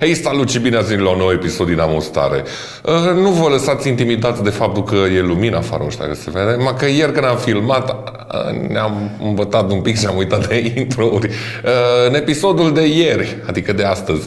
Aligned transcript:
Hei, 0.00 0.14
salut 0.14 0.50
și 0.50 0.58
bine 0.58 0.76
ați 0.76 0.88
venit 0.88 1.04
la 1.04 1.10
un 1.10 1.18
nou 1.18 1.30
episod 1.30 1.66
din 1.66 1.78
Amostare. 1.78 2.44
Uh, 2.84 3.22
nu 3.22 3.30
vă 3.30 3.48
lăsați 3.48 3.88
intimidați 3.88 4.42
de 4.42 4.50
faptul 4.50 4.84
că 4.84 4.94
e 4.94 5.20
lumină 5.20 5.56
afară 5.56 5.84
ăștia, 5.86 6.06
că 6.06 6.14
se 6.14 6.30
vede. 6.30 6.56
Mă 6.62 6.74
că 6.78 6.86
ieri 6.86 7.12
când 7.12 7.24
am 7.24 7.36
filmat, 7.36 7.90
uh, 7.90 8.68
ne-am 8.68 9.10
învățat 9.22 9.70
un 9.70 9.80
pic 9.80 9.98
și 9.98 10.06
am 10.06 10.16
uitat 10.16 10.48
de 10.48 10.72
intro-uri. 10.80 11.26
Uh, 11.26 12.08
în 12.08 12.14
episodul 12.14 12.72
de 12.72 12.86
ieri, 12.86 13.36
adică 13.46 13.72
de 13.72 13.84
astăzi, 13.84 14.26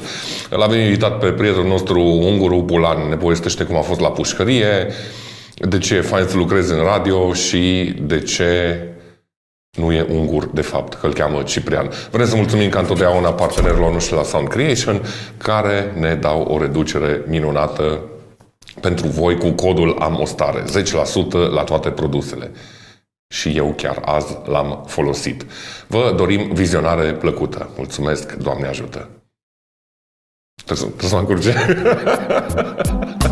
l-am 0.50 0.74
invitat 0.74 1.20
pe 1.20 1.28
prietenul 1.28 1.68
nostru, 1.68 2.02
Unguru 2.02 2.62
Bulan, 2.62 3.10
ne 3.10 3.16
povestește 3.16 3.64
cum 3.64 3.76
a 3.76 3.82
fost 3.82 4.00
la 4.00 4.12
pușcărie, 4.12 4.88
de 5.56 5.78
ce 5.78 5.96
e 5.96 6.02
fain 6.02 6.26
să 6.28 6.38
lucrezi 6.38 6.74
în 6.74 6.80
radio 6.84 7.34
și 7.34 7.94
de 8.02 8.20
ce 8.20 8.80
nu 9.78 9.92
e 9.92 10.06
ungur, 10.10 10.46
de 10.46 10.62
fapt, 10.62 10.94
că 10.94 11.06
îl 11.06 11.14
cheamă 11.14 11.42
Ciprian. 11.42 11.90
Vrem 12.12 12.28
să 12.28 12.36
mulțumim 12.36 12.70
ca 12.70 12.80
întotdeauna 12.80 13.34
partenerilor 13.34 13.92
noștri 13.92 14.16
la 14.16 14.24
Sound 14.24 14.48
Creation, 14.48 15.02
care 15.38 15.94
ne 16.00 16.16
dau 16.16 16.42
o 16.42 16.60
reducere 16.60 17.24
minunată 17.28 18.00
pentru 18.82 19.08
voi 19.08 19.38
cu 19.38 19.50
codul 19.50 19.96
AMOSTARE, 20.00 20.64
10% 20.64 21.52
la 21.54 21.64
toate 21.64 21.90
produsele. 21.90 22.52
Și 23.28 23.58
eu 23.58 23.74
chiar 23.78 24.02
azi 24.06 24.38
l-am 24.46 24.84
folosit. 24.88 25.46
Vă 25.88 26.14
dorim 26.18 26.54
vizionare 26.54 27.14
plăcută. 27.14 27.70
Mulțumesc, 27.78 28.34
Doamne 28.34 28.68
ajută! 28.68 29.10
Trebuie 30.66 30.78
să, 30.78 30.86
trebuie 30.86 31.10
să 31.10 31.16
mă 31.16 31.22
încurce. 31.22 31.54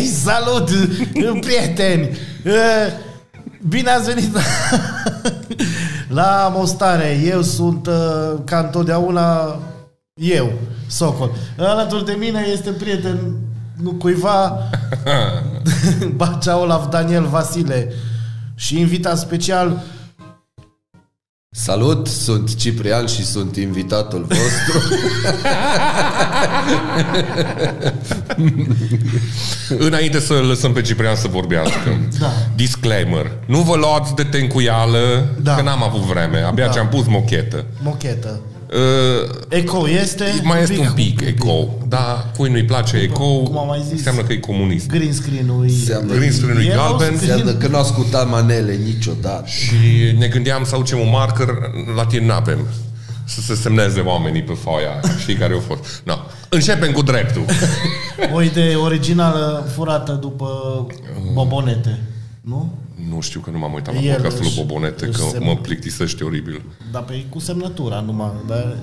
Hei, 0.00 0.08
salut, 0.08 0.70
prieteni! 1.40 2.08
Bine 3.68 3.90
ați 3.90 4.04
venit 4.12 4.36
la 6.18 6.52
Mostare. 6.56 7.20
Eu 7.24 7.42
sunt, 7.42 7.86
uh, 7.86 8.38
ca 8.44 8.58
întotdeauna, 8.58 9.58
eu, 10.14 10.52
Socol. 10.86 11.30
Alături 11.58 12.04
de 12.04 12.16
mine 12.18 12.46
este 12.52 12.70
prieten 12.70 13.36
nu 13.82 13.90
cuiva, 13.90 14.58
Bacea 16.16 16.58
Olaf 16.58 16.88
Daniel 16.88 17.26
Vasile 17.26 17.92
și 18.54 18.78
invitat 18.78 19.18
special 19.18 19.82
Salut, 21.60 22.06
sunt 22.06 22.54
Ciprian 22.56 23.06
și 23.06 23.24
sunt 23.24 23.56
invitatul 23.56 24.26
vostru. 24.28 24.94
Înainte 29.86 30.20
să 30.20 30.32
lăsăm 30.34 30.72
pe 30.72 30.80
Ciprian 30.80 31.16
să 31.16 31.28
vorbească, 31.28 31.98
Da. 32.20 32.32
disclaimer. 32.56 33.30
Nu 33.46 33.60
vă 33.60 33.76
luați 33.76 34.14
de 34.14 34.22
tencuială, 34.24 35.28
Da. 35.42 35.54
că 35.54 35.62
n-am 35.62 35.82
avut 35.82 36.00
vreme. 36.00 36.38
Abia 36.40 36.66
Da. 36.66 36.72
ce 36.72 36.78
am 36.78 36.88
pus 36.88 37.06
mochetă. 37.06 37.64
mochetă. 37.82 38.40
Uh, 38.72 39.30
Eco 39.48 39.88
este? 39.88 40.40
mai 40.42 40.62
este 40.62 40.78
un 40.78 40.92
pic 40.94 41.20
eco. 41.20 41.68
Da, 41.88 42.30
cui 42.36 42.50
nu-i 42.50 42.64
place 42.64 42.96
eco, 42.96 43.24
Cum 43.42 43.58
am 43.58 43.66
mai 43.66 43.80
zis. 43.82 43.92
înseamnă 43.92 44.22
că 44.22 44.32
e 44.32 44.36
comunist. 44.36 44.86
Green 44.88 45.12
screen-ul 45.12 45.64
e- 45.64 45.68
Înseamnă- 45.68 46.14
Green 46.14 46.32
screen-ul 46.32 46.60
e 46.62 46.64
Yellow 46.64 46.88
galben 46.96 47.16
screen. 47.16 47.32
Înseamnă 47.38 47.52
că 47.60 47.66
nu 47.68 47.76
ascultam 47.78 48.28
manele 48.28 48.78
niciodată. 48.84 49.44
și 49.46 50.16
ne 50.18 50.26
gândeam 50.26 50.64
să 50.64 50.74
aducem 50.74 50.98
un 50.98 51.08
marker, 51.10 51.48
la 51.96 52.04
tine 52.04 52.26
n-avem. 52.26 52.66
Să 53.24 53.40
se 53.40 53.54
semneze 53.54 54.00
oamenii 54.00 54.42
pe 54.42 54.52
foaia 54.62 54.88
aia. 54.88 55.00
Știi 55.18 55.34
care 55.34 55.52
au 55.52 55.60
fost? 55.66 56.02
No. 56.04 56.14
Începem 56.48 56.92
cu 56.92 57.02
dreptul. 57.02 57.42
O 58.34 58.42
idee 58.42 58.74
originală 58.74 59.68
furată 59.74 60.12
după 60.12 60.46
bobonete, 61.32 61.98
nu? 62.40 62.72
Nu 63.08 63.20
știu 63.20 63.40
că 63.40 63.50
nu 63.50 63.58
m-am 63.58 63.72
uitat 63.72 63.94
la 63.94 64.00
El 64.00 64.12
podcastul 64.14 64.40
lui 64.42 64.50
își- 64.50 64.58
Bobonete, 64.60 65.06
își 65.06 65.18
că 65.18 65.24
semn- 65.36 65.44
mă 65.44 65.56
plictisește 65.56 66.24
oribil. 66.24 66.62
Dar 66.92 67.02
pe 67.02 67.24
cu 67.28 67.38
semnătura 67.38 68.00
numai, 68.00 68.32
dar... 68.46 68.76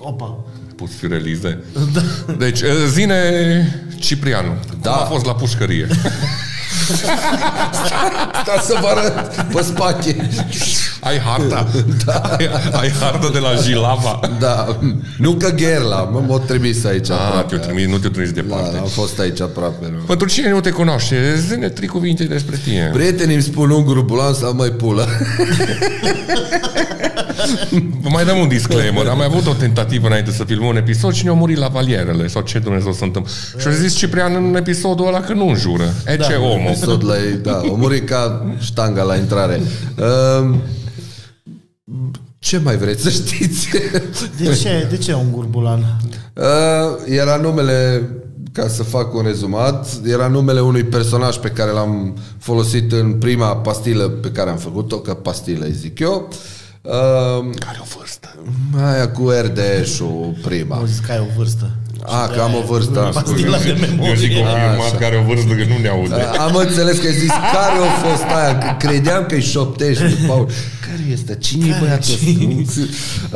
Opa. 0.00 0.44
Pus 0.76 0.90
firelize. 0.94 1.64
Da. 1.92 2.32
Deci, 2.38 2.60
uh, 2.60 2.68
zine 2.88 3.18
Ciprianu, 3.98 4.52
Da. 4.80 4.90
cum 4.90 5.00
a 5.02 5.04
fost 5.04 5.24
la 5.24 5.34
pușcărie? 5.34 5.86
Ca 8.46 8.60
să 8.60 8.78
vă 8.80 8.86
arăt 8.86 9.44
pe 9.52 9.62
spate. 9.62 10.28
Ai 11.00 11.18
harta? 11.18 11.66
Da. 12.04 12.12
Ai, 12.12 12.48
ai 12.72 12.90
harta 13.00 13.28
de 13.32 13.38
la 13.38 13.54
Jilava? 13.62 14.20
Da, 14.38 14.78
nu 15.18 15.32
că 15.32 15.48
gherla, 15.50 16.02
mă, 16.02 16.22
m-a 16.28 16.38
trimis 16.38 16.84
aici 16.84 17.10
Ah, 17.10 17.16
aproape. 17.26 17.46
te-o 17.56 17.58
trimis, 17.66 17.86
nu 17.86 17.98
te-o 17.98 18.10
trimis 18.10 18.32
departe. 18.32 18.70
Da, 18.72 18.78
am 18.80 18.86
fost 18.86 19.18
aici 19.18 19.40
aproape. 19.40 19.86
Nu? 19.90 19.96
Pentru 20.06 20.28
cine 20.28 20.50
nu 20.50 20.60
te 20.60 20.70
cunoaște, 20.70 21.34
zine 21.48 21.68
trei 21.68 21.88
cuvinte 21.88 22.24
despre 22.24 22.56
tine. 22.64 22.90
Prietenii 22.92 23.34
îmi 23.34 23.42
spun 23.42 23.70
unguru 23.70 24.02
bulan 24.02 24.32
sau 24.34 24.54
mai 24.54 24.68
pulă. 24.68 25.06
Vă 28.02 28.08
mai 28.08 28.24
dăm 28.24 28.38
un 28.38 28.48
disclaimer. 28.48 29.06
Am 29.06 29.16
mai 29.16 29.26
avut 29.26 29.46
o 29.46 29.52
tentativă 29.54 30.06
înainte 30.06 30.30
să 30.30 30.44
filmăm 30.44 30.68
un 30.68 30.76
episod 30.76 31.12
și 31.12 31.22
ne-au 31.24 31.36
murit 31.36 31.56
la 31.56 31.68
valierele 31.68 32.26
sau 32.26 32.42
ce 32.42 32.58
Dumnezeu 32.58 32.92
să 32.92 33.04
întâmplă. 33.04 33.32
Și 33.58 33.66
a 33.66 33.70
zis 33.70 33.94
Ciprian 33.94 34.34
în 34.34 34.54
episodul 34.56 35.06
ăla 35.06 35.20
că 35.20 35.32
nu 35.32 35.48
înjură. 35.48 35.94
E 36.06 36.16
Da. 36.16 36.24
ce 36.24 36.34
omul. 36.34 36.74
Tot 36.84 37.02
la 37.02 37.14
ei, 37.16 37.38
da, 37.42 37.60
o 37.70 37.76
murit 37.76 38.08
ca 38.08 38.46
ștanga 38.60 39.02
la 39.02 39.16
intrare. 39.16 39.60
Um, 40.40 40.60
ce 42.38 42.58
mai 42.58 42.76
vreți 42.76 43.02
să 43.02 43.10
știți? 43.10 43.68
De 44.38 44.54
ce, 44.54 44.86
de 44.90 44.96
ce 44.96 45.14
un 45.14 45.32
gurbulan? 45.32 45.78
Uh, 46.34 46.44
era 47.06 47.36
numele, 47.36 48.08
ca 48.52 48.68
să 48.68 48.82
fac 48.82 49.14
un 49.14 49.22
rezumat, 49.22 49.88
era 50.04 50.26
numele 50.28 50.60
unui 50.60 50.84
personaj 50.84 51.36
pe 51.36 51.48
care 51.48 51.70
l-am 51.70 52.16
folosit 52.38 52.92
în 52.92 53.12
prima 53.12 53.56
pastilă 53.56 54.08
pe 54.08 54.30
care 54.30 54.50
am 54.50 54.56
făcut-o, 54.56 54.98
că 54.98 55.14
pastilă 55.14 55.64
îi 55.64 55.72
zic 55.72 55.98
eu. 55.98 56.28
Uh, 56.82 57.54
Care 57.58 57.78
o 57.80 57.84
vârstă? 57.96 58.34
aia 58.82 59.10
cu 59.10 59.28
RDS-ul 59.30 60.36
prima. 60.42 60.76
Au 60.76 60.84
zis 60.84 60.98
că 60.98 61.12
ai 61.12 61.18
o 61.18 61.36
vârstă. 61.36 61.70
A, 62.04 62.26
că 62.26 62.40
am 62.40 62.54
o 62.54 62.72
vârstă. 62.72 63.04
am 63.04 63.12
spus. 63.12 63.30
Pastila 63.30 63.58
de 63.58 63.68
Eu 63.68 63.74
zic 63.74 63.88
memorie. 63.88 64.42
confirmat 64.42 64.98
care 64.98 65.16
o 65.24 65.26
vârstă 65.26 65.52
că 65.54 65.64
nu 65.68 65.78
ne 65.82 65.88
aude. 65.88 66.14
Am 66.38 66.54
înțeles 66.54 66.98
că 66.98 67.06
ai 67.06 67.12
zis 67.12 67.28
care 67.28 67.78
a 67.88 68.08
fost 68.08 68.22
aia, 68.36 68.58
că 68.58 68.86
credeam 68.86 69.24
că-i 69.28 69.40
șoptești 69.42 70.02
de 70.02 70.16
Paul. 70.28 70.46
Care 70.88 71.00
este? 71.12 71.36
Cine-i 71.40 71.68
Care? 71.70 71.80
băiatul 71.82 72.04
Cine? 72.04 72.64
ăsta? 72.68 72.80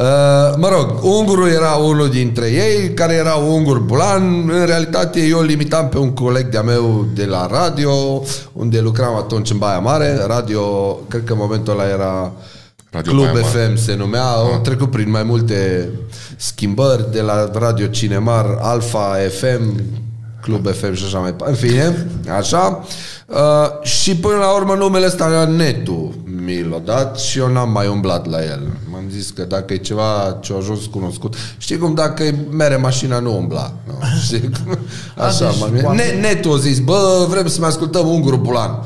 Uh, 0.03 0.55
mă 0.59 0.69
rog, 0.69 1.05
ungurul 1.05 1.49
era 1.49 1.71
unul 1.71 2.09
dintre 2.11 2.47
ei, 2.47 2.95
care 2.95 3.15
era 3.15 3.34
ungur 3.34 3.78
bulan. 3.78 4.49
În 4.51 4.67
realitate 4.67 5.21
eu 5.21 5.39
îl 5.39 5.45
limitam 5.45 5.89
pe 5.89 5.99
un 5.99 6.11
coleg 6.12 6.47
de-a 6.49 6.62
meu 6.62 7.06
de 7.15 7.25
la 7.25 7.47
radio, 7.51 8.22
unde 8.53 8.81
lucram 8.81 9.15
atunci 9.17 9.51
în 9.51 9.59
Baia 9.59 9.78
Mare. 9.78 10.25
Radio, 10.27 10.62
cred 11.09 11.22
că 11.25 11.33
în 11.33 11.39
momentul 11.41 11.72
ăla 11.72 11.89
era 11.89 12.33
Radio 12.92 13.12
Club 13.12 13.25
Baia 13.25 13.32
Mare. 13.44 13.64
FM 13.66 13.76
se 13.76 13.94
numea, 13.94 14.25
au 14.25 14.60
trecut 14.62 14.91
prin 14.91 15.10
mai 15.10 15.22
multe 15.22 15.88
schimbări 16.36 17.12
de 17.12 17.20
la 17.20 17.50
Radio 17.54 17.86
Cinemar, 17.86 18.58
Alfa 18.60 19.16
FM, 19.38 19.82
Club 20.41 20.66
FM 20.72 20.94
și 20.94 21.04
așa 21.04 21.19
mai 21.19 21.30
departe. 21.30 21.53
În 21.53 21.69
fine, 21.69 22.06
așa. 22.38 22.84
Uh, 23.26 23.82
și 23.82 24.16
până 24.16 24.36
la 24.36 24.54
urmă 24.54 24.75
numele 24.75 25.06
ăsta 25.06 25.26
era 25.28 25.44
Netu 25.44 26.14
mi 26.44 26.66
l-a 26.70 26.78
dat 26.84 27.19
și 27.19 27.38
eu 27.38 27.53
n-am 27.53 27.70
mai 27.70 27.86
umblat 27.88 28.26
la 28.30 28.44
el. 28.44 28.60
M-am 28.91 29.04
zis 29.10 29.30
că 29.30 29.42
dacă 29.42 29.72
e 29.72 29.76
ceva 29.76 30.38
ce 30.41 30.53
a 30.53 30.56
ajuns 30.56 30.86
cunoscut, 30.86 31.34
știi 31.59 31.78
cum 31.78 31.94
dacă 31.94 32.22
îi 32.22 32.34
mere 32.50 32.76
mașina 32.76 33.19
nu 33.19 33.36
umbla. 33.36 33.72
Nu? 33.86 33.94
Știi? 34.24 34.41
cum? 34.64 34.78
Așa, 35.24 35.48
deci 35.50 35.59
m-am- 35.60 35.80
oameni- 35.84 36.20
Ne, 36.20 36.28
Netu 36.28 36.50
a 36.50 36.56
zis, 36.56 36.78
bă, 36.78 37.26
vrem 37.30 37.47
să 37.47 37.60
mai 37.60 37.69
ascultăm 37.69 38.06
Unguru 38.09 38.36
Bulan. 38.36 38.78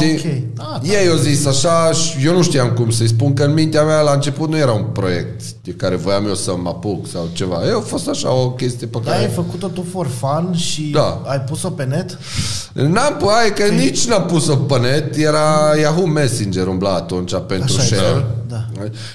Ah, 0.00 0.16
Știi? 0.18 0.44
ok. 0.58 0.66
Ah, 0.74 0.80
da. 0.82 0.88
Ei 1.00 1.08
au 1.08 1.16
zis 1.16 1.46
așa 1.46 1.92
și 1.92 2.26
eu 2.26 2.32
nu 2.36 2.42
știam 2.42 2.68
cum 2.70 2.90
să-i 2.90 3.08
spun, 3.08 3.34
că 3.34 3.42
în 3.44 3.52
mintea 3.52 3.82
mea 3.82 4.00
la 4.00 4.12
început 4.12 4.48
nu 4.48 4.56
era 4.56 4.72
un 4.72 4.84
proiect 4.92 5.42
de 5.62 5.70
care 5.70 5.96
voiam 5.96 6.26
eu 6.26 6.34
să 6.34 6.56
mă 6.62 6.68
apuc 6.68 7.08
sau 7.08 7.28
ceva. 7.32 7.66
Eu 7.68 7.78
a 7.78 7.80
fost 7.80 8.08
așa 8.08 8.32
o 8.32 8.50
chestie 8.50 8.86
pe 8.86 8.98
Dar 9.04 9.12
ai 9.14 9.20
care... 9.20 9.32
făcut-o 9.34 9.68
tu 9.68 9.84
for 9.92 10.06
fun 10.18 10.54
și 10.54 10.82
Da. 10.82 11.22
ai 11.26 11.40
pus-o 11.40 11.68
pe 11.70 11.84
net? 11.84 12.18
N-am 12.72 13.16
pu- 13.18 13.28
hai 13.30 13.52
că 13.54 13.72
nici 13.72 14.06
n-am 14.06 14.24
pus-o 14.26 14.56
pe 14.56 14.78
net, 14.78 15.16
era 15.16 15.74
Yahoo 15.80 16.06
Messenger 16.06 16.66
umbla 16.66 16.94
atunci 16.94 17.32
pentru 17.46 17.74
Așa 17.78 17.82
e, 17.82 17.98
share 17.98 18.24
da, 18.48 18.64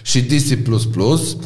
și 0.01 0.22
DC++. 0.22 0.51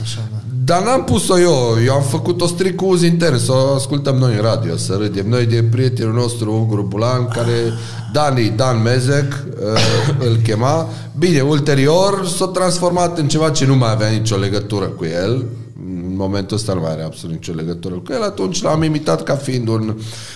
Așa, 0.01 0.21
da. 0.31 0.39
Dar 0.65 0.83
n-am 0.83 1.03
pus-o 1.03 1.39
eu, 1.39 1.77
eu 1.85 1.93
am 1.93 2.01
făcut-o 2.01 2.47
strict 2.47 2.77
cu 2.77 2.85
uz 2.85 3.01
intern, 3.01 3.37
să 3.37 3.51
o 3.51 3.73
ascultăm 3.73 4.15
noi 4.15 4.35
în 4.35 4.41
radio, 4.41 4.77
să 4.77 4.97
râdem. 4.99 5.29
Noi 5.29 5.45
de 5.45 5.63
prietenul 5.63 6.13
nostru, 6.13 6.53
Unguru 6.53 6.81
Bulan, 6.81 7.27
care 7.27 7.73
Dani, 8.13 8.53
Dan 8.55 8.81
Mezec, 8.81 9.45
uh, 9.63 10.27
îl 10.27 10.35
chema. 10.43 10.87
Bine, 11.17 11.41
ulterior 11.41 12.27
s-a 12.27 12.45
transformat 12.45 13.17
în 13.17 13.27
ceva 13.27 13.49
ce 13.49 13.65
nu 13.65 13.75
mai 13.75 13.91
avea 13.91 14.09
nicio 14.09 14.35
legătură 14.35 14.85
cu 14.85 15.05
el. 15.05 15.45
În 15.85 16.15
momentul 16.15 16.57
ăsta 16.57 16.73
nu 16.73 16.81
mai 16.81 16.91
are 16.91 17.03
absolut 17.03 17.35
nicio 17.35 17.53
legătură 17.53 17.95
cu 17.95 18.13
el. 18.13 18.23
Atunci 18.23 18.61
l-am 18.61 18.83
imitat 18.83 19.23
ca 19.23 19.35
fiind 19.35 19.67
un 19.67 19.95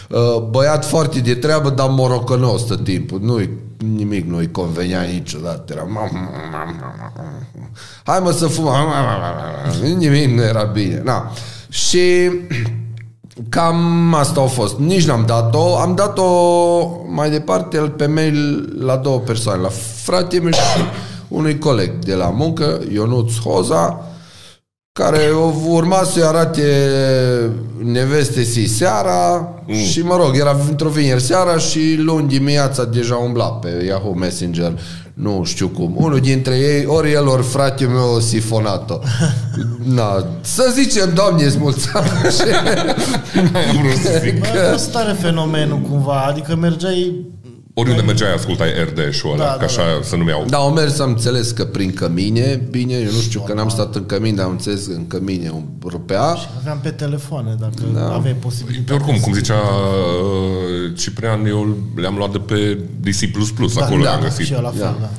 uh, 0.09 0.19
băiat 0.49 0.85
foarte 0.85 1.19
de 1.19 1.33
treabă, 1.33 1.69
dar 1.69 1.87
morocănos 1.89 2.61
tot 2.61 2.83
timpul. 2.83 3.19
Nu-i 3.21 3.49
nimic 3.95 4.25
nu-i 4.25 4.51
convenea 4.51 5.01
niciodată. 5.01 5.73
Era... 5.73 5.87
Hai 8.03 8.19
mă 8.19 8.31
să 8.31 8.47
fumăm. 8.47 8.87
Nimic 9.97 10.35
nu 10.35 10.41
era 10.41 10.63
bine. 10.63 11.01
Na. 11.03 11.31
Și 11.69 11.99
Cam 13.49 14.13
asta 14.13 14.41
a 14.41 14.45
fost. 14.45 14.77
Nici 14.77 15.05
n-am 15.05 15.23
dat-o. 15.25 15.77
Am 15.77 15.95
dat-o 15.95 16.25
mai 17.07 17.29
departe 17.29 17.77
pe 17.77 18.05
mail 18.05 18.69
la 18.79 18.95
două 18.95 19.19
persoane. 19.19 19.61
La 19.61 19.69
frate 20.03 20.39
meu 20.39 20.51
și 20.51 20.79
unui 21.27 21.57
coleg 21.57 21.91
de 22.05 22.13
la 22.13 22.29
muncă, 22.29 22.79
Ionuț 22.91 23.33
Hoza, 23.39 24.05
care 24.99 25.29
o 25.31 25.53
urma 25.67 26.03
să-i 26.03 26.23
arate 26.23 26.63
neveste 27.83 28.43
si 28.43 28.65
seara 28.65 29.49
mm. 29.67 29.75
și 29.75 30.01
mă 30.01 30.15
rog, 30.15 30.37
era 30.37 30.57
într-o 30.69 30.89
vineri 30.89 31.21
seara 31.21 31.57
și 31.57 31.95
luni 31.97 32.27
dimineața 32.27 32.83
deja 32.85 33.15
umbla 33.15 33.45
pe 33.45 33.83
Yahoo 33.87 34.13
Messenger 34.13 34.73
nu 35.13 35.43
știu 35.45 35.67
cum. 35.67 35.93
Unul 35.95 36.19
dintre 36.19 36.55
ei, 36.55 36.85
ori 36.85 37.11
el, 37.11 37.27
ori 37.27 37.43
frate 37.43 37.85
meu, 37.85 38.19
sifonat-o. 38.19 38.99
Na, 39.95 40.25
să 40.41 40.71
zicem, 40.73 41.11
Doamne, 41.13 41.43
îți 41.43 41.57
mulțumesc. 41.57 42.43
Bă, 44.39 44.71
ăsta 44.73 44.99
are 44.99 45.15
fenomenul 45.19 45.79
cumva, 45.89 46.25
adică 46.27 46.55
mergeai 46.55 47.25
Oriunde 47.73 48.01
mergeai, 48.01 48.33
ascultai 48.33 48.67
RD-ul 48.83 49.31
ăla, 49.33 49.37
Da, 49.37 49.43
da, 49.43 49.49
da, 49.51 49.57
că 49.57 49.63
așa 49.63 49.81
da. 49.99 50.03
se 50.03 50.17
numeau. 50.17 50.45
Da, 50.49 50.57
au 50.57 50.71
mers, 50.71 50.99
am 50.99 51.09
înțeles 51.09 51.51
că 51.51 51.65
prin 51.65 51.93
cămine, 51.93 52.67
bine, 52.69 52.93
eu 52.93 53.11
nu 53.11 53.19
știu 53.19 53.41
că 53.41 53.53
n-am 53.53 53.69
stat 53.69 53.95
în 53.95 54.05
cămine, 54.05 54.35
dar 54.35 54.45
am 54.45 54.51
înțeles 54.51 54.85
că 54.85 54.91
în 54.93 55.07
cămine 55.07 55.49
un 55.53 55.63
rupea. 55.85 56.35
Aveam 56.59 56.79
pe 56.83 56.89
telefoane, 56.89 57.55
dacă 57.59 57.73
da. 57.93 58.13
aveai 58.13 58.33
Pe 58.33 58.39
posibilitatea. 58.39 58.95
oricum, 58.95 59.17
cum 59.19 59.33
zicea 59.33 59.53
uh, 59.53 60.95
Ciprian, 60.97 61.45
eu 61.45 61.77
le-am 61.95 62.15
luat 62.17 62.31
de 62.31 62.37
pe 62.37 62.77
DC++, 63.01 63.21
acolo 63.81 64.03
da, 64.03 64.09
le-am 64.09 64.21
găsit. 64.21 64.45
Și 64.45 64.53
eu 64.53 64.61
la 64.61 64.69
fel, 64.69 64.79
Da. 64.79 64.97
da. 65.01 65.09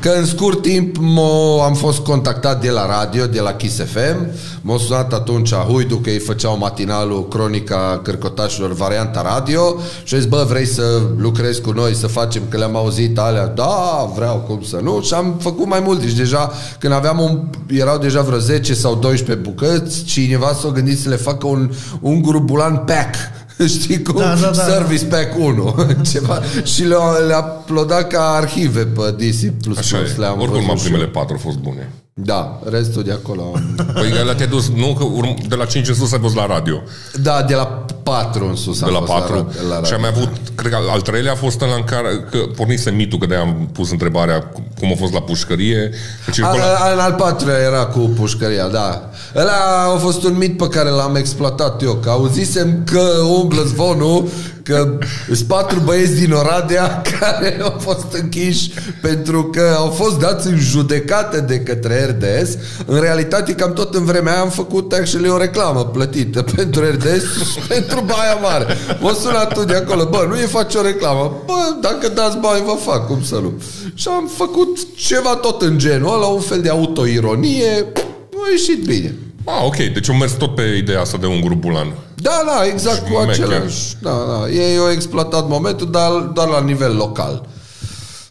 Că 0.00 0.08
în 0.18 0.24
scurt 0.26 0.62
timp 0.62 0.96
m- 0.96 1.64
am 1.64 1.74
fost 1.74 1.98
contactat 1.98 2.60
de 2.60 2.70
la 2.70 2.86
radio, 2.86 3.26
de 3.26 3.40
la 3.40 3.52
Kiss 3.52 3.76
FM. 3.84 4.26
M-a 4.62 4.76
sunat 4.78 5.12
atunci 5.12 5.52
Huidu 5.54 5.96
că 5.96 6.10
ei 6.10 6.18
făceau 6.18 6.58
matinalul 6.58 7.28
Cronica 7.28 8.00
Cărcotașilor 8.04 8.72
varianta 8.72 9.22
radio 9.22 9.76
și 10.04 10.14
a 10.14 10.18
zis, 10.18 10.26
bă, 10.26 10.44
vrei 10.48 10.66
să 10.66 10.82
lucrezi 11.16 11.60
cu 11.60 11.70
noi, 11.70 11.94
să 12.00 12.06
facem, 12.06 12.42
că 12.48 12.56
le-am 12.56 12.76
auzit 12.76 13.18
alea. 13.18 13.46
Da, 13.46 14.10
vreau, 14.16 14.36
cum 14.36 14.62
să 14.62 14.78
nu. 14.82 15.00
Și 15.02 15.14
am 15.14 15.36
făcut 15.40 15.66
mai 15.66 15.80
mult. 15.80 16.00
Deci 16.00 16.12
deja, 16.12 16.52
când 16.78 16.92
aveam 16.92 17.20
un, 17.20 17.48
erau 17.76 17.98
deja 17.98 18.22
vreo 18.22 18.38
10 18.38 18.74
sau 18.74 18.94
12 18.94 19.48
bucăți, 19.48 20.04
cineva 20.04 20.52
s-a 20.62 20.68
gândit 20.68 20.98
să 20.98 21.08
le 21.08 21.16
facă 21.16 21.46
un, 21.46 21.70
un 22.00 22.22
grubulan 22.22 22.76
pack. 22.76 23.14
Știi 23.80 24.02
cum? 24.02 24.18
Da, 24.20 24.34
da, 24.34 24.50
da. 24.50 24.62
Service 24.62 25.04
Pack 25.04 25.36
1 25.38 25.74
ceva. 26.12 26.40
și 26.64 26.84
le-a, 26.84 27.18
le-a 27.26 27.56
uploadat 27.60 28.06
ca 28.06 28.20
arhive 28.22 28.80
pe 28.84 29.14
DC++. 29.18 29.44
Așa 29.78 29.96
e. 29.98 30.14
Le-am 30.16 30.40
Oricum, 30.40 30.60
văzut 30.60 30.76
și 30.76 30.82
primele 30.82 31.02
eu. 31.04 31.10
patru 31.10 31.32
au 31.32 31.40
fost 31.42 31.56
bune. 31.58 31.92
Da, 32.24 32.60
restul 32.70 33.02
de 33.02 33.12
acolo. 33.12 33.52
am- 33.54 33.74
Păi 33.94 34.12
la 34.26 34.34
te-ai 34.34 34.48
dus, 34.48 34.68
nu, 34.76 34.86
că 34.98 35.04
urm- 35.04 35.48
de 35.48 35.54
la 35.54 35.64
5 35.64 35.88
în 35.88 35.94
sus 35.94 36.12
ai 36.12 36.18
fost 36.22 36.34
la 36.34 36.46
radio. 36.46 36.82
Da, 37.22 37.42
de 37.48 37.54
la 37.54 37.84
4 38.02 38.48
în 38.48 38.56
sus 38.56 38.78
De 38.78 38.84
am 38.84 38.92
la 38.92 38.98
fost 38.98 39.10
4. 39.12 39.52
La, 39.68 39.78
la, 39.78 39.84
și 39.86 39.92
am 39.92 40.00
mai 40.00 40.10
avut, 40.16 40.28
cred 40.54 40.70
că 40.72 40.78
al 40.90 41.00
treilea 41.00 41.32
a 41.32 41.34
fost 41.34 41.62
ăla 41.62 41.74
în 41.74 41.84
care, 41.84 42.08
că 42.30 42.38
pornise 42.56 42.90
mitul, 42.90 43.18
că 43.18 43.26
de-aia 43.26 43.42
am 43.42 43.68
pus 43.72 43.90
întrebarea 43.90 44.42
cum- 44.42 44.64
cum 44.78 44.92
a 44.92 44.96
fost 44.98 45.12
la 45.12 45.20
pușcărie. 45.20 45.88
Că 46.24 46.28
a, 46.28 46.30
circula, 46.32 46.64
a, 46.78 46.92
în 46.92 46.98
al 46.98 47.12
patrulea 47.12 47.58
era 47.58 47.86
cu 47.86 47.98
pușcăria, 47.98 48.68
da. 48.68 49.10
Ăla 49.36 49.52
a 49.94 49.96
fost 49.98 50.24
un 50.24 50.36
mit 50.36 50.56
pe 50.56 50.68
care 50.68 50.88
l-am 50.88 51.14
exploatat 51.14 51.82
eu, 51.82 51.92
că 51.94 52.10
auzisem 52.10 52.82
că 52.84 53.02
umblă 53.40 53.62
zvonul 53.62 54.24
că 54.70 54.98
sunt 55.26 55.48
patru 55.48 55.80
băieți 55.80 56.14
din 56.14 56.32
Oradea 56.32 57.02
care 57.20 57.60
au 57.62 57.76
fost 57.78 58.12
închiși 58.12 58.70
pentru 59.02 59.44
că 59.44 59.74
au 59.76 59.88
fost 59.88 60.18
dați 60.18 60.46
în 60.46 60.58
judecată 60.58 61.40
de 61.40 61.60
către 61.60 62.04
RDS. 62.04 62.56
În 62.86 63.00
realitate, 63.00 63.54
cam 63.54 63.72
tot 63.72 63.94
în 63.94 64.04
vremea 64.04 64.32
aia 64.32 64.40
am 64.40 64.48
făcut 64.48 64.92
actually 64.92 65.28
o 65.28 65.36
reclamă 65.36 65.84
plătită 65.84 66.42
pentru 66.56 66.84
RDS 66.84 67.50
și 67.52 67.58
pentru 67.68 68.00
Baia 68.00 68.34
Mare. 68.42 68.66
M-a 69.00 69.12
sunat 69.12 69.54
tu 69.54 69.64
de 69.64 69.74
acolo, 69.74 70.04
bă, 70.04 70.26
nu 70.28 70.38
e 70.38 70.46
face 70.46 70.78
o 70.78 70.82
reclamă. 70.82 71.42
Bă, 71.46 71.76
dacă 71.80 72.08
dați 72.08 72.38
bani, 72.38 72.64
vă 72.64 72.76
fac, 72.90 73.06
cum 73.06 73.22
să 73.22 73.34
nu. 73.34 73.52
Și 73.94 74.08
am 74.08 74.30
făcut 74.36 74.78
ceva 74.96 75.34
tot 75.34 75.62
în 75.62 75.78
genul 75.78 76.14
ăla, 76.14 76.26
un 76.26 76.40
fel 76.40 76.60
de 76.60 76.68
autoironie. 76.68 77.86
A 78.32 78.50
ieșit 78.50 78.84
bine. 78.84 79.14
Ah, 79.58 79.64
ok, 79.64 79.76
deci 79.76 80.08
am 80.08 80.16
mers 80.18 80.32
tot 80.32 80.54
pe 80.54 80.62
ideea 80.76 81.00
asta 81.00 81.18
de 81.18 81.26
un 81.26 81.40
grup 81.40 81.60
bulan. 81.60 81.86
Da, 82.14 82.42
da, 82.46 82.66
exact 82.66 83.08
cu 83.08 83.20
Șmecher. 83.22 83.44
același. 83.44 83.94
Da, 84.02 84.10
da. 84.28 84.50
Ei 84.50 84.76
au 84.76 84.90
exploatat 84.90 85.48
momentul, 85.48 85.90
dar 85.90 86.10
doar 86.34 86.48
la 86.48 86.60
nivel 86.60 86.96
local. 86.96 87.48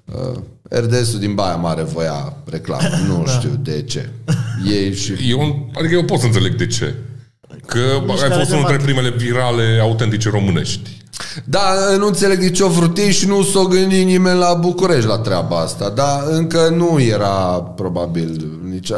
Uh, 0.05 0.39
RDS-ul 0.69 1.19
din 1.19 1.33
Baia 1.35 1.55
Mare 1.55 1.81
voia 1.83 2.33
reclamă. 2.49 2.87
Nu 3.07 3.25
știu 3.37 3.59
de 3.61 3.81
ce. 3.81 4.09
Ei 4.71 4.95
și... 4.95 5.13
Eu, 5.29 5.69
adică 5.77 5.93
eu 5.93 6.03
pot 6.03 6.19
să 6.19 6.25
înțeleg 6.25 6.55
de 6.55 6.67
ce. 6.67 6.93
Că 7.65 7.79
Nici 8.05 8.09
ai 8.21 8.27
care 8.29 8.33
fost 8.33 8.49
de 8.49 8.55
unul 8.55 8.67
dintre 8.67 8.75
bani. 8.75 8.83
primele 8.83 9.09
virale 9.09 9.79
autentice 9.81 10.29
românești. 10.29 10.89
Da, 11.43 11.73
nu 11.97 12.07
înțeleg 12.07 12.39
nici 12.41 12.59
o 12.59 12.67
vrut 12.67 12.97
ei 12.97 13.11
și 13.11 13.27
nu 13.27 13.43
s-o 13.43 13.63
gândi 13.63 14.03
nimeni 14.03 14.39
la 14.39 14.53
București 14.53 15.07
la 15.07 15.17
treaba 15.17 15.59
asta, 15.59 15.89
dar 15.89 16.23
încă 16.29 16.73
nu 16.75 17.01
era 17.01 17.61
probabil 17.75 18.59
nici... 18.71 18.91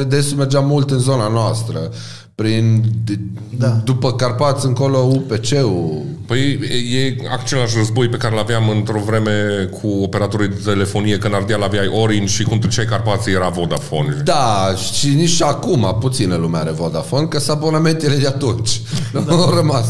RDS-ul 0.00 0.36
mergea 0.36 0.60
mult 0.60 0.90
în 0.90 0.98
zona 0.98 1.28
noastră, 1.28 1.90
prin, 2.34 2.84
d- 3.10 3.18
Da. 3.58 3.66
după 3.84 4.12
Carpați 4.12 4.66
încolo 4.66 4.98
UPC-ul. 4.98 6.02
Păi 6.26 6.58
e 6.92 7.16
același 7.40 7.76
război 7.76 8.08
pe 8.08 8.16
care 8.16 8.34
l-aveam 8.34 8.68
într-o 8.68 9.00
vreme 9.06 9.32
cu 9.80 9.88
operatorii 10.02 10.48
de 10.48 10.60
telefonie, 10.64 11.18
când 11.18 11.34
Ardeal 11.34 11.62
aveai 11.62 11.88
Orange 12.02 12.26
și 12.32 12.42
cum 12.42 12.58
treceai 12.58 12.86
Carpații 12.86 13.32
era 13.32 13.48
Vodafone. 13.48 14.20
Da, 14.24 14.74
și 14.92 15.08
nici 15.08 15.28
și 15.28 15.42
acum 15.42 15.96
puțină 16.00 16.36
lume 16.36 16.58
are 16.58 16.70
Vodafone, 16.70 17.26
că 17.26 17.38
sunt 17.38 17.56
abonamentele 17.56 18.16
de 18.16 18.26
atunci. 18.26 18.80
Nu 19.26 19.34
au 19.42 19.54
rămas. 19.54 19.86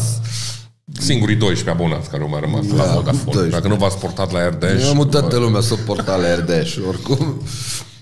Singurii 1.03 1.35
12 1.35 1.69
abonați 1.69 2.09
care 2.09 2.23
au 2.23 2.29
mai 2.29 2.39
rămas 2.39 2.65
la 2.67 2.75
Da, 2.85 2.91
Vodafone. 2.93 3.23
12. 3.23 3.49
Dacă 3.55 3.67
nu 3.67 3.75
v-ați 3.75 3.97
portat 3.97 4.31
la 4.31 4.47
RDS, 4.49 4.87
Eu 4.95 5.05
toată 5.05 5.37
lumea 5.37 5.61
s-o 5.61 5.75
porta 5.85 6.15
la 6.15 6.35
RDS, 6.35 6.75
oricum. 6.87 7.41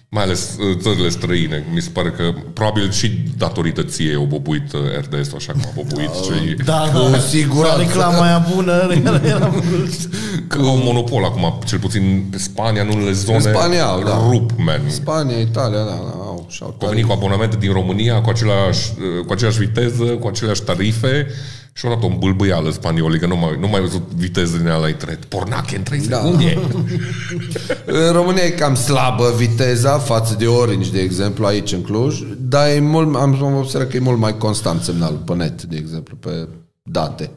mai 0.09 0.23
ales 0.23 0.55
uh, 0.59 0.77
țările 0.81 1.09
străine, 1.09 1.65
mi 1.73 1.81
se 1.81 1.89
pare 1.93 2.09
că 2.09 2.23
probabil 2.53 2.91
și 2.91 3.07
datorită 3.37 3.83
ție 3.83 4.15
au 4.15 4.23
bobuit 4.25 4.73
uh, 4.73 4.79
RDS 4.99 5.33
așa 5.33 5.51
cum 5.51 5.61
a 5.65 5.71
bobuit 5.75 6.09
și 6.13 6.63
Da, 6.65 6.89
Cu 6.93 7.09
da. 7.11 7.17
siguranță. 7.17 7.77
Reclama 7.81 8.21
aia 8.25 8.47
bună 8.55 8.71
era, 9.05 9.21
era 9.25 9.51
mult. 9.69 9.93
că 10.49 10.57
au 10.59 10.73
un 10.75 10.81
monopol 10.83 11.23
acum, 11.23 11.59
cel 11.65 11.79
puțin 11.79 12.25
pe 12.31 12.37
Spania, 12.37 12.81
în 12.81 12.87
unele 12.89 13.11
zone 13.11 13.35
În 13.37 13.41
Spania 13.53 13.85
au, 13.85 14.03
da. 14.03 14.27
rup, 14.29 14.51
man. 14.57 14.81
Spania, 14.87 15.37
Italia, 15.39 15.77
da, 15.77 15.83
da 15.83 16.15
au 16.25 16.45
și-au 16.49 16.75
Au 16.81 16.87
venit 16.89 17.05
cu 17.05 17.11
abonamente 17.11 17.55
din 17.59 17.71
România, 17.71 18.21
cu 18.21 18.29
același, 18.29 18.89
uh, 19.19 19.25
cu 19.25 19.33
aceeași 19.33 19.57
viteză, 19.59 20.03
cu 20.03 20.27
aceleași 20.27 20.61
tarife 20.61 21.27
și 21.73 21.85
au 21.85 21.93
dat 21.93 22.03
o 22.03 22.07
îmbâlbâială 22.07 22.71
spaniolii, 22.71 23.19
că 23.19 23.25
nu 23.27 23.37
mai, 23.37 23.57
nu 23.59 23.67
mai 23.67 23.79
au 23.79 23.85
văzut 23.85 24.01
viteză 24.01 24.57
din 24.57 24.67
ala 24.67 24.87
internet. 24.89 25.25
Pornache 25.25 25.75
în 25.75 25.83
3 25.83 26.07
Da. 26.07 26.17
secunde. 26.17 26.59
În 28.07 28.11
România 28.11 28.43
e 28.43 28.49
cam 28.49 28.75
slabă 28.75 29.33
viteza 29.37 29.97
față 29.97 30.35
de 30.35 30.47
Orange, 30.47 30.91
de 30.91 30.99
exemplu, 30.99 31.45
aici 31.45 31.71
în 31.71 31.81
Cluj, 31.81 32.21
dar 32.37 32.69
e 32.69 32.79
mult, 32.79 33.15
am 33.15 33.55
observat 33.55 33.89
că 33.89 33.95
e 33.95 33.99
mult 33.99 34.17
mai 34.17 34.37
constant 34.37 34.81
semnalul 34.81 35.17
pe 35.17 35.33
net, 35.33 35.63
de 35.63 35.77
exemplu, 35.77 36.15
pe 36.15 36.47
date. 36.83 37.31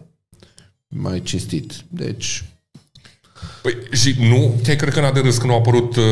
Mai 0.88 1.23
cinstit. 1.23 1.73
Deci, 1.88 2.44
Păi, 3.62 3.76
și 3.92 4.14
nu, 4.28 4.54
chiar 4.62 4.76
cred 4.76 4.92
că 4.92 5.00
n-a 5.00 5.10
de 5.10 5.20
râs 5.20 5.36
când 5.36 5.52
a 5.52 5.54
apărut 5.54 5.96
uh, 5.96 6.04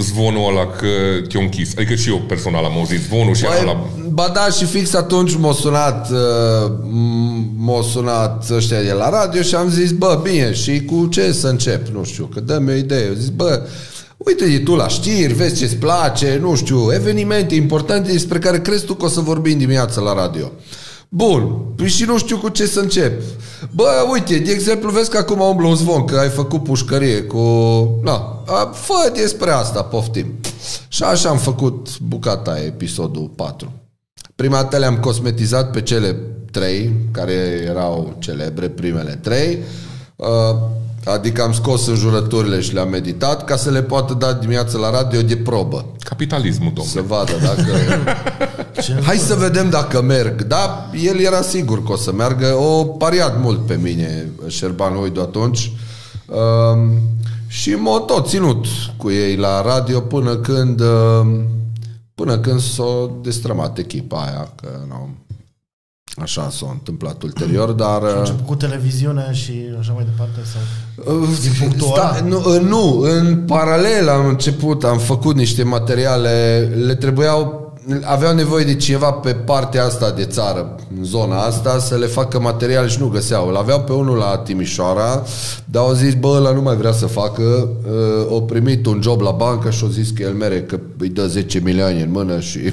zvonul 0.00 0.48
ăla 0.48 0.66
că 0.66 0.86
te-au 1.28 1.42
închis. 1.42 1.72
Adică 1.76 1.94
și 1.94 2.08
eu 2.08 2.16
personal 2.16 2.64
am 2.64 2.76
auzit 2.76 3.00
zvonul 3.00 3.34
și 3.34 3.42
Băi, 3.42 3.64
la... 3.64 3.86
Ba 4.08 4.30
da, 4.34 4.48
și 4.50 4.64
fix 4.64 4.94
atunci 4.94 5.36
m-a 5.36 5.52
sunat, 5.52 6.10
uh, 6.10 6.72
m-a 7.56 7.82
sunat 7.82 8.50
ăștia 8.50 8.82
de 8.82 8.92
la 8.92 9.10
radio 9.10 9.42
și 9.42 9.54
am 9.54 9.68
zis, 9.68 9.90
bă, 9.90 10.20
bine, 10.22 10.52
și 10.52 10.84
cu 10.84 11.06
ce 11.06 11.32
să 11.32 11.46
încep? 11.46 11.88
Nu 11.88 12.04
știu, 12.04 12.24
că 12.24 12.40
dă-mi 12.40 12.70
o 12.70 12.74
idee. 12.74 13.04
Eu 13.06 13.14
zis, 13.14 13.28
bă, 13.28 13.66
uite 14.16 14.58
tu 14.58 14.74
la 14.74 14.88
știri, 14.88 15.32
vezi 15.32 15.58
ce-ți 15.58 15.76
place, 15.76 16.38
nu 16.40 16.54
știu, 16.54 16.92
evenimente 16.92 17.54
importante 17.54 18.12
despre 18.12 18.38
care 18.38 18.60
crezi 18.60 18.84
tu 18.84 18.94
că 18.94 19.04
o 19.04 19.08
să 19.08 19.20
vorbim 19.20 19.58
dimineața 19.58 20.00
la 20.00 20.14
radio. 20.14 20.52
Bun, 21.08 21.58
păi 21.76 21.88
și 21.88 22.04
nu 22.04 22.18
știu 22.18 22.38
cu 22.38 22.48
ce 22.48 22.66
să 22.66 22.80
încep. 22.80 23.22
Bă, 23.74 24.06
uite, 24.10 24.38
de 24.38 24.50
exemplu, 24.50 24.90
vezi 24.90 25.10
că 25.10 25.16
acum 25.16 25.40
umblă 25.40 25.66
un 25.66 25.74
zvon, 25.74 26.04
că 26.04 26.16
ai 26.16 26.28
făcut 26.28 26.62
pușcărie 26.62 27.22
cu... 27.22 27.38
Na, 28.02 28.42
a, 28.46 28.70
fă 28.74 29.12
despre 29.14 29.50
asta, 29.50 29.82
poftim. 29.82 30.34
Și 30.88 31.02
așa 31.02 31.28
am 31.28 31.38
făcut 31.38 31.98
bucata 31.98 32.50
aia, 32.50 32.64
episodul 32.64 33.30
4. 33.36 33.72
Prima 34.34 34.56
dată 34.56 34.76
le-am 34.76 34.98
cosmetizat 35.00 35.70
pe 35.70 35.82
cele 35.82 36.16
trei, 36.50 36.92
care 37.10 37.32
erau 37.66 38.16
celebre, 38.18 38.68
primele 38.68 39.18
trei. 39.22 39.58
Uh, 40.16 40.56
Adică 41.12 41.42
am 41.42 41.52
scos 41.52 41.86
înjurăturile 41.86 42.60
și 42.60 42.74
le-am 42.74 42.88
meditat 42.88 43.44
ca 43.44 43.56
să 43.56 43.70
le 43.70 43.82
poată 43.82 44.14
da 44.14 44.32
dimineața 44.32 44.78
la 44.78 44.90
radio 44.90 45.22
de 45.22 45.36
probă. 45.36 45.84
Capitalismul, 45.98 46.72
domnule. 46.74 46.96
Să 46.96 47.02
vadă 47.06 47.32
dacă... 47.42 47.64
Hai 49.06 49.16
să 49.16 49.34
vedem 49.34 49.70
dacă 49.70 50.02
merg. 50.02 50.42
Da, 50.42 50.90
el 51.04 51.18
era 51.18 51.42
sigur 51.42 51.82
că 51.82 51.92
o 51.92 51.96
să 51.96 52.12
meargă. 52.12 52.54
O 52.54 52.84
pariat 52.84 53.40
mult 53.40 53.66
pe 53.66 53.78
mine 53.82 54.30
Șerban 54.46 54.96
Oidu 54.96 55.20
atunci. 55.20 55.72
Um, 56.26 57.00
și 57.46 57.70
m-a 57.70 57.98
tot 57.98 58.28
ținut 58.28 58.66
cu 58.96 59.10
ei 59.10 59.36
la 59.36 59.62
radio 59.62 60.00
până 60.00 60.36
când 60.36 60.80
um, 60.80 61.46
până 62.14 62.38
când 62.38 62.60
s-a 62.60 63.10
destrămat 63.22 63.78
echipa 63.78 64.22
aia. 64.22 64.52
Că, 64.62 64.68
nu, 64.88 65.08
Așa 66.22 66.50
s-a 66.50 66.66
întâmplat 66.72 67.22
ulterior, 67.22 67.70
dar... 67.70 68.02
uh, 68.02 68.08
Început 68.18 68.46
cu 68.46 68.54
televiziunea 68.54 69.32
și 69.32 69.52
așa 69.80 69.92
mai 69.92 70.04
departe? 70.04 70.40
Sau... 70.52 71.20
Din 71.42 71.52
punctul 71.60 71.86
Sta, 71.86 72.16
ăla? 72.18 72.28
nu, 72.28 72.54
uh, 72.54 72.60
nu, 72.60 72.98
în 73.00 73.36
paralel 73.46 74.08
am 74.08 74.26
început, 74.26 74.84
am 74.84 74.98
făcut 74.98 75.34
niște 75.36 75.62
materiale, 75.62 76.58
le 76.76 76.94
trebuiau 76.94 77.67
aveau 78.02 78.34
nevoie 78.34 78.64
de 78.64 78.74
ceva 78.74 79.10
pe 79.12 79.32
partea 79.32 79.84
asta 79.84 80.10
de 80.10 80.24
țară, 80.24 80.76
în 80.98 81.04
zona 81.04 81.42
asta, 81.42 81.78
să 81.78 81.96
le 81.96 82.06
facă 82.06 82.40
materiale 82.40 82.88
și 82.88 83.00
nu 83.00 83.06
găseau. 83.06 83.48
Îl 83.48 83.56
aveau 83.56 83.80
pe 83.80 83.92
unul 83.92 84.16
la 84.16 84.36
Timișoara, 84.36 85.22
dar 85.64 85.82
au 85.82 85.92
zis, 85.92 86.14
bă, 86.14 86.28
ăla 86.28 86.50
nu 86.50 86.62
mai 86.62 86.76
vrea 86.76 86.92
să 86.92 87.06
facă. 87.06 87.42
Uh, 87.42 88.26
Au 88.30 88.42
primit 88.42 88.86
un 88.86 89.00
job 89.02 89.20
la 89.20 89.30
bancă 89.30 89.70
și 89.70 89.82
au 89.82 89.88
zis 89.88 90.10
că 90.10 90.22
el 90.22 90.32
mere 90.32 90.62
că 90.62 90.78
îi 90.98 91.08
dă 91.08 91.26
10 91.26 91.60
milioane 91.64 92.02
în 92.02 92.10
mână 92.10 92.40
și 92.40 92.58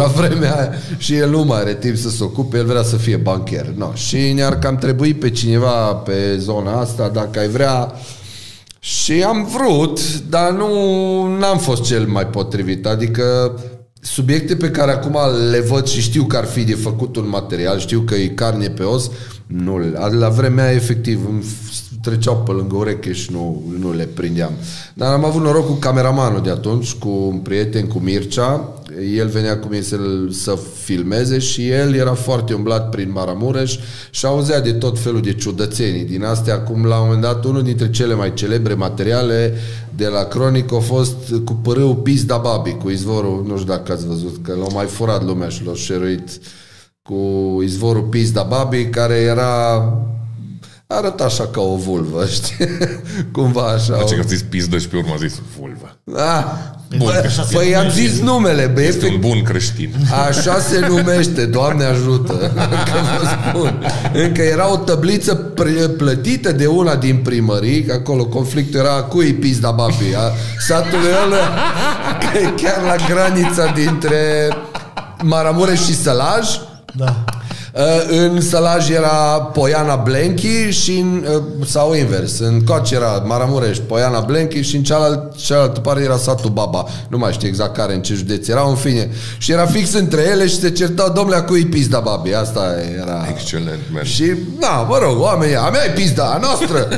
la 0.00 0.04
vremea 0.04 0.56
aia 0.56 0.72
și 0.98 1.14
el 1.14 1.30
nu 1.30 1.44
mai 1.44 1.60
are 1.60 1.74
timp 1.74 1.96
să 1.96 2.08
se 2.08 2.24
ocupe, 2.24 2.56
el 2.56 2.66
vrea 2.66 2.82
să 2.82 2.96
fie 2.96 3.16
bancher. 3.16 3.66
No. 3.76 3.92
Și 3.94 4.32
ne-ar 4.32 4.58
cam 4.58 4.76
trebui 4.76 5.14
pe 5.14 5.30
cineva 5.30 5.94
pe 5.94 6.36
zona 6.38 6.80
asta, 6.80 7.08
dacă 7.08 7.38
ai 7.38 7.48
vrea 7.48 7.92
și 8.78 9.22
am 9.26 9.48
vrut, 9.56 10.18
dar 10.18 10.50
nu 10.50 10.68
n-am 11.38 11.58
fost 11.58 11.82
cel 11.82 12.06
mai 12.06 12.26
potrivit. 12.26 12.86
Adică 12.86 13.54
subiecte 14.06 14.56
pe 14.56 14.70
care 14.70 14.90
acum 14.90 15.16
le 15.50 15.60
văd 15.60 15.86
și 15.86 16.00
știu 16.00 16.24
că 16.24 16.36
ar 16.36 16.44
fi 16.44 16.64
de 16.64 16.74
făcut 16.74 17.16
un 17.16 17.28
material, 17.28 17.78
știu 17.78 18.00
că 18.00 18.14
e 18.14 18.26
carne 18.26 18.68
pe 18.68 18.82
os, 18.82 19.10
nu, 19.46 19.78
la 20.18 20.28
vremea 20.28 20.64
aia, 20.64 20.74
efectiv 20.74 21.20
îmi 21.28 21.42
f- 21.42 21.85
treceau 22.08 22.36
pe 22.36 22.52
lângă 22.52 22.76
ureche 22.76 23.12
și 23.12 23.32
nu, 23.32 23.62
nu 23.78 23.92
le 23.92 24.04
prindeam. 24.04 24.52
Dar 24.94 25.12
am 25.12 25.24
avut 25.24 25.42
noroc 25.42 25.66
cu 25.66 25.72
cameramanul 25.72 26.42
de 26.42 26.50
atunci, 26.50 26.92
cu 26.92 27.08
un 27.08 27.38
prieten, 27.38 27.86
cu 27.86 27.98
Mircea, 27.98 28.72
el 29.16 29.28
venea 29.28 29.58
cu 29.58 29.68
mine 29.68 29.82
să, 29.82 29.96
să 30.30 30.58
filmeze 30.82 31.38
și 31.38 31.68
el 31.68 31.94
era 31.94 32.14
foarte 32.14 32.54
umblat 32.54 32.88
prin 32.88 33.10
Maramureș 33.12 33.78
și 34.10 34.26
auzea 34.26 34.60
de 34.60 34.72
tot 34.72 34.98
felul 34.98 35.20
de 35.20 35.32
ciudățenii 35.32 36.04
din 36.04 36.24
astea. 36.24 36.54
Acum, 36.54 36.84
la 36.84 36.96
un 36.96 37.04
moment 37.04 37.22
dat, 37.22 37.44
unul 37.44 37.62
dintre 37.62 37.90
cele 37.90 38.14
mai 38.14 38.34
celebre 38.34 38.74
materiale 38.74 39.54
de 39.96 40.06
la 40.06 40.24
Cronic 40.24 40.72
a 40.72 40.78
fost 40.78 41.16
cu 41.44 41.52
părâul 41.52 41.94
Pizda 41.94 42.36
Babi, 42.36 42.70
cu 42.70 42.90
izvorul, 42.90 43.44
nu 43.46 43.56
știu 43.56 43.68
dacă 43.68 43.92
ați 43.92 44.06
văzut, 44.06 44.36
că 44.42 44.52
l-au 44.58 44.70
mai 44.74 44.86
furat 44.86 45.24
lumea 45.24 45.48
și 45.48 45.64
l-au 45.64 45.74
șeruit 45.74 46.28
cu 47.02 47.60
izvorul 47.62 48.02
Pizda 48.02 48.42
Babi, 48.42 48.84
care 48.84 49.14
era 49.14 49.82
arăta 50.86 51.24
așa 51.24 51.46
ca 51.46 51.60
o 51.60 51.76
vulvă, 51.76 52.26
știi? 52.34 52.66
Cumva 53.32 53.62
așa. 53.66 53.96
Deci 53.96 54.10
o- 54.10 54.14
că 54.14 54.20
a 54.24 54.26
zis 54.26 54.42
pizdă 54.48 54.78
și 54.78 54.88
pe 54.88 54.96
urmă 54.96 55.12
a 55.14 55.16
zis 55.18 55.34
vulvă. 55.58 55.90
Ah, 56.22 56.44
Bun, 56.98 57.06
bă, 57.06 57.20
că 57.36 57.42
păi 57.52 57.76
am 57.76 57.88
zis 57.90 58.20
numele, 58.20 58.66
bă, 58.74 58.80
Este 58.82 59.04
un 59.06 59.10
efectiv. 59.12 59.30
bun 59.30 59.42
creștin. 59.42 59.94
Așa 60.28 60.58
se 60.60 60.86
numește, 60.88 61.44
Doamne 61.46 61.84
ajută, 61.84 62.32
că 62.86 62.92
vă 63.20 63.28
spun. 63.50 63.86
Încă 64.12 64.42
era 64.42 64.72
o 64.72 64.76
tabliță 64.76 65.34
pre- 65.34 65.70
plătită 65.70 66.52
de 66.52 66.66
una 66.66 66.96
din 66.96 67.16
primării, 67.16 67.82
că 67.84 67.92
acolo 67.92 68.24
conflictul 68.26 68.80
era 68.80 69.02
cui 69.02 69.32
pizda 69.34 69.70
babi, 69.70 70.14
a 70.16 70.32
satului 70.66 71.10
ăla, 71.26 71.48
că 72.20 72.50
chiar 72.62 72.82
la 72.82 73.14
granița 73.14 73.66
dintre 73.72 74.48
Maramureș 75.22 75.84
și 75.84 75.94
Sălaj, 75.96 76.48
Da. 76.94 77.24
Uh, 77.76 77.82
În 78.08 78.40
Sălaj 78.40 78.90
era 78.90 79.40
Poiana 79.52 79.96
Blenchi 79.96 80.68
și 80.70 80.98
în, 80.98 81.26
uh, 81.36 81.42
sau 81.66 81.94
invers, 81.94 82.38
în 82.38 82.64
Coace 82.64 82.94
era 82.94 83.22
Maramureș, 83.26 83.78
Poiana 83.78 84.20
Blenchi 84.20 84.60
și 84.60 84.76
în 84.76 84.82
cealaltă, 84.82 85.34
cealaltă 85.36 85.80
parte 85.80 86.02
era 86.02 86.16
satul 86.16 86.50
Baba. 86.50 86.84
Nu 87.08 87.18
mai 87.18 87.32
știu 87.32 87.48
exact 87.48 87.74
care, 87.76 87.94
în 87.94 88.02
ce 88.02 88.14
județ 88.14 88.48
erau, 88.48 88.68
în 88.68 88.74
fine. 88.76 89.10
Și 89.38 89.52
era 89.52 89.66
fix 89.66 89.92
între 89.92 90.20
ele 90.30 90.46
și 90.46 90.58
se 90.58 90.70
certau, 90.70 91.08
domnule, 91.12 91.36
a 91.36 91.42
cui 91.42 91.60
e 91.60 91.66
pizda 91.70 91.98
babi. 92.00 92.34
Asta 92.34 92.74
era... 93.02 93.26
Excelent, 93.28 93.80
man. 93.92 94.02
Și, 94.04 94.32
na, 94.60 94.82
mă 94.82 94.98
rog, 95.02 95.20
oamenii, 95.20 95.56
a 95.56 95.68
mea 95.70 95.84
e 95.84 95.90
pizda, 95.90 96.24
a 96.24 96.38
noastră. 96.38 96.88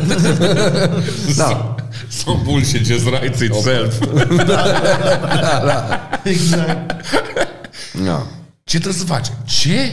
da. 1.36 1.74
So 2.10 2.32
bullshit 2.44 2.84
just 2.86 3.04
writes 3.06 3.40
itself. 3.40 3.94
Exact. 6.24 6.94
da. 8.04 8.26
Ce 8.68 8.78
trebuie 8.78 9.00
să 9.00 9.04
facem? 9.06 9.34
Ce? 9.46 9.92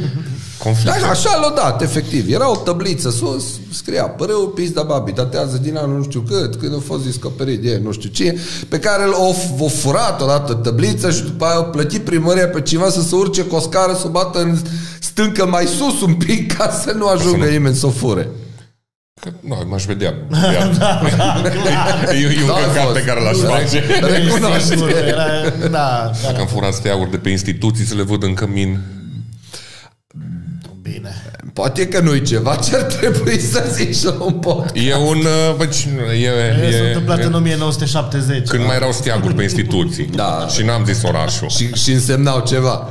Conflict. 0.64 1.00
Da, 1.00 1.08
așa 1.08 1.36
l-a 1.40 1.52
dat, 1.62 1.82
efectiv. 1.82 2.32
Era 2.32 2.50
o 2.50 2.56
tabliță 2.56 3.10
sus, 3.10 3.44
scria 3.72 4.02
părâul 4.02 4.46
pizda 4.54 4.82
babi, 4.82 5.12
datează 5.12 5.56
din 5.62 5.76
anul 5.76 5.96
nu 5.96 6.02
știu 6.02 6.20
cât, 6.20 6.56
când 6.56 6.74
a 6.74 6.78
fost 6.86 7.04
descoperit 7.04 7.62
de 7.62 7.80
nu 7.84 7.92
știu 7.92 8.08
ce, 8.08 8.38
pe 8.68 8.78
care 8.78 9.04
l-a 9.04 9.16
o 9.58 9.68
furat 9.68 10.22
odată 10.22 10.52
tablița 10.54 11.10
și 11.10 11.22
după 11.22 11.44
aia 11.44 11.56
a 11.58 11.62
plătit 11.62 12.00
primăria 12.04 12.48
pe 12.48 12.60
cineva 12.60 12.90
să 12.90 13.02
se 13.02 13.14
urce 13.14 13.42
cu 13.42 13.54
o 13.54 13.60
scară 13.60 13.92
să 13.92 14.02
o 14.06 14.10
bată 14.10 14.40
în 14.42 14.58
stâncă 15.00 15.46
mai 15.46 15.66
sus 15.66 16.00
un 16.00 16.14
pic 16.14 16.52
ca 16.56 16.70
să 16.84 16.92
nu 16.92 17.06
ajungă 17.06 17.44
nu- 17.44 17.50
nimeni 17.50 17.74
să 17.76 17.86
o 17.86 17.90
fure. 17.90 18.28
Că, 19.26 19.32
nu, 19.40 19.62
m-aș 19.68 19.84
vedea. 19.84 20.14
e, 22.12 22.16
e 22.18 22.26
un 22.26 22.46
Da, 22.46 22.54
a 22.54 22.58
căcat 22.66 22.82
fost. 22.84 22.94
pe 22.94 23.02
care 23.04 23.20
l-aș 23.20 23.38
Da. 23.38 23.48
face. 23.48 23.82
Recunoaște. 24.14 24.74
Sigur, 24.74 24.90
era, 25.06 25.24
da, 25.70 26.10
Dacă 26.22 26.32
da, 26.34 26.40
am 26.40 26.46
furat 26.46 26.72
steaguri 26.74 27.10
de 27.10 27.16
pe 27.16 27.28
instituții 27.28 27.84
să 27.84 27.94
le 27.94 28.02
văd 28.02 28.22
în 28.22 28.34
cămin. 28.34 28.78
bine. 30.82 31.14
Poate 31.52 31.88
că 31.88 32.00
nu-i 32.00 32.22
ceva 32.22 32.54
ce 32.54 32.76
ar 32.76 32.82
trebui 32.82 33.38
să 33.40 33.64
zici 33.72 34.02
la 34.02 34.16
un 34.20 34.32
pod. 34.32 34.70
E 34.74 34.94
un... 34.94 35.16
uh, 35.16 35.54
Bă, 35.56 35.66
ce- 35.66 35.88
e, 36.12 36.66
E, 36.66 36.70
s-a 36.72 36.76
e, 36.76 36.86
întâmplat 36.86 37.18
e, 37.18 37.22
în 37.24 37.34
1970. 37.34 38.48
când 38.48 38.64
mai 38.64 38.76
erau 38.76 38.92
steaguri 38.92 39.34
pe 39.34 39.42
instituții. 39.42 40.04
Da. 40.14 40.46
Și 40.54 40.62
n-am 40.62 40.84
zis 40.84 41.02
orașul. 41.02 41.48
Și, 41.48 41.72
și 41.74 41.92
însemnau 41.92 42.40
ceva. 42.46 42.90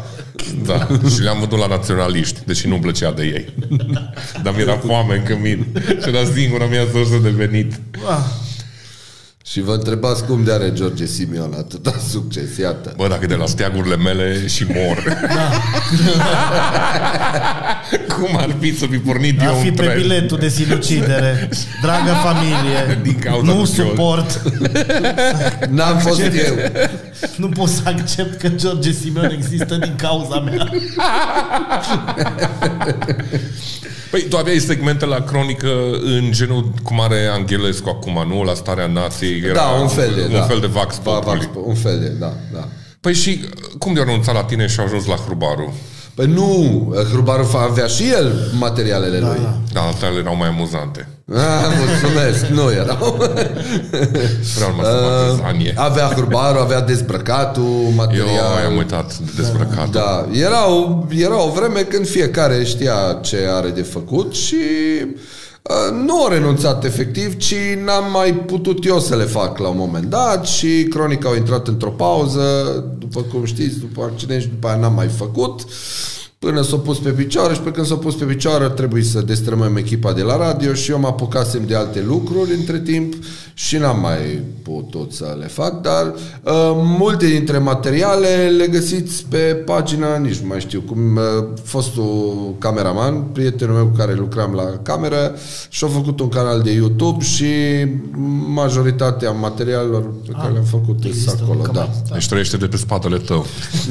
Da. 0.66 0.88
Și 1.10 1.22
le-am 1.22 1.40
văzut 1.40 1.60
la 1.60 1.68
naționaliști, 1.76 2.40
deși 2.46 2.68
nu-mi 2.68 2.82
plăcea 2.82 3.12
de 3.12 3.24
ei. 3.24 3.54
Dar 4.44 4.54
mi-era 4.56 4.78
foame 4.78 5.16
în 5.16 5.24
cămin. 5.24 5.66
Și 6.02 6.08
era 6.10 6.20
singura 6.36 6.66
mea 6.66 6.86
sursă 6.92 7.18
de 7.24 7.30
venit. 7.30 7.80
Ah, 8.10 8.24
Și 9.46 9.62
vă 9.62 9.74
întrebați 9.74 10.26
cum 10.26 10.44
de 10.44 10.52
are 10.52 10.72
George 10.74 11.06
Simion 11.06 11.54
atâta 11.58 11.94
succes, 12.10 12.58
iată. 12.58 12.94
Bă, 12.98 13.08
dacă 13.08 13.26
de 13.26 13.36
la 13.36 13.46
steagurile 13.46 13.96
mele 13.96 14.48
și 14.48 14.66
mor. 14.74 15.04
Cum 18.22 18.38
ar 18.38 18.56
fi 18.60 18.78
să 18.78 18.86
fi 18.86 18.98
pornit 18.98 19.42
a 19.42 19.44
eu 19.44 19.54
fi 19.54 19.68
un 19.68 19.74
pe 19.76 19.84
tren? 19.84 19.98
biletul 20.02 20.38
de 20.38 20.50
sinucidere. 20.50 21.50
Dragă 21.82 22.12
familie, 22.28 23.00
Din 23.04 23.20
cauza 23.20 23.52
nu 23.52 23.58
lui 23.58 23.68
suport. 23.68 24.42
N-am 25.70 25.98
fost 25.98 26.20
eu. 26.22 26.56
Nu 27.38 27.50
pot 27.50 27.68
să 27.70 27.82
accept 27.86 28.40
că 28.42 28.48
George 28.48 28.92
Simeon 28.92 29.30
există 29.38 29.76
din 29.76 29.94
cauza 29.96 30.40
mea. 30.40 30.70
Păi 34.12 34.22
tu 34.30 34.38
aveai 34.38 34.58
segmente 34.60 35.06
la 35.06 35.20
cronică 35.24 35.70
în 36.02 36.32
genul 36.32 36.72
cum 36.84 37.02
are 37.02 37.26
Anghelescu 37.34 37.90
acum, 37.90 38.24
nu? 38.28 38.44
La 38.44 38.54
starea 38.54 38.88
nației. 38.88 39.42
Era 39.44 39.54
Da, 39.54 39.62
un 39.82 39.88
fel 39.88 40.12
de, 40.16 40.22
un 40.22 40.32
da. 40.32 40.42
fel 40.42 40.60
de 40.60 40.68
Vax 40.68 41.00
Va- 41.04 41.12
Populi. 41.12 41.40
Vax, 41.54 41.66
un 41.66 41.76
fel 41.76 42.00
de, 42.00 42.08
da, 42.20 42.34
da. 42.54 42.68
Păi 43.02 43.14
și 43.14 43.40
cum 43.78 43.94
de-au 43.94 44.06
renunțat 44.06 44.34
la 44.34 44.44
tine 44.44 44.68
și 44.68 44.80
au 44.80 44.86
ajuns 44.86 45.06
la 45.06 45.16
Hrubaru? 45.16 45.74
Păi 46.16 46.26
nu, 46.26 46.94
Hrubaru 47.12 47.50
avea 47.54 47.86
și 47.86 48.12
el 48.12 48.34
materialele 48.60 49.20
lui. 49.20 49.48
Dar 49.74 49.84
altele 49.84 50.20
erau 50.20 50.36
mai 50.36 50.48
amuzante. 50.48 51.08
Ah, 51.34 51.66
mulțumesc, 51.78 52.46
nu 52.46 52.72
erau. 52.72 53.18
Vreau 54.56 54.70
numai 54.70 54.86
să 54.86 55.36
fac 55.38 55.46
zanie. 55.46 55.74
avea 55.78 56.06
Hrubaru, 56.06 56.60
avea 56.60 56.82
dezbrăcatul, 56.82 57.64
Eu 57.64 57.92
material. 57.96 58.28
mai 58.54 58.66
am 58.66 58.76
uitat 58.78 59.18
de 59.18 59.32
dezbrăcat. 59.36 59.90
Da, 59.90 60.28
era 60.32 60.70
o, 60.70 61.06
era 61.10 61.44
o 61.44 61.50
vreme 61.50 61.80
când 61.82 62.08
fiecare 62.08 62.64
știa 62.64 63.20
ce 63.22 63.38
are 63.52 63.70
de 63.70 63.82
făcut 63.82 64.34
și 64.36 64.56
uh, 65.04 65.20
nu 66.06 66.26
a 66.26 66.30
renunțat 66.30 66.84
efectiv, 66.84 67.38
ci 67.38 67.56
n-am 67.86 68.12
mai 68.12 68.34
putut 68.34 68.86
eu 68.86 69.00
să 69.00 69.16
le 69.16 69.24
fac 69.24 69.58
la 69.58 69.68
un 69.68 69.78
moment 69.78 70.06
dat 70.06 70.46
și 70.46 70.84
Cronica 70.90 71.30
au 71.30 71.36
intrat 71.36 71.68
într-o 71.68 71.90
pauză, 71.90 72.44
după 72.98 73.22
cum 73.22 73.46
știți, 73.46 73.80
după 73.80 74.04
accident 74.04 74.42
și 74.42 74.48
după 74.48 74.68
aia 74.68 74.78
n-am 74.78 74.94
mai 74.94 75.08
făcut 75.08 75.66
până 76.46 76.62
s-au 76.62 76.80
pus 76.80 76.98
pe 76.98 77.10
picioare 77.10 77.54
și 77.54 77.60
pe 77.60 77.72
când 77.72 77.86
s-au 77.88 77.98
pus 77.98 78.16
pe 78.16 78.24
picioare 78.24 78.70
trebuie 78.70 79.04
să 79.04 79.22
destrămăm 79.22 79.76
echipa 79.76 80.14
de 80.14 80.22
la 80.22 80.38
radio 80.38 80.74
și 80.74 80.92
eu 80.92 81.00
mă 81.00 81.08
apucasem 81.08 81.62
de 81.68 81.76
alte 81.76 82.02
lucruri 82.08 82.54
între 82.54 82.80
timp 82.80 83.14
și 83.54 83.78
n-am 83.78 84.00
mai 84.00 84.42
putut 84.64 85.12
să 85.14 85.36
le 85.40 85.48
fac, 85.48 85.82
dar 85.82 86.06
uh, 86.06 86.72
multe 86.76 87.26
dintre 87.26 87.58
materiale 87.58 88.28
le 88.58 88.68
găsiți 88.68 89.26
pe 89.30 89.38
pagina, 89.38 90.18
nici 90.18 90.36
nu 90.36 90.48
mai 90.48 90.60
știu 90.60 90.82
cum, 90.82 91.16
uh, 91.16 91.48
fostul 91.64 92.56
cameraman, 92.60 93.22
prietenul 93.22 93.76
meu 93.76 93.86
cu 93.86 93.96
care 93.98 94.14
lucram 94.14 94.54
la 94.54 94.64
cameră 94.84 95.36
și-a 95.70 95.88
făcut 95.88 96.20
un 96.20 96.30
canal 96.30 96.62
de 96.62 96.72
YouTube 96.72 97.24
și 97.24 97.46
majoritatea 98.54 99.32
materialelor 99.32 100.14
pe 100.26 100.32
care 100.32 100.52
le-am 100.52 100.64
făcut 100.64 100.96
sunt 101.02 101.06
există 101.06 101.40
acolo, 101.44 101.60
încă 101.60 101.72
da. 101.74 101.80
mai- 101.80 102.04
Deci 102.14 102.28
trăiește 102.28 102.58
de 102.58 102.66
pe 102.66 102.78
spatele 102.78 103.18
tău. 103.18 103.46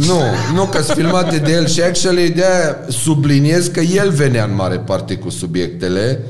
Nu, 0.07 0.21
nu 0.55 0.65
că 0.65 0.83
sunt 0.83 0.97
filmate 0.97 1.39
de 1.39 1.53
el 1.53 1.67
și 1.67 1.81
actually 1.81 2.31
de 2.31 2.44
subliniez 2.89 3.67
că 3.67 3.81
el 3.81 4.11
venea 4.11 4.45
în 4.45 4.55
mare 4.55 4.79
parte 4.79 5.17
cu 5.17 5.31
subiectele. 5.31 6.25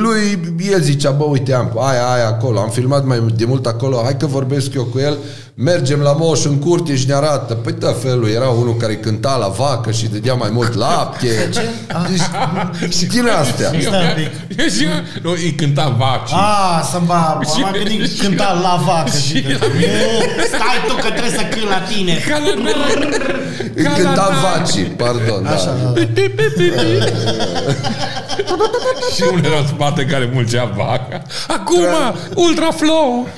lui, 0.00 0.54
el 0.70 0.80
zicea, 0.80 1.10
bă, 1.10 1.24
uite, 1.24 1.52
am 1.52 1.72
aia, 1.78 2.06
aia 2.06 2.26
acolo, 2.26 2.58
am 2.58 2.70
filmat 2.70 3.04
mai 3.04 3.32
de 3.36 3.44
mult 3.44 3.66
acolo, 3.66 4.00
hai 4.02 4.16
că 4.16 4.26
vorbesc 4.26 4.74
eu 4.74 4.84
cu 4.84 4.98
el, 4.98 5.18
mergem 5.58 6.00
la 6.00 6.12
moș 6.12 6.44
în 6.44 6.58
curte 6.58 6.96
și 6.96 7.06
ne 7.06 7.14
arată. 7.14 7.54
Păi 7.54 7.72
da, 7.72 7.92
felul, 7.92 8.28
era 8.30 8.48
unul 8.48 8.76
care 8.76 8.96
cânta 8.96 9.36
la 9.36 9.48
vacă 9.48 9.90
și 9.90 10.06
dădea 10.06 10.34
mai 10.34 10.48
mult 10.52 10.74
lapte. 10.84 11.26
Deci, 12.80 13.02
din 13.02 13.28
astea. 13.40 13.68
Stai 13.80 14.16
un 14.18 14.22
pic. 14.56 14.70
Și 14.70 14.82
eu- 14.84 14.90
nu, 15.22 15.30
îi 15.30 15.52
cânta 15.56 15.94
vaci. 15.98 16.30
A, 16.32 16.82
să-mi 16.92 17.06
va, 17.06 17.38
Și- 17.54 17.60
m-am 17.60 17.72
gândit 17.72 18.10
și- 18.12 18.18
cânta 18.20 18.58
la 18.62 18.82
vacă. 18.86 19.16
și 19.16 19.26
Și, 19.26 19.44
la 19.60 19.66
nu, 19.66 20.42
stai 20.46 20.78
tu 20.88 20.94
că 20.94 21.08
trebuie 21.10 21.30
să 21.38 21.44
cânt 21.50 21.68
la 21.68 21.80
tine. 21.94 22.14
Ca 22.28 22.38
la 22.38 22.50
Îi 23.74 23.84
cânta 24.02 24.28
vacii, 24.42 24.82
pardon. 24.84 25.46
Așa, 25.46 25.74
da. 25.82 25.90
da. 25.90 26.00
Și 29.14 29.22
unul 29.30 29.44
era 29.44 29.58
în 29.58 29.66
spate 29.66 30.04
care 30.04 30.30
mulcea 30.32 30.64
vaca. 30.76 31.22
Acum, 31.48 31.84
Ultra 32.34 32.68
Flow! 32.70 33.28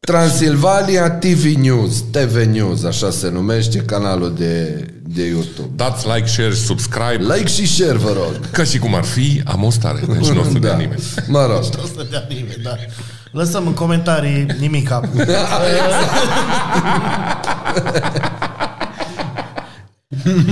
Transilvania 0.00 1.10
TV 1.10 1.44
News, 1.44 2.04
TV 2.10 2.36
News, 2.44 2.84
așa 2.84 3.10
se 3.10 3.30
numește 3.30 3.78
canalul 3.78 4.34
de, 4.34 4.86
de 5.02 5.24
YouTube. 5.26 5.68
Dați 5.76 6.06
like, 6.06 6.26
share, 6.26 6.52
subscribe. 6.54 7.34
Like 7.34 7.46
și 7.48 7.66
share, 7.66 7.92
vă 7.98 8.12
rog. 8.12 8.50
Ca 8.50 8.64
și 8.64 8.78
cum 8.78 8.94
ar 8.94 9.04
fi 9.04 9.42
amostare. 9.44 10.00
Deci 10.08 10.28
nu 10.28 10.40
o 10.40 10.44
să 10.44 10.58
dea 10.58 10.76
nimeni. 10.76 11.02
Mă 11.28 11.46
rog. 11.46 11.62
Nu 11.62 11.82
o 11.82 11.86
să 11.96 12.06
dea 12.10 12.24
nimeni, 12.28 12.62
da. 12.62 12.74
Lăsăm 13.30 13.66
în 13.66 13.74
comentarii 13.74 14.46
nimica. 14.58 15.00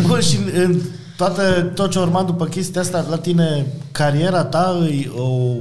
Bun, 0.07 0.21
și 0.21 0.39
în 0.55 0.81
toată, 1.17 1.71
tot 1.75 1.91
ce 1.91 1.99
urma 1.99 2.23
după 2.23 2.45
chestia 2.47 2.81
asta, 2.81 3.07
la 3.11 3.17
tine, 3.17 3.67
cariera 3.93 4.45
ta 4.45 4.89
e 4.91 5.11
o 5.17 5.57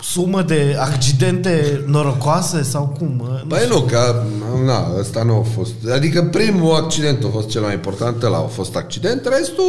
sumă 0.00 0.42
de 0.42 0.76
accidente 0.80 1.84
norocoase 1.86 2.62
sau 2.62 2.94
cum? 2.98 3.22
Nu 3.42 3.46
Păi 3.48 3.66
nu, 3.68 3.80
că 3.80 4.22
na, 4.64 4.92
ăsta 4.98 5.22
nu 5.22 5.34
a 5.34 5.42
fost. 5.54 5.72
Adică 5.92 6.22
primul 6.22 6.74
accident 6.74 7.24
a 7.24 7.28
fost 7.28 7.48
cel 7.48 7.62
mai 7.62 7.74
important, 7.74 8.22
ăla 8.22 8.36
a 8.36 8.40
fost 8.40 8.76
accident, 8.76 9.28
restul 9.38 9.64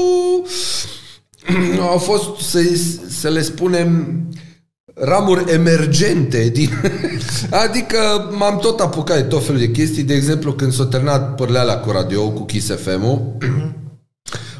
au 1.91 1.97
fost, 1.97 2.49
să, 2.49 2.59
să 3.09 3.29
le 3.29 3.41
spunem, 3.41 4.21
ramuri 4.93 5.51
emergente 5.51 6.49
din... 6.49 6.69
adică 7.65 7.97
m-am 8.37 8.57
tot 8.57 8.79
apucat 8.79 9.17
de 9.17 9.23
tot 9.23 9.45
felul 9.45 9.59
de 9.59 9.71
chestii, 9.71 10.03
de 10.03 10.13
exemplu 10.13 10.53
când 10.53 10.73
s-a 10.73 10.85
terminat 10.85 11.35
părleala 11.35 11.77
cu 11.77 11.91
radio, 11.91 12.29
cu 12.29 12.43
Kiss 12.43 12.71
FM-ul, 12.75 13.37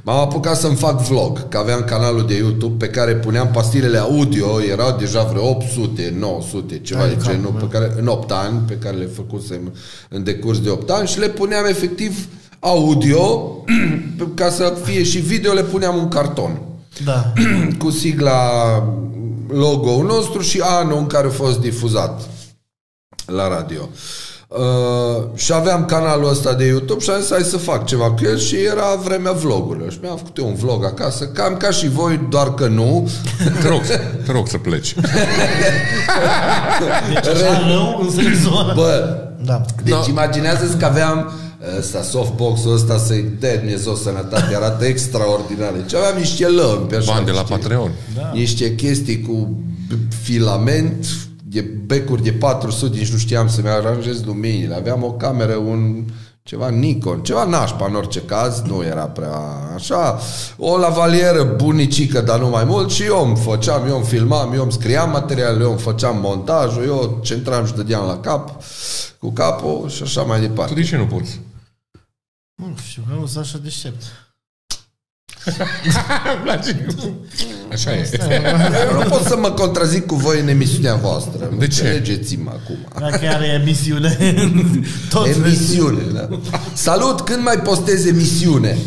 M-am 0.07 0.19
apucat 0.19 0.57
să-mi 0.57 0.75
fac 0.75 1.01
vlog, 1.01 1.47
că 1.49 1.57
aveam 1.57 1.83
canalul 1.83 2.27
de 2.27 2.35
YouTube 2.35 2.85
pe 2.85 2.91
care 2.91 3.15
puneam 3.15 3.47
pastilele 3.51 3.97
audio, 3.97 4.61
erau 4.61 4.97
deja 4.99 5.23
vreo 5.23 5.49
800, 5.49 6.13
900, 6.19 6.79
ceva 6.79 7.01
Ai 7.01 7.09
de 7.09 7.15
de 7.15 7.21
genul, 7.23 7.51
capul 7.51 7.67
pe 7.67 7.77
care, 7.77 7.93
în 7.99 8.07
8 8.07 8.31
ani, 8.31 8.59
pe 8.67 8.73
care 8.73 8.97
le 8.97 9.05
făcusem 9.05 9.73
în 10.09 10.23
decurs 10.23 10.59
de 10.59 10.69
8 10.69 10.89
ani 10.89 11.07
și 11.07 11.19
le 11.19 11.29
puneam 11.29 11.65
efectiv 11.65 12.27
audio, 12.59 13.55
ca 14.35 14.49
să 14.49 14.77
fie 14.83 15.03
și 15.03 15.19
video, 15.19 15.53
le 15.53 15.63
puneam 15.63 15.97
un 15.97 16.07
carton 16.07 16.61
Da. 17.03 17.33
cu 17.83 17.89
sigla 17.89 18.43
logo-ul 19.47 20.05
nostru 20.05 20.41
și 20.41 20.61
anul 20.63 20.97
în 20.97 21.07
care 21.07 21.27
a 21.27 21.31
fost 21.31 21.59
difuzat 21.59 22.29
la 23.25 23.47
radio. 23.47 23.81
Uh, 23.81 24.26
și 25.35 25.53
aveam 25.53 25.85
canalul 25.85 26.29
ăsta 26.29 26.53
de 26.53 26.65
YouTube 26.65 26.99
și 27.03 27.09
am 27.09 27.19
zis 27.19 27.29
hai 27.31 27.41
să 27.41 27.57
fac 27.57 27.85
ceva 27.85 28.11
cu 28.11 28.17
el 28.23 28.37
și 28.37 28.55
era 28.55 28.95
vremea 29.03 29.31
vlogurilor. 29.31 29.91
Și 29.91 29.97
mi-am 30.01 30.17
făcut 30.17 30.37
eu 30.37 30.47
un 30.47 30.55
vlog 30.55 30.83
acasă, 30.85 31.25
cam 31.27 31.57
ca 31.57 31.69
și 31.71 31.89
voi, 31.89 32.27
doar 32.29 32.53
că 32.53 32.67
nu. 32.67 33.09
Te 33.61 33.67
rog, 33.67 33.81
te 34.25 34.31
rog 34.31 34.47
să 34.47 34.57
pleci. 34.57 34.95
Deci 37.13 37.27
așa 37.27 37.67
rău 37.67 37.99
în 38.01 38.09
sensul 38.11 38.57
ăla. 38.63 38.73
Bă, 38.73 39.17
Da. 39.45 39.61
deci 39.83 39.93
Da. 39.93 40.05
imaginează-ți 40.09 40.77
că 40.77 40.85
aveam 40.85 41.31
ăsta, 41.79 42.01
softbox-ul 42.01 42.73
ăsta 42.73 42.97
să-i 42.97 43.25
dea 43.39 43.57
Dumnezeu 43.57 43.95
sănătate, 43.95 44.55
arată 44.55 44.85
extraordinar. 44.85 45.71
Deci 45.71 45.93
aveam 45.93 46.17
niște 46.17 46.47
lămpi 46.47 46.95
așa. 46.95 47.11
Bani 47.13 47.25
de 47.25 47.31
la 47.31 47.41
știi? 47.43 47.55
Patreon. 47.55 47.91
Da. 48.15 48.31
niște 48.33 48.75
chestii 48.75 49.21
cu 49.21 49.57
filament, 50.21 51.05
de 51.49 51.61
becuri 51.61 52.23
de 52.23 52.31
400, 52.31 52.97
nici 52.97 53.11
nu 53.11 53.17
știam 53.17 53.49
să-mi 53.49 53.69
aranjez 53.69 54.23
luminile. 54.23 54.75
Aveam 54.75 55.03
o 55.03 55.11
cameră, 55.13 55.55
un 55.55 56.05
ceva 56.43 56.69
Nikon, 56.69 57.23
ceva 57.23 57.43
nașpa 57.45 57.85
în 57.85 57.95
orice 57.95 58.21
caz, 58.21 58.61
nu 58.61 58.83
era 58.83 59.05
prea 59.05 59.37
așa. 59.75 60.19
O 60.57 60.77
lavalieră 60.77 61.43
bunicică, 61.43 62.21
dar 62.21 62.39
nu 62.39 62.49
mai 62.49 62.63
mult 62.63 62.91
și 62.91 63.03
eu 63.03 63.25
îmi 63.27 63.37
făceam, 63.37 63.87
eu 63.87 63.95
îmi 63.95 64.05
filmam, 64.05 64.53
eu 64.53 64.61
îmi 64.63 64.71
scriam 64.71 65.09
materialele, 65.09 65.63
eu 65.63 65.69
îmi 65.71 65.79
făceam 65.79 66.17
montajul, 66.19 66.83
eu 66.83 67.19
centram 67.23 67.65
și 67.65 67.73
dădeam 67.73 68.05
la 68.05 68.19
cap 68.19 68.61
cu 69.19 69.31
capul 69.31 69.89
și 69.89 70.03
așa 70.03 70.21
mai 70.21 70.39
Tu 70.39 70.47
departe. 70.47 70.73
de 70.73 70.83
ce 70.83 70.97
nu 70.97 71.05
poți? 71.05 71.39
Nu 72.55 72.75
știu, 72.87 73.03
nu 73.19 73.25
sunt 73.25 73.43
așa 73.43 73.57
deștept. 73.57 74.03
Îmi 76.33 76.41
place. 76.43 76.85
Așa 77.71 77.93
e. 77.95 78.09
Eu 78.91 78.97
nu 78.99 79.09
pot 79.09 79.21
să 79.23 79.37
mă 79.41 79.49
contrazic 79.51 80.05
cu 80.05 80.15
voi 80.15 80.39
în 80.39 80.47
emisiunea 80.47 80.95
voastră. 80.95 81.49
De 81.59 81.67
ce? 81.67 81.81
Înțelegeți-mă 81.81 82.49
acum. 82.49 82.77
Dacă 82.99 83.27
are 83.35 83.45
emisiune, 83.61 84.17
tot 85.09 85.25
Emisiune, 85.27 86.01
da. 86.13 86.29
Salut, 86.73 87.21
când 87.21 87.43
mai 87.43 87.55
postez 87.59 88.05
emisiune? 88.05 88.77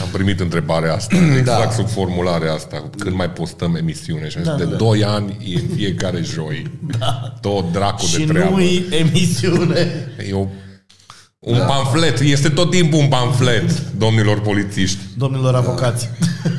Am 0.00 0.08
primit 0.12 0.40
întrebarea 0.40 0.94
asta, 0.94 1.16
exact 1.38 1.72
sub 1.74 1.88
formularea 1.88 2.52
asta, 2.52 2.90
când 2.98 3.16
mai 3.16 3.30
postăm 3.30 3.74
emisiune. 3.74 4.28
Și 4.28 4.36
am 4.36 4.42
zis, 4.42 4.52
Da, 4.52 4.58
de 4.58 4.64
da. 4.64 4.76
2 4.76 5.04
ani 5.04 5.36
e 5.54 5.56
în 5.56 5.76
fiecare 5.76 6.22
joi. 6.22 6.70
Tot 7.40 7.72
dracu 7.72 8.04
Și 8.06 8.16
de 8.18 8.24
treabă. 8.32 8.50
nu 8.50 8.60
e 8.60 8.84
emisiune. 8.90 10.08
E 10.28 10.32
o, 10.32 10.46
un 11.38 11.58
pamflet, 11.66 12.20
este 12.20 12.48
tot 12.48 12.70
timpul 12.70 12.98
un 12.98 13.08
pamflet, 13.08 13.80
domnilor 13.98 14.40
polițiști. 14.40 14.98
Domnilor 15.16 15.54
avocați. 15.54 16.08
Da. 16.20 16.50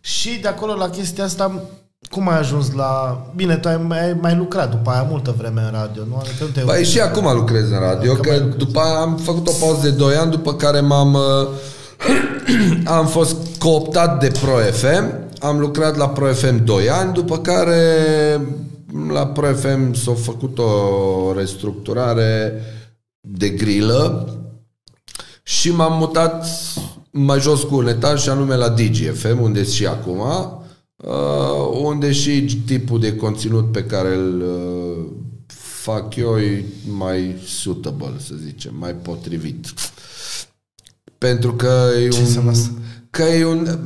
Și 0.00 0.38
de 0.40 0.48
acolo 0.48 0.74
la 0.74 0.90
chestia 0.90 1.24
asta, 1.24 1.62
cum 2.10 2.28
ai 2.28 2.38
ajuns 2.38 2.72
la... 2.72 3.22
Bine, 3.34 3.56
tu 3.56 3.68
ai 3.68 3.76
mai, 3.76 4.04
ai 4.04 4.16
mai 4.20 4.36
lucrat 4.36 4.70
după 4.70 4.90
aia 4.90 5.02
multă 5.02 5.34
vreme 5.38 5.60
în 5.60 5.70
radio, 5.70 6.02
nu? 6.08 6.16
Adică 6.16 6.44
nu 6.44 6.50
te 6.50 6.60
Păi 6.60 6.84
și 6.84 7.00
acum 7.00 7.34
lucrez 7.34 7.70
în 7.70 7.78
radio, 7.78 8.14
că 8.14 8.38
după 8.38 8.80
aia 8.80 8.98
am 8.98 9.16
făcut 9.16 9.48
o 9.48 9.52
pauză 9.60 9.80
de 9.82 9.90
2 9.90 10.14
ani, 10.14 10.30
după 10.30 10.54
care 10.54 10.80
m-am 10.80 11.14
uh, 11.14 11.48
am 12.98 13.06
fost 13.06 13.36
cooptat 13.58 14.20
de 14.20 14.30
Pro 14.40 14.56
FM, 14.56 15.30
am 15.40 15.58
lucrat 15.58 15.96
la 15.96 16.08
Pro 16.08 16.26
FM 16.26 16.64
2 16.64 16.90
ani, 16.90 17.12
după 17.12 17.38
care 17.38 17.80
la 19.08 19.26
Pro 19.26 19.46
FM 19.54 19.92
s-a 19.92 20.14
făcut 20.14 20.58
o 20.58 21.32
restructurare 21.36 22.62
de 23.20 23.48
grilă 23.48 24.28
și 25.42 25.70
m-am 25.70 25.98
mutat 25.98 26.46
mai 27.12 27.40
jos 27.40 27.62
cu 27.62 27.76
un 27.76 27.86
etaj 27.86 28.22
și 28.22 28.28
anume 28.28 28.56
la 28.56 28.68
DGFM, 28.68 29.40
unde 29.40 29.64
și 29.64 29.86
acum, 29.86 30.20
uh, 30.96 31.80
unde 31.82 32.12
și 32.12 32.60
tipul 32.66 33.00
de 33.00 33.16
conținut 33.16 33.72
pe 33.72 33.84
care 33.84 34.14
îl 34.14 34.40
uh, 34.40 35.04
fac 35.82 36.16
eu 36.16 36.38
e 36.38 36.64
mai 36.96 37.34
suitable, 37.46 38.14
să 38.18 38.34
zicem, 38.44 38.74
mai 38.78 38.94
potrivit. 38.94 39.66
Pentru 41.18 41.54
că 41.54 41.88
e 42.04 42.08
Ce 42.08 42.20
înseamnă 42.20 42.50
un... 42.50 42.56
asta? 42.56 42.70
Că 43.10 43.22
e 43.22 43.44
un... 43.44 43.78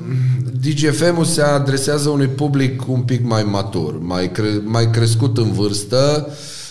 DGFM-ul 0.61 1.25
se 1.25 1.43
adresează 1.43 2.09
unui 2.09 2.29
public 2.29 2.89
un 2.89 3.01
pic 3.01 3.25
mai 3.25 3.43
matur, 3.43 3.99
mai, 3.99 4.33
cre, 4.33 4.61
mai 4.65 4.91
crescut 4.91 5.39
în 5.39 5.53
vârstă, 5.53 6.29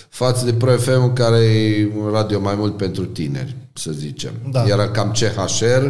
față 0.10 0.46
de 0.46 0.54
Pro 0.54 0.72
FM 0.72 1.14
care 1.14 1.38
e 1.38 1.92
un 1.98 2.10
radio 2.12 2.40
mai 2.40 2.56
mult 2.58 2.78
pentru 2.78 3.06
tineri, 3.06 3.56
să 3.78 3.92
zicem. 3.92 4.32
Da. 4.52 4.64
Era 4.68 4.90
cam 4.90 5.12
CHR, 5.12 5.86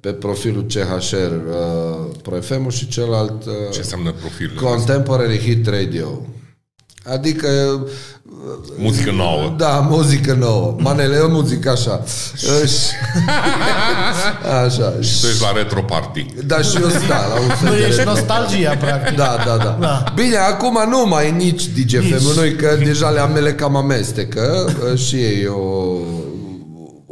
pe 0.00 0.12
profilul 0.12 0.66
CHR 0.68 1.14
uh, 1.32 2.14
Pro 2.22 2.40
FM-ul 2.40 2.70
și 2.70 2.88
celălalt 2.88 3.44
uh, 3.44 3.52
Ce 3.72 3.78
înseamnă 3.78 4.12
profilul? 4.20 4.62
Contemporary 4.62 5.38
Hit 5.38 5.66
Radio. 5.66 6.26
Adică 7.12 7.48
Muzică 8.76 9.10
nouă. 9.10 9.54
da, 9.56 9.86
muzică 9.90 10.32
nouă. 10.34 10.76
Manele, 10.78 11.16
eu 11.16 11.28
muzică 11.28 11.70
așa. 11.70 12.02
Și- 12.36 12.44
așa. 14.64 14.88
Tu 14.90 15.26
ești 15.26 15.42
la 15.42 15.52
retro 15.52 15.82
party. 15.82 16.26
Da, 16.46 16.62
și 16.62 16.76
eu 16.82 16.88
sta 16.88 17.26
la 17.34 17.40
un 17.40 17.48
fel 17.48 17.68
Nu 17.70 17.74
de 17.76 17.80
ești 17.82 17.96
retro. 17.96 18.12
nostalgia, 18.12 18.76
practic. 18.76 19.16
Da, 19.16 19.36
da, 19.46 19.56
da, 19.56 19.76
Da. 19.80 20.04
Bine, 20.14 20.36
acum 20.36 20.78
nu 20.88 21.06
mai 21.06 21.26
e 21.26 21.30
nici 21.30 21.66
DGFM, 21.66 22.34
noi 22.36 22.54
că 22.54 22.78
deja 22.84 23.10
le 23.10 23.20
amele 23.20 23.54
cam 23.54 23.76
amestecă 23.76 24.74
uh, 24.92 24.98
și 24.98 25.16
ei 25.16 25.46
au, 25.46 25.56
au 25.56 26.27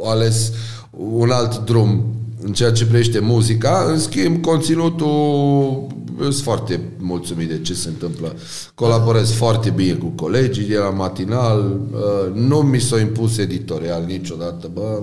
ales 0.05 0.51
un 0.91 1.29
alt 1.29 1.57
drum 1.65 2.03
în 2.43 2.53
ceea 2.53 2.71
ce 2.71 2.85
privește 2.85 3.19
muzica. 3.19 3.85
În 3.87 3.99
schimb, 3.99 4.41
conținutul 4.41 5.87
sunt 6.21 6.35
foarte 6.35 6.81
mulțumit 6.97 7.47
de 7.49 7.59
ce 7.61 7.73
se 7.73 7.87
întâmplă. 7.87 8.35
Colaborez 8.75 9.31
foarte 9.31 9.69
bine 9.69 9.93
cu 9.93 10.05
colegii 10.05 10.63
de 10.67 10.77
la 10.77 10.89
matinal. 10.89 11.79
uh, 11.93 12.33
Nu 12.33 12.57
mi 12.57 12.79
s-a 12.79 12.99
impus 12.99 13.37
editorial 13.37 14.03
niciodată. 14.07 14.69
Bă, 14.73 15.01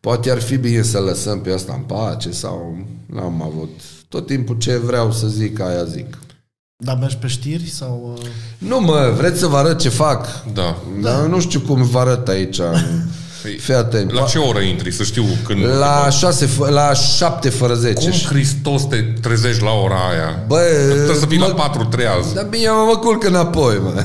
poate 0.00 0.30
ar 0.30 0.40
fi 0.40 0.56
bine 0.56 0.82
să 0.82 0.98
lăsăm 0.98 1.40
pe 1.40 1.50
asta 1.52 1.74
în 1.76 1.82
pace 1.96 2.30
sau 2.30 2.76
n-am 3.06 3.42
avut 3.42 3.80
Tot 4.08 4.26
timpul 4.26 4.56
ce 4.58 4.76
vreau 4.76 5.12
să 5.12 5.26
zic, 5.26 5.60
aia 5.60 5.84
zic. 5.84 6.18
Dar 6.76 6.96
mergi 7.00 7.16
pe 7.16 7.26
știri 7.26 7.70
sau... 7.70 8.16
uh, 8.18 8.26
Nu 8.58 8.80
mă, 8.80 9.12
vreți 9.16 9.38
să 9.38 9.46
vă 9.46 9.56
arăt 9.56 9.78
ce 9.78 9.88
fac? 9.88 10.26
Da. 10.52 10.76
Dar 11.00 11.26
nu 11.26 11.40
știu 11.40 11.60
cum 11.60 11.82
vă 11.82 11.98
arăt 11.98 12.28
aici. 12.28 12.60
Fii 13.58 13.74
atent. 13.74 14.12
La 14.12 14.22
ce 14.22 14.38
oră 14.38 14.58
intri? 14.60 14.92
Să 14.92 15.02
știu 15.02 15.24
când... 15.46 15.64
La, 15.78 16.10
6, 16.10 16.48
la 16.70 16.92
7 16.92 17.48
fără 17.48 17.74
10. 17.74 18.08
Cum 18.08 18.18
Hristos 18.28 18.82
te 18.84 18.96
trezești 18.96 19.62
la 19.62 19.70
ora 19.70 19.94
aia? 20.10 20.44
Bă, 20.46 20.58
Trebuie 20.94 21.16
să 21.16 21.26
fii 21.26 21.38
mă- 21.38 21.46
la 21.46 21.52
4 21.54 21.84
treaz. 21.84 22.32
Dar 22.34 22.46
bine, 22.50 22.68
mă, 22.68 22.84
mă 22.86 22.96
culc 22.96 23.24
înapoi, 23.24 23.80
mă. 23.82 23.92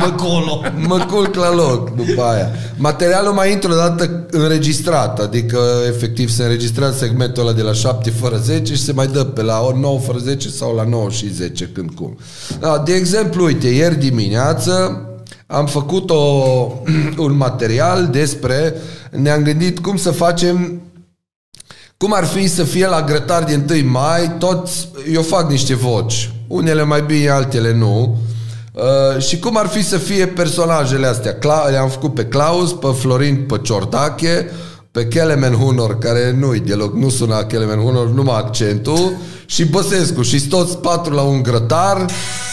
Mă 0.00 0.10
colo. 0.16 0.62
Mă 0.76 1.06
culc 1.10 1.34
la 1.34 1.54
loc 1.54 1.94
după 1.94 2.22
aia. 2.22 2.50
Materialul 2.76 3.32
mai 3.32 3.52
intră 3.52 3.72
o 3.72 3.76
dată 3.76 4.26
înregistrat, 4.30 5.18
adică 5.20 5.58
efectiv 5.88 6.30
se 6.30 6.42
înregistrează 6.42 6.96
segmentul 6.98 7.42
ăla 7.42 7.52
de 7.52 7.62
la 7.62 7.72
7 7.72 8.10
fără 8.10 8.36
10 8.36 8.74
și 8.74 8.82
se 8.82 8.92
mai 8.92 9.06
dă 9.06 9.24
pe 9.24 9.42
la 9.42 9.60
ori 9.60 9.78
9 9.80 9.98
fără 9.98 10.18
10 10.18 10.48
sau 10.48 10.74
la 10.74 10.84
9 10.84 11.10
și 11.10 11.32
10 11.32 11.70
când 11.74 11.90
cum. 11.94 12.18
Da, 12.60 12.82
de 12.86 12.92
exemplu, 12.94 13.44
uite, 13.44 13.68
ieri 13.68 13.98
dimineață 13.98 15.02
am 15.50 15.66
făcut 15.66 16.10
o, 16.10 16.66
un 17.26 17.36
material 17.36 18.06
despre, 18.06 18.74
ne-am 19.10 19.42
gândit 19.42 19.78
cum 19.78 19.96
să 19.96 20.10
facem 20.10 20.82
cum 21.96 22.14
ar 22.14 22.24
fi 22.24 22.46
să 22.46 22.64
fie 22.64 22.86
la 22.86 23.02
grătar 23.02 23.44
de 23.44 23.80
1 23.80 23.90
mai, 23.90 24.36
toți, 24.38 24.88
eu 25.12 25.22
fac 25.22 25.50
niște 25.50 25.74
voci, 25.74 26.32
unele 26.48 26.82
mai 26.82 27.02
bine, 27.02 27.28
altele 27.28 27.74
nu, 27.74 28.16
uh, 28.72 29.22
și 29.22 29.38
cum 29.38 29.56
ar 29.56 29.66
fi 29.66 29.84
să 29.84 29.96
fie 29.96 30.26
personajele 30.26 31.06
astea. 31.06 31.38
Cla- 31.38 31.70
le-am 31.70 31.88
făcut 31.88 32.14
pe 32.14 32.24
Claus, 32.24 32.72
pe 32.72 32.86
Florin, 32.98 33.44
pe 33.48 33.60
Ciordache, 33.62 34.50
pe 34.90 35.08
Kelemen 35.08 35.52
Hunor, 35.54 35.98
care 35.98 36.36
nu-i 36.38 36.60
deloc, 36.60 36.94
nu 36.94 37.08
sună 37.08 37.34
a 37.34 37.44
Kelemen 37.44 37.78
Hunor, 37.78 38.08
numai 38.08 38.36
accentul, 38.36 39.16
și 39.46 39.64
Băsescu, 39.64 40.22
și 40.22 40.48
toți 40.48 40.76
patru 40.76 41.14
la 41.14 41.22
un 41.22 41.42
grătar. 41.42 42.06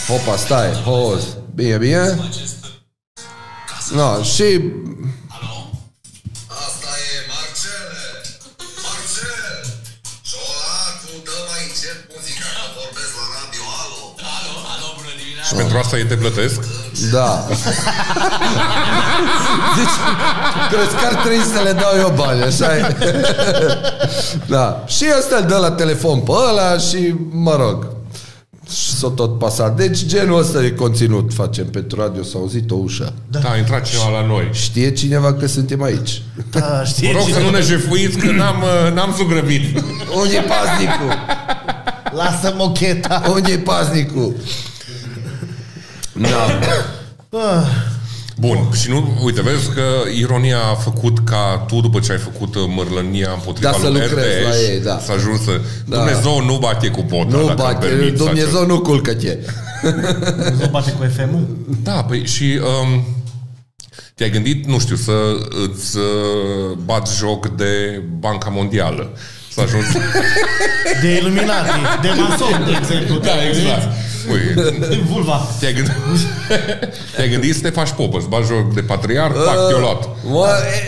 Hopa, 0.08 0.36
stai, 0.36 0.72
hoz, 0.84 1.22
bine, 1.54 1.76
bine. 1.76 2.18
No, 3.94 4.22
și 4.22 4.42
Asta 6.66 6.90
e 7.08 7.14
Marcele! 7.32 8.06
Marcel! 8.86 9.58
Ciolacu, 10.28 11.10
dă 11.28 11.36
mai 11.48 11.62
încet 11.68 11.98
muzica 12.14 12.48
că 12.56 12.64
vorbesc 12.78 13.12
la 13.20 13.26
radio, 13.36 13.64
alo! 13.82 14.02
Alo, 14.36 14.52
alo, 14.72 14.86
bună 14.96 15.12
dimineața! 15.20 15.48
Și 15.48 15.54
pentru 15.60 15.76
asta 15.82 15.94
ei 16.00 16.08
te 16.10 16.16
plătesc? 16.24 16.58
Da. 17.16 17.30
Deci, 19.78 19.96
crezi 20.70 20.94
că 21.00 21.04
ar 21.10 21.14
trebui 21.22 21.44
să 21.54 21.60
le 21.66 21.72
dau 21.82 21.94
eu 22.04 22.12
bani, 22.22 22.42
așa 22.42 22.76
e? 22.76 22.80
Da. 24.54 24.84
Și 24.86 25.04
ăsta 25.18 25.36
îl 25.36 25.46
dă 25.46 25.56
la 25.56 25.70
telefon 25.70 26.20
pe 26.20 26.32
ăla 26.48 26.78
și, 26.78 27.14
mă 27.30 27.54
rog, 27.56 27.76
și 28.05 28.05
s-o 28.96 29.08
tot 29.08 29.38
pasat. 29.38 29.76
Deci 29.76 30.04
genul 30.04 30.38
ăsta 30.38 30.60
de 30.60 30.74
conținut 30.74 31.32
facem 31.34 31.66
pentru 31.66 32.00
radio, 32.00 32.22
s-a 32.22 32.38
auzit 32.38 32.70
o 32.70 32.74
ușă. 32.74 33.12
Da, 33.28 33.40
a 33.50 33.56
intrat 33.56 33.82
cineva 33.88 34.20
la 34.20 34.26
noi. 34.26 34.48
Știe 34.52 34.92
cineva 34.92 35.34
că 35.34 35.46
suntem 35.46 35.82
aici. 35.82 36.22
Da, 36.50 36.84
știi? 36.84 37.12
Vă 37.12 37.18
rog 37.18 37.28
să 37.32 37.40
nu 37.40 37.50
ne 37.50 37.60
jefuiți 37.60 38.18
că 38.18 38.30
n-am, 38.30 38.62
uh, 38.62 38.92
n-am 38.94 39.14
zugrăvit. 39.16 39.78
Unde 40.20 40.34
e 40.36 40.40
paznicul? 40.40 41.18
Lasă 42.12 42.54
mocheta. 42.56 43.22
Unde 43.34 43.52
e 43.52 43.58
paznicul? 43.58 44.34
Da. 46.12 47.64
Ah, 48.42 48.48
Bun, 48.48 48.68
și 48.72 48.90
nu, 48.90 49.18
uite, 49.24 49.42
vezi 49.42 49.70
că 49.74 49.82
ironia 50.18 50.58
a 50.58 50.74
făcut 50.74 51.18
ca 51.24 51.64
tu, 51.68 51.80
după 51.80 52.00
ce 52.00 52.12
ai 52.12 52.18
făcut 52.18 52.54
uh, 52.54 52.62
mărlănia 52.66 53.30
împotriva 53.34 53.70
Da, 53.70 53.78
să 53.78 53.88
lui 53.88 54.00
lucrezi 54.00 54.38
RDS, 54.38 54.48
la 54.48 54.72
ei, 54.72 54.80
da. 54.80 54.98
să 54.98 55.12
ajungi 55.12 55.42
să... 55.42 55.60
Da. 55.86 55.96
Dumnezeu 55.96 56.44
nu 56.44 56.58
bate 56.58 56.88
cu 56.88 57.00
pota, 57.02 57.36
Nu 57.36 57.46
dacă 57.46 57.48
îmi 57.48 57.56
bate, 57.56 57.86
permiți 57.86 58.16
Dumnezeu 58.16 58.66
nu 58.66 58.80
culcă-te. 58.80 59.38
nu 60.60 60.68
bate 60.70 60.90
cu 60.90 61.04
FM-ul? 61.16 61.46
Da, 61.82 62.02
păi 62.04 62.26
și 62.26 62.60
um, 62.82 63.04
te-ai 64.14 64.30
gândit, 64.30 64.66
nu 64.66 64.78
știu, 64.78 64.96
să 64.96 65.12
îți 65.66 65.96
uh, 65.96 66.76
bați 66.84 67.16
joc 67.16 67.48
de 67.56 68.02
Banca 68.18 68.48
Mondială. 68.50 69.12
Să 69.56 69.62
ajungi... 69.64 69.86
De 71.02 71.16
Illuminati, 71.20 71.70
de 72.02 72.08
mason, 72.20 72.64
de 72.66 72.72
exemplu. 72.80 73.18
da, 73.18 73.30
exact. 73.48 73.88
Ui, 74.30 74.54
Vulva. 75.10 75.46
te-ai 75.60 75.72
gândit, 75.72 75.92
te-ai 77.16 77.28
gândit 77.28 77.54
să 77.54 77.60
te 77.60 77.70
faci 77.70 77.90
popăș, 77.90 78.20
să 78.22 78.26
bagi 78.30 78.46
joc 78.46 78.74
de 78.74 78.80
patriarh, 78.80 79.34
pac, 79.44 79.68
te-o 79.68 79.78
luat. 79.78 80.08
Mă, 80.30 80.46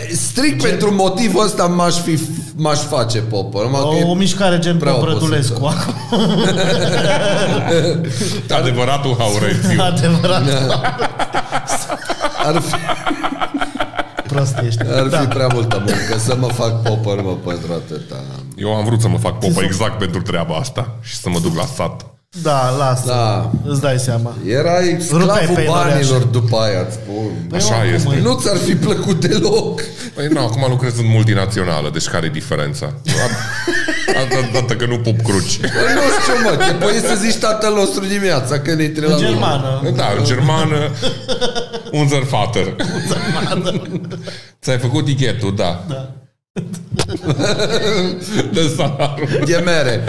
e, 0.09 0.13
strict 0.15 0.61
pentru 0.61 0.93
motivul 0.93 1.43
ăsta 1.43 1.65
m-aș, 1.65 1.95
fi, 2.01 2.19
m-aș 2.55 2.79
face 2.79 3.17
popă. 3.19 3.61
Numai 3.63 3.81
că 3.81 3.87
O, 3.87 3.95
e- 3.95 4.03
o 4.03 4.13
mișcare 4.13 4.59
gen 4.59 4.77
prea 4.77 4.93
Brădulescu 5.01 5.65
acum. 5.65 5.93
Adevăratul 8.59 9.15
Haurețiu. 9.19 9.81
Adevărat. 9.81 10.41
ar 12.45 12.61
fi, 12.61 12.75
Prost 14.27 14.57
ești. 14.65 14.81
ar 14.95 15.07
fi 15.21 15.25
prea 15.27 15.47
multă 15.53 15.77
muncă 15.85 16.19
să 16.25 16.35
mă 16.39 16.47
fac 16.47 16.81
popă 16.81 17.13
numai 17.15 17.37
pentru 17.45 17.73
atâta. 17.73 18.15
Eu 18.59 18.75
am 18.75 18.85
vrut 18.85 19.01
să 19.01 19.07
mă 19.07 19.17
fac 19.17 19.39
popă 19.39 19.61
exact 19.63 19.97
pentru 19.97 20.21
treaba 20.21 20.55
asta 20.55 20.95
și 21.01 21.15
să 21.15 21.29
mă 21.29 21.39
duc 21.39 21.55
la 21.55 21.65
sat. 21.75 22.05
Da, 22.41 22.69
lasă. 22.77 23.03
Da. 23.07 23.51
Îți 23.65 23.81
dai 23.81 23.97
seama. 23.99 24.33
Erai 24.47 24.97
Rupeai 25.09 25.27
sclavul 25.27 25.55
pe 25.55 25.65
banilor 25.67 25.99
Iloreaș. 26.01 26.31
după 26.31 26.57
aia, 26.57 26.79
îți 26.87 26.93
spun. 26.95 27.45
Păi 27.49 27.57
Așa 27.57 27.75
oricum, 27.77 27.93
este. 27.95 28.07
măi. 28.07 28.21
Nu 28.21 28.33
ți-ar 28.39 28.57
fi 28.57 28.75
plăcut 28.75 29.25
deloc. 29.25 29.81
Păi 30.15 30.27
nu, 30.27 30.39
acum 30.39 30.65
lucrez 30.69 30.97
în 30.97 31.07
multinațională, 31.07 31.89
deci 31.93 32.07
care 32.07 32.25
e 32.25 32.29
diferența? 32.29 32.85
Atât 34.23 34.51
dată 34.53 34.73
că 34.75 34.85
nu 34.85 34.97
pup 34.99 35.21
cruci. 35.21 35.57
Păi 35.59 35.69
nu 35.95 36.01
știu, 36.21 36.49
mă, 36.49 36.55
te 36.65 36.71
poți 36.85 36.99
să 37.07 37.15
zici 37.25 37.35
tatăl 37.39 37.73
nostru 37.73 38.05
dimineața 38.05 38.59
când 38.59 38.79
intri 38.79 39.01
la 39.05 39.07
În 39.07 39.11
lucru. 39.13 39.27
germană. 39.29 39.91
Da, 39.95 40.05
în 40.17 40.23
germană, 40.25 40.89
unser 41.91 42.21
Vater. 42.23 42.75
Ți-ai 44.61 44.77
făcut 44.77 45.05
tichetul, 45.05 45.55
da. 45.55 45.83
Da. 45.87 46.11
De 48.53 48.73
salariu. 48.77 49.45
De 49.45 49.61
mere. 49.65 50.03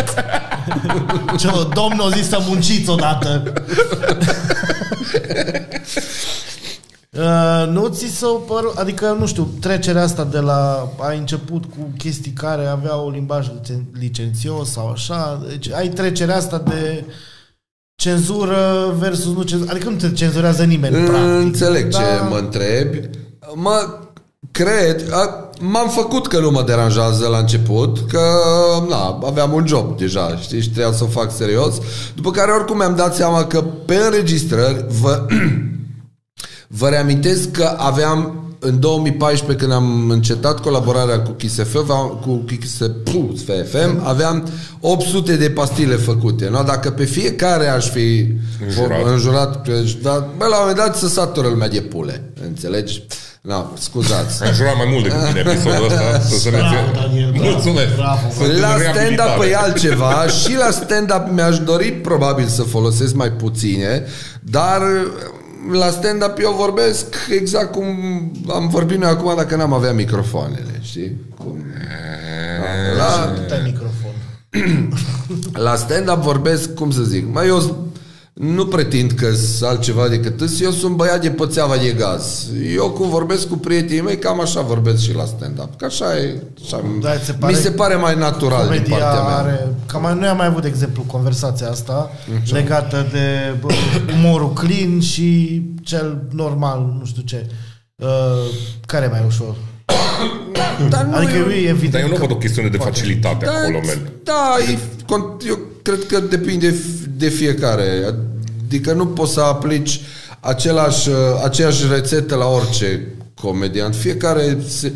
Ce, 1.38 1.48
domnul 1.74 2.12
a 2.12 2.16
zis 2.16 2.28
să 2.28 2.38
munciți 2.48 2.90
odată. 2.90 3.42
Uh, 7.18 7.68
nu 7.72 7.88
ți 7.88 8.06
s-o 8.06 8.28
părut, 8.28 8.76
adică, 8.76 9.16
nu 9.18 9.26
știu, 9.26 9.48
trecerea 9.60 10.02
asta 10.02 10.24
de 10.24 10.38
la, 10.38 10.88
ai 10.98 11.18
început 11.18 11.64
cu 11.64 11.90
chestii 11.98 12.32
care 12.32 12.66
aveau 12.66 13.10
limbaj 13.10 13.46
licen- 13.48 13.98
licențios 13.98 14.70
sau 14.70 14.90
așa, 14.90 15.42
deci 15.48 15.70
ai 15.70 15.88
trecerea 15.88 16.36
asta 16.36 16.58
de 16.58 17.04
cenzură 17.94 18.94
versus 18.98 19.34
nu 19.34 19.42
cenzură, 19.42 19.70
adică 19.70 19.88
nu 19.88 19.96
te 19.96 20.10
cenzurează 20.12 20.64
nimeni, 20.64 20.96
practic. 21.04 21.24
Înțeleg 21.24 21.92
ce 21.92 21.98
Da. 22.18 22.22
mă 22.28 22.36
întrebi. 22.36 23.00
Mă 23.54 23.98
cred, 24.50 25.12
a, 25.12 25.49
m-am 25.60 25.88
făcut 25.88 26.26
că 26.26 26.38
nu 26.38 26.50
mă 26.50 26.62
deranjează 26.62 27.26
la 27.28 27.38
început, 27.38 27.98
că 28.08 28.20
na, 28.88 29.18
aveam 29.26 29.52
un 29.52 29.66
job 29.66 29.98
deja, 29.98 30.36
știi, 30.36 30.60
și 30.60 30.70
trebuia 30.70 30.96
să 30.96 31.04
o 31.04 31.06
fac 31.06 31.32
serios. 31.36 31.74
După 32.14 32.30
care 32.30 32.50
oricum 32.52 32.76
mi-am 32.76 32.96
dat 32.96 33.14
seama 33.14 33.44
că 33.44 33.64
pe 33.86 33.94
înregistrări 33.94 34.84
vă, 35.00 35.26
vă 36.78 36.88
reamintesc 36.88 37.50
că 37.50 37.74
aveam 37.76 38.34
în 38.58 38.80
2014 38.80 39.64
când 39.64 39.76
am 39.76 40.10
încetat 40.10 40.60
colaborarea 40.60 41.20
cu 41.22 41.30
Kiss 41.30 41.54
FM, 41.62 41.78
aveam- 41.78 42.20
cu 42.22 42.36
Kiss 42.46 42.76
FM, 43.70 44.00
aveam 44.06 44.48
800 44.80 45.36
de 45.36 45.50
pastile 45.50 45.94
făcute. 45.94 46.48
No? 46.48 46.62
Dacă 46.62 46.90
pe 46.90 47.04
fiecare 47.04 47.66
aș 47.68 47.88
fi 47.90 48.26
Înjurat. 48.66 49.06
înjurat 49.06 49.68
dar, 50.02 50.24
bă, 50.36 50.44
la 50.46 50.56
un 50.56 50.56
moment 50.60 50.76
dat 50.76 50.96
să 50.96 51.08
satură 51.08 51.48
lumea 51.48 51.68
de 51.68 51.80
pule. 51.80 52.32
Înțelegi? 52.46 53.02
Na, 53.42 53.72
scuzați. 53.78 54.44
Am 54.44 54.52
jurat 54.52 54.76
mai 54.76 54.88
mult 54.90 55.02
decât 55.02 55.18
tine 55.26 55.40
episodul 55.40 55.84
ăsta. 55.84 56.20
Să 56.20 56.38
se 56.38 56.50
Bravo, 56.50 56.64
menționeze. 56.66 57.00
Daniel, 57.00 57.30
bravo. 57.30 57.50
Mulțumesc. 57.50 57.94
Bravo. 57.96 58.20
Sunt 58.38 58.58
La 58.58 58.72
în 58.74 58.80
stand-up 58.80 59.18
reabilitare. 59.18 59.48
e 59.48 59.56
altceva 59.56 60.26
și 60.26 60.56
la 60.56 60.70
stand-up 60.70 61.24
mi-aș 61.32 61.58
dori 61.58 61.92
probabil 61.92 62.46
să 62.46 62.62
folosesc 62.62 63.14
mai 63.14 63.30
puține, 63.32 64.04
dar 64.40 64.80
la 65.72 65.90
stand-up 65.90 66.38
eu 66.40 66.52
vorbesc 66.58 67.04
exact 67.40 67.72
cum 67.72 67.86
am 68.54 68.68
vorbit 68.68 68.98
noi 68.98 69.10
acum 69.10 69.32
dacă 69.36 69.56
n-am 69.56 69.72
avea 69.72 69.92
microfoanele, 69.92 70.78
știi? 70.82 71.16
Cum... 71.38 71.64
La, 72.96 73.32
Te 73.48 73.60
microfon. 73.64 74.14
la 75.66 75.74
stand-up 75.76 76.22
vorbesc, 76.22 76.74
cum 76.74 76.90
să 76.90 77.02
zic, 77.02 77.32
mai 77.32 77.46
eu 77.46 77.88
nu 78.32 78.66
pretind 78.66 79.10
că 79.12 79.32
sunt 79.34 79.68
altceva 79.70 80.08
decât 80.08 80.40
îs, 80.40 80.60
eu 80.60 80.70
sunt 80.70 80.96
băiat 80.96 81.20
de 81.20 81.30
pățeava 81.30 81.76
de 81.76 81.90
gaz. 81.98 82.46
Eu 82.74 82.90
cum 82.90 83.08
vorbesc 83.10 83.48
cu 83.48 83.56
prietenii 83.56 84.00
mei, 84.02 84.18
cam 84.18 84.40
așa 84.40 84.60
vorbesc 84.60 85.02
și 85.02 85.14
la 85.14 85.24
stand-up. 85.24 85.76
Că 85.76 85.84
așa 85.84 86.16
e, 86.18 86.42
așa, 86.64 86.82
Da, 87.00 87.16
ți 87.18 87.24
se 87.24 87.32
pare 87.32 87.52
mi 87.52 87.58
se 87.58 87.70
pare 87.70 87.94
mai 87.94 88.16
natural 88.16 88.60
din 88.68 88.82
Comedia 88.82 88.96
partea 88.96 89.22
mea. 89.22 89.36
are... 89.36 89.68
Cam 89.86 90.02
mai, 90.02 90.14
noi 90.14 90.28
am 90.28 90.36
mai 90.36 90.46
avut, 90.46 90.62
de 90.62 90.68
exemplu, 90.68 91.02
conversația 91.02 91.70
asta 91.70 92.10
legată 92.50 93.06
de 93.12 93.54
bă, 93.60 93.68
umorul 94.14 94.52
clean 94.52 95.00
și 95.00 95.62
cel 95.82 96.22
normal, 96.32 96.94
nu 96.98 97.04
știu 97.04 97.22
ce. 97.22 97.46
Uh, 97.96 98.06
care 98.86 99.04
e 99.04 99.08
mai 99.08 99.22
ușor? 99.26 99.54
Dar 100.88 101.04
nu 101.04 101.14
Adică 101.16 101.32
e- 101.32 101.54
e 101.64 101.68
evident 101.68 101.92
Dar 101.92 102.00
eu 102.02 102.08
nu 102.08 102.14
că- 102.14 102.20
văd 102.20 102.30
o 102.30 102.36
chestiune 102.36 102.68
de 102.68 102.76
facilitate 102.76 103.44
da, 103.44 103.50
acolo, 103.52 103.78
man. 103.86 104.10
Da, 104.22 104.56
e, 104.72 104.74
con- 105.04 105.46
eu 105.48 105.58
cred 105.82 106.06
că 106.06 106.20
depinde 106.20 106.72
f- 106.72 107.08
de 107.16 107.28
fiecare. 107.28 108.14
Adică 108.66 108.92
nu 108.92 109.06
poți 109.06 109.32
să 109.32 109.40
aplici 109.40 110.00
același, 110.40 111.08
uh, 111.08 111.14
aceeași 111.44 111.84
rețetă 111.92 112.34
la 112.34 112.46
orice 112.46 113.06
comediant. 113.42 113.94
Fiecare 113.94 114.58
se, 114.68 114.92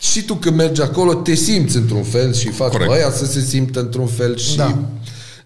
și 0.00 0.22
tu 0.24 0.34
când 0.34 0.56
mergi 0.56 0.82
acolo 0.82 1.14
te 1.14 1.34
simți 1.34 1.76
într-un 1.76 2.02
fel 2.02 2.34
și 2.34 2.48
faci 2.48 2.70
Corect. 2.70 2.90
pe 2.90 2.96
aia 2.96 3.10
să 3.10 3.24
se 3.26 3.40
simtă 3.40 3.80
într-un 3.80 4.06
fel 4.06 4.36
și 4.36 4.56
Da. 4.56 4.78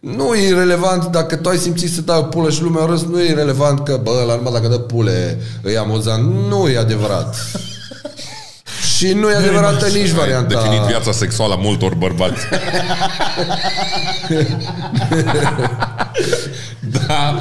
nu 0.01 0.35
e 0.35 0.53
relevant 0.55 1.07
dacă 1.07 1.37
tu 1.37 1.48
ai 1.48 1.57
simțit 1.59 1.90
să 1.92 2.01
dai 2.01 2.18
o 2.18 2.22
pulă 2.22 2.51
și 2.51 2.62
lumea 2.62 2.83
a 2.83 2.87
râs, 2.87 3.03
nu 3.03 3.22
e 3.22 3.33
relevant 3.35 3.85
că, 3.85 4.01
bă, 4.03 4.24
la 4.27 4.35
urmă 4.35 4.51
dacă 4.53 4.68
dă 4.68 4.79
pule 4.79 5.38
e 5.64 5.79
amuzant. 5.79 6.35
Nu 6.48 6.68
e 6.68 6.79
adevărat. 6.79 7.37
și 8.98 9.12
nu 9.12 9.30
e 9.30 9.34
adevărată 9.34 9.87
nici 9.87 9.94
Ai 9.96 10.12
varianta. 10.12 10.54
definit 10.54 10.80
viața 10.80 11.12
sexuală 11.12 11.54
a 11.54 11.56
multor 11.56 11.94
bărbați. 11.94 12.40
da, 17.06 17.40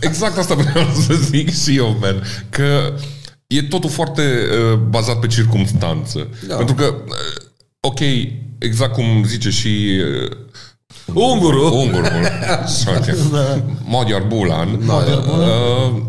exact 0.00 0.38
asta 0.38 0.54
vreau 0.54 0.86
să 1.06 1.14
zic 1.14 1.62
și 1.62 1.76
eu, 1.76 1.96
man. 2.00 2.22
Că 2.50 2.94
e 3.46 3.62
totul 3.62 3.90
foarte 3.90 4.22
uh, 4.72 4.78
bazat 4.78 5.18
pe 5.18 5.26
circumstanță. 5.26 6.28
Da. 6.46 6.54
Pentru 6.54 6.74
că, 6.74 6.84
uh, 6.84 7.42
ok, 7.80 8.00
exact 8.58 8.92
cum 8.92 9.24
zice 9.26 9.50
și 9.50 10.00
uh, 10.24 10.36
Ungurul. 11.14 11.72
Ungurul. 11.72 12.10
Okay. 12.98 13.14
Magyar 13.84 14.22
Bulan. 14.22 14.78
Magyar 14.84 15.18
Uh, 15.18 16.02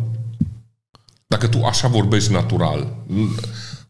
Dacă 1.28 1.48
tu 1.48 1.64
așa 1.64 1.88
vorbești 1.88 2.32
natural, 2.32 2.88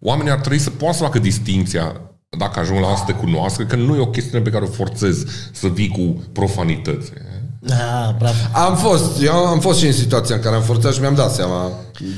oamenii 0.02 0.32
ar 0.32 0.40
trebui 0.40 0.60
să 0.60 0.70
poată 0.70 0.98
să 0.98 1.04
facă 1.04 1.20
distinția 1.20 2.02
dacă 2.38 2.60
ajung 2.60 2.80
la 2.80 2.88
asta 2.88 3.06
să 3.08 3.12
te 3.12 3.18
cunoască, 3.26 3.64
că 3.64 3.76
nu 3.76 3.96
e 3.96 4.00
o 4.00 4.08
chestiune 4.08 4.44
pe 4.44 4.50
care 4.50 4.64
o 4.64 4.68
forțezi 4.68 5.26
să 5.52 5.68
vii 5.68 5.88
cu 5.90 6.24
profanități. 6.32 7.12
Ah, 7.70 8.10
bravo. 8.18 8.36
Am 8.54 8.76
fost, 8.76 9.22
eu 9.24 9.34
am 9.34 9.60
fost 9.60 9.80
și 9.80 9.86
în 9.86 9.94
situația 9.94 10.36
în 10.36 10.42
care 10.42 10.56
am 10.56 10.62
forțat 10.62 10.94
și 10.94 11.00
mi-am 11.00 11.16
dat 11.16 11.34
seama 11.34 11.72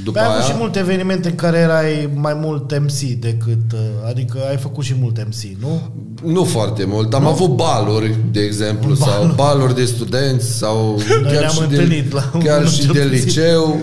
după 0.03 0.11
Păi 0.19 0.21
ai 0.21 0.27
aia. 0.27 0.35
avut 0.37 0.51
și 0.51 0.57
multe 0.57 0.79
evenimente 0.79 1.29
în 1.29 1.35
care 1.35 1.57
erai 1.57 2.09
mai 2.15 2.33
mult 2.33 2.79
MC 2.79 2.99
decât... 3.19 3.71
uh, 3.73 3.79
Adică 4.09 4.37
ai 4.49 4.57
făcut 4.57 4.83
și 4.83 4.95
mult 4.99 5.17
MC, 5.27 5.59
nu? 5.61 5.81
Nu 6.23 6.43
foarte 6.43 6.83
mult. 6.85 7.13
Am 7.13 7.25
avut 7.27 7.49
baluri, 7.49 8.15
de 8.31 8.41
exemplu, 8.41 8.95
sau 8.95 9.31
baluri 9.35 9.75
de 9.75 9.85
studenți, 9.85 10.57
sau 10.57 10.99
Noi 11.23 11.31
ne-am 11.31 11.49
și 11.51 11.61
întâlnit 11.61 12.03
de, 12.09 12.15
la 12.15 12.29
unul 12.33 12.45
chiar 12.47 12.67
și 12.67 12.79
cel 12.81 12.93
de 12.93 12.99
puțin. 12.99 13.25
liceu. 13.25 13.79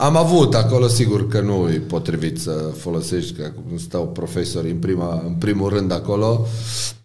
Am 0.00 0.16
avut 0.16 0.54
acolo, 0.54 0.88
sigur 0.88 1.28
că 1.28 1.40
nu 1.40 1.68
e 1.72 1.78
potrivit 1.78 2.40
să 2.40 2.50
folosești, 2.76 3.32
că 3.32 3.42
acum 3.44 3.78
stau 3.78 4.08
profesori 4.08 4.70
în, 4.70 4.76
prima, 4.76 5.22
în 5.26 5.32
primul 5.32 5.68
rând 5.68 5.92
acolo, 5.92 6.46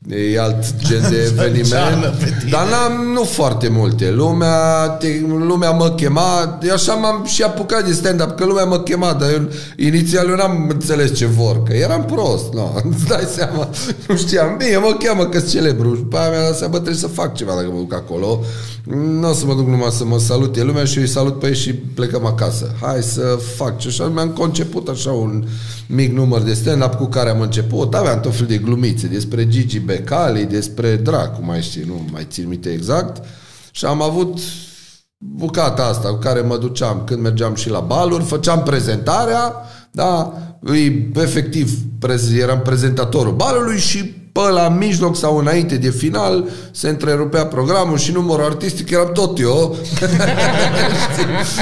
e 0.08 0.40
alt 0.40 0.76
gen 0.78 1.02
de 1.02 1.06
încearnă 1.26 1.44
eveniment. 1.44 2.18
pe 2.20 2.36
tine. 2.40 2.52
Dar 2.52 2.68
n-am, 2.70 3.12
nu 3.14 3.24
foarte 3.24 3.68
multe. 3.68 4.12
Lumea, 4.12 4.88
te, 4.88 5.08
lumea 5.48 5.72
mă 5.72 5.90
chema, 5.90 6.60
eu 6.62 6.74
așa 6.74 6.94
m-am 6.94 7.26
și 7.26 7.44
apucat 7.44 7.86
de 7.86 7.94
stand-up, 7.94 8.36
că 8.36 8.46
lumea 8.46 8.64
mă 8.64 8.80
chema, 8.80 9.14
dar 9.14 9.30
eu, 9.32 9.50
inițial 9.76 10.30
eu 10.30 10.36
n-am 10.36 10.68
înțeles 10.70 11.16
ce 11.16 11.26
vor, 11.26 11.64
că 11.64 11.74
eram 11.74 12.06
prost, 12.06 12.54
no, 12.54 12.72
îți 12.92 13.06
dai 13.08 13.28
seama, 13.36 13.70
nu 14.08 14.16
știam, 14.16 14.56
bine, 14.58 14.78
mă 14.78 14.96
cheamă 15.04 15.26
că 15.26 15.40
celebru, 15.40 15.96
și 15.96 16.02
pe 16.02 16.18
aia 16.18 16.30
mi-a 16.30 16.42
dat 16.42 16.56
seama, 16.58 16.72
bă, 16.72 16.78
trebuie 16.78 17.00
să 17.02 17.08
fac 17.08 17.36
ceva 17.36 17.54
dacă 17.56 17.68
mă 17.72 17.78
duc 17.78 17.94
acolo, 17.94 18.44
nu 19.20 19.30
o 19.30 19.34
să 19.34 19.46
mă 19.46 19.54
duc 19.54 19.68
numai 19.68 19.90
să 19.92 20.06
mă 20.06 20.18
salute 20.20 20.64
lumea 20.64 20.86
și 20.86 20.98
eu 20.98 21.04
îi 21.04 21.10
salut 21.10 21.40
pe 21.40 21.48
ei 21.48 21.56
și 21.56 21.74
plecăm 21.74 22.26
acasă. 22.26 22.76
Hai 22.82 23.02
să 23.02 23.40
fac 23.56 23.78
ce 23.78 23.88
așa, 23.88 24.06
mi-am 24.06 24.30
conceput 24.30 24.88
așa 24.88 25.12
un 25.12 25.44
mic 25.88 26.12
număr 26.12 26.42
de 26.42 26.54
stand-up 26.54 26.94
cu 26.94 27.06
care 27.06 27.30
am 27.30 27.42
început, 27.42 27.94
aveam 27.94 28.20
tot 28.20 28.36
fel 28.36 28.46
de 28.46 28.58
glumițe 28.58 29.08
despre 29.08 29.48
Gigi 29.48 29.80
Becali, 29.80 29.95
despre 30.46 30.96
Dracu, 30.96 31.42
mai 31.44 31.62
știi, 31.62 31.84
nu 31.84 32.06
mai 32.12 32.28
țin 32.30 32.48
minte 32.48 32.72
exact, 32.72 33.24
și 33.72 33.86
am 33.86 34.02
avut 34.02 34.40
bucata 35.18 35.86
asta 35.86 36.10
cu 36.10 36.18
care 36.18 36.42
mă 36.42 36.58
duceam 36.58 37.04
când 37.06 37.22
mergeam 37.22 37.56
și 37.56 37.70
la 37.70 37.80
baluri, 37.80 38.24
făceam 38.24 38.64
prezentarea, 38.64 39.54
da, 39.92 40.34
îi, 40.60 41.12
efectiv 41.16 41.80
prez, 42.00 42.34
eram 42.34 42.62
prezentatorul 42.62 43.34
balului 43.34 43.78
și 43.78 44.25
pe 44.36 44.50
la 44.52 44.70
mijloc 44.70 45.16
sau 45.18 45.38
înainte 45.38 45.76
de 45.76 45.90
final 45.90 46.50
se 46.72 46.90
întrerupea 46.90 47.46
programul 47.46 47.98
și 47.98 48.12
numărul 48.12 48.46
artistic 48.46 48.90
eram 48.90 49.10
tot 49.14 49.40
eu 49.40 49.76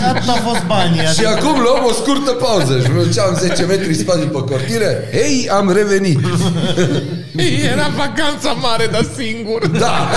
Atât 0.10 0.30
au 0.30 0.36
fost 0.36 0.66
banii. 0.68 1.00
și 1.00 1.06
Adică, 1.08 1.28
acum 1.28 1.62
luăm 1.62 1.84
o 1.90 1.92
scurtă 1.92 2.32
pauză 2.32 2.80
și 2.84 2.92
mă 2.92 3.02
duceam 3.04 3.36
10 3.40 3.64
metri 3.66 3.94
spate 3.94 4.20
după 4.20 4.42
cortine 4.42 5.10
Hei, 5.12 5.50
am 5.50 5.72
revenit! 5.72 6.20
Era 7.72 7.88
vacanța 7.98 8.52
mare, 8.52 8.88
dar 8.92 9.06
singur. 9.18 9.68
Da, 9.80 10.10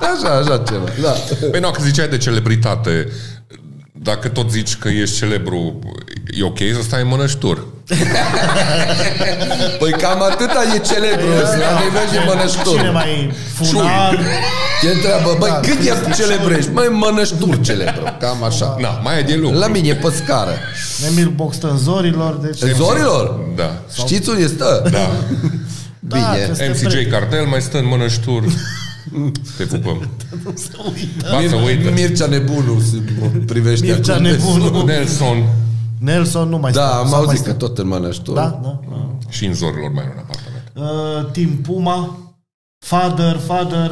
așa, 0.00 0.34
așa 0.34 0.62
ceva, 0.68 0.84
da. 1.02 1.14
Păi 1.50 1.60
nu, 1.60 1.70
că 1.70 1.80
ziceai 1.82 2.08
de 2.08 2.16
celebritate. 2.16 3.08
Dacă 3.92 4.28
tot 4.28 4.50
zici 4.50 4.76
că 4.76 4.88
ești 4.88 5.16
celebru, 5.16 5.78
e 6.30 6.42
ok 6.42 6.58
să 6.58 6.82
stai 6.82 7.00
în 7.02 7.08
mănăștur. 7.08 7.66
Păi 9.78 9.90
cam 9.92 10.22
atâta 10.22 10.62
e 10.74 10.78
celebru 10.78 11.26
la 11.60 11.80
nivel 11.84 12.06
de 12.12 12.18
mănăștur. 12.26 12.76
Cine 12.78 12.90
mai 12.90 13.32
funar? 13.54 14.18
Te 14.80 14.88
întreabă, 14.94 15.36
băi, 15.38 15.48
Da, 15.50 15.60
cât 15.60 15.78
e 15.80 16.12
celebrești? 16.22 16.70
Măi, 16.70 16.88
mănăștur 16.88 17.60
celebru, 17.60 18.16
cam 18.20 18.42
așa. 18.44 18.76
Na, 18.80 18.88
mai 19.02 19.18
e 19.18 19.22
de 19.22 19.34
lucru. 19.34 19.58
La 19.58 19.66
mine 19.66 19.88
e 19.88 19.94
pe 19.94 20.10
scară. 20.22 20.50
Emil 21.10 21.32
Boxton 21.36 21.76
Zorilor, 21.76 22.34
deci... 22.34 22.62
În 22.62 22.74
Zorilor? 22.74 23.40
Da. 23.56 23.82
Știți 23.96 24.28
unde 24.28 24.46
stă? 24.46 24.88
Da. 24.90 25.10
Da, 26.08 26.16
Bine. 26.16 26.46
că 26.56 26.64
MCJ 26.70 26.78
suntem 26.78 27.10
Cartel 27.10 27.44
mai 27.44 27.60
stă 27.60 27.78
în 27.78 27.86
mănăștur. 27.86 28.44
Te 29.56 29.64
pupăm. 29.64 30.08
să 30.54 30.70
uită. 30.94 31.28
Ba 31.30 31.40
să 31.48 31.54
uită. 31.54 31.90
Mircea 31.90 32.26
Nebunu 32.26 32.80
se 32.90 32.96
mă 33.20 33.26
privește 33.46 33.86
Mircea 33.86 34.12
acum 34.12 34.24
de 34.24 34.30
Nebunu. 34.30 34.74
sus. 34.78 34.84
Nelson 34.84 35.44
Nelson 35.98 36.48
nu 36.48 36.58
mai 36.58 36.72
Da, 36.72 36.86
stă, 36.86 36.94
am 36.94 37.00
sau 37.08 37.10
mai 37.10 37.18
auzit 37.18 37.38
stă. 37.38 37.48
că 37.50 37.54
tot 37.54 37.78
în 37.78 37.86
mănăștur. 37.86 38.34
Da, 38.34 38.58
da. 38.62 38.78
da. 38.90 39.06
și 39.28 39.44
în 39.44 39.54
zorilor 39.54 39.90
mai 39.94 40.02
are 40.04 40.12
un 40.16 40.22
apartament. 40.28 40.72
Uh, 41.24 41.30
Tim 41.32 41.56
Puma, 41.56 42.18
Father, 42.86 43.40
Father, 43.46 43.90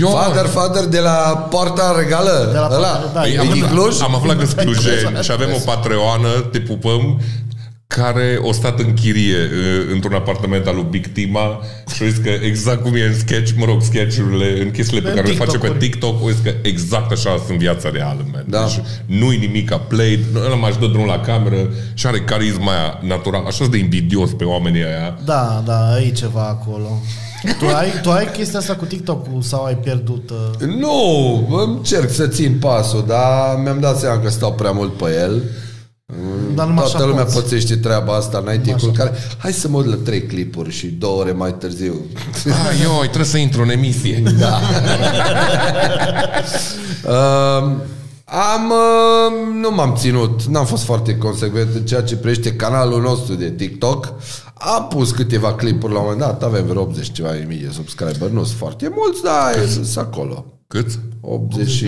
Eu, 0.00 0.08
Father, 0.08 0.46
father 0.46 0.84
de 0.84 0.98
la 1.00 1.46
Poarta 1.50 1.94
Regală? 1.98 2.48
De 2.52 2.58
la 2.58 2.68
ăla? 2.72 2.88
Poarta- 2.88 3.12
da, 3.14 3.20
Păi, 3.20 3.32
e 3.34 3.38
am, 3.38 3.48
din 3.52 3.66
Cluj? 3.66 4.00
am 4.00 4.14
aflat 4.14 4.38
că 4.38 4.44
sunt 4.44 4.60
clujeni 4.60 5.22
și 5.22 5.30
avem 5.32 5.48
o 5.54 5.58
patreoană, 5.64 6.28
te 6.52 6.60
pupăm, 6.60 7.20
care 7.96 8.38
o 8.42 8.52
stat 8.52 8.78
în 8.78 8.94
chirie 8.94 9.36
uh, 9.36 9.92
într-un 9.92 10.14
apartament 10.14 10.66
al 10.66 10.74
lui 10.74 10.86
Big 10.90 11.06
Tima 11.06 11.60
și 11.94 12.02
a 12.02 12.06
zis 12.06 12.16
că 12.16 12.28
exact 12.28 12.82
cum 12.82 12.94
e 12.94 13.04
în 13.04 13.18
sketch, 13.18 13.52
mă 13.56 13.64
rog, 13.64 13.82
sketchurile, 13.82 14.62
în 14.62 14.70
chestiile 14.70 15.02
pe 15.02 15.08
În 15.08 15.14
care 15.14 15.28
le 15.28 15.34
face 15.34 15.58
pe 15.58 15.74
TikTok-uri. 15.78 15.88
TikTok, 15.88 16.24
o 16.24 16.30
zis 16.30 16.40
că 16.42 16.52
exact 16.62 17.12
așa 17.12 17.36
sunt 17.36 17.48
în 17.48 17.58
viața 17.58 17.90
reală, 17.90 18.26
man. 18.32 18.44
Da. 18.48 18.64
Deci 18.64 18.80
nu-i 19.06 19.36
nimic 19.36 19.72
a 19.72 19.78
played, 19.78 20.20
ăla 20.46 20.54
mai 20.54 20.76
dă 20.80 20.86
drumul 20.86 21.06
la 21.06 21.20
cameră 21.20 21.68
și 21.94 22.06
are 22.06 22.20
carisma 22.20 22.72
aia 22.72 22.98
natural, 23.02 23.44
așa 23.46 23.66
de 23.66 23.76
invidios 23.76 24.30
pe 24.30 24.44
oamenii 24.44 24.84
aia. 24.84 25.18
Da, 25.24 25.62
da, 25.66 26.00
e 26.06 26.10
ceva 26.10 26.42
acolo. 26.42 27.00
Tu 27.58 27.66
ai, 27.66 28.00
tu 28.02 28.10
ai 28.10 28.30
chestia 28.30 28.58
asta 28.58 28.74
cu 28.74 28.84
TikTok-ul 28.84 29.42
sau 29.42 29.64
ai 29.64 29.74
pierdut? 29.74 30.30
Uh... 30.30 30.66
Nu, 30.66 31.48
încerc 31.50 32.10
să 32.10 32.26
țin 32.26 32.56
pasul, 32.60 33.04
dar 33.06 33.60
mi-am 33.62 33.80
dat 33.80 33.98
seama 33.98 34.20
că 34.20 34.28
stau 34.28 34.52
prea 34.52 34.70
mult 34.70 34.96
pe 34.96 35.18
el. 35.20 35.42
Dar 36.54 36.66
numai 36.66 36.82
Toată 36.84 36.96
așa 36.96 37.06
lumea 37.06 37.24
poți. 37.24 37.34
pățește 37.40 37.76
treaba 37.76 38.14
asta, 38.14 38.38
n-ai 38.44 38.58
timpul 38.58 38.90
care... 38.92 39.12
Hai 39.38 39.52
să 39.52 39.68
mă 39.68 39.76
uit 39.78 39.86
la 39.86 39.96
trei 40.04 40.22
clipuri 40.26 40.70
și 40.70 40.86
două 40.86 41.20
ore 41.20 41.32
mai 41.32 41.54
târziu. 41.54 41.94
Ah, 42.46 42.80
eu, 42.82 43.00
trebuie 43.00 43.24
să 43.24 43.36
intru 43.38 43.62
în 43.62 43.70
emisie. 43.70 44.22
Da. 44.38 44.58
uh, 47.08 47.72
am, 48.24 48.70
uh, 48.70 49.60
nu 49.60 49.70
m-am 49.74 49.94
ținut, 49.98 50.42
n-am 50.44 50.64
fost 50.64 50.82
foarte 50.84 51.16
consecvent 51.16 51.74
în 51.74 51.84
ceea 51.84 52.02
ce 52.02 52.16
privește 52.16 52.52
canalul 52.54 53.00
nostru 53.00 53.34
de 53.34 53.50
TikTok. 53.50 54.12
A 54.54 54.82
pus 54.82 55.10
câteva 55.10 55.54
clipuri 55.54 55.92
la 55.92 55.98
un 55.98 56.04
moment 56.04 56.22
dat, 56.22 56.42
avem 56.42 56.66
vreo 56.66 56.82
80 56.82 57.12
ceva 57.12 57.30
de 57.30 57.44
mii 57.48 57.58
de 57.58 57.70
subscriber, 57.72 58.28
nu 58.28 58.44
sunt 58.44 58.58
foarte 58.58 58.92
mulți, 58.96 59.22
dar 59.22 59.62
e- 59.62 59.66
sunt 59.82 59.96
acolo. 60.06 60.44
Cât? 60.66 60.98
80 61.20 61.68
și 61.68 61.86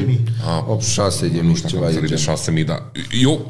Ah, 0.56 0.64
86 0.68 1.26
de 1.26 1.38
Nu 1.40 1.46
mii 1.46 1.54
știu 1.56 1.68
ceva 1.68 1.80
dacă 1.84 1.94
am 1.98 2.04
de 2.06 2.12
înțeles 2.14 2.44
genul. 2.46 2.64
6.000, 2.64 2.66
dar 2.66 2.82
eu 3.22 3.48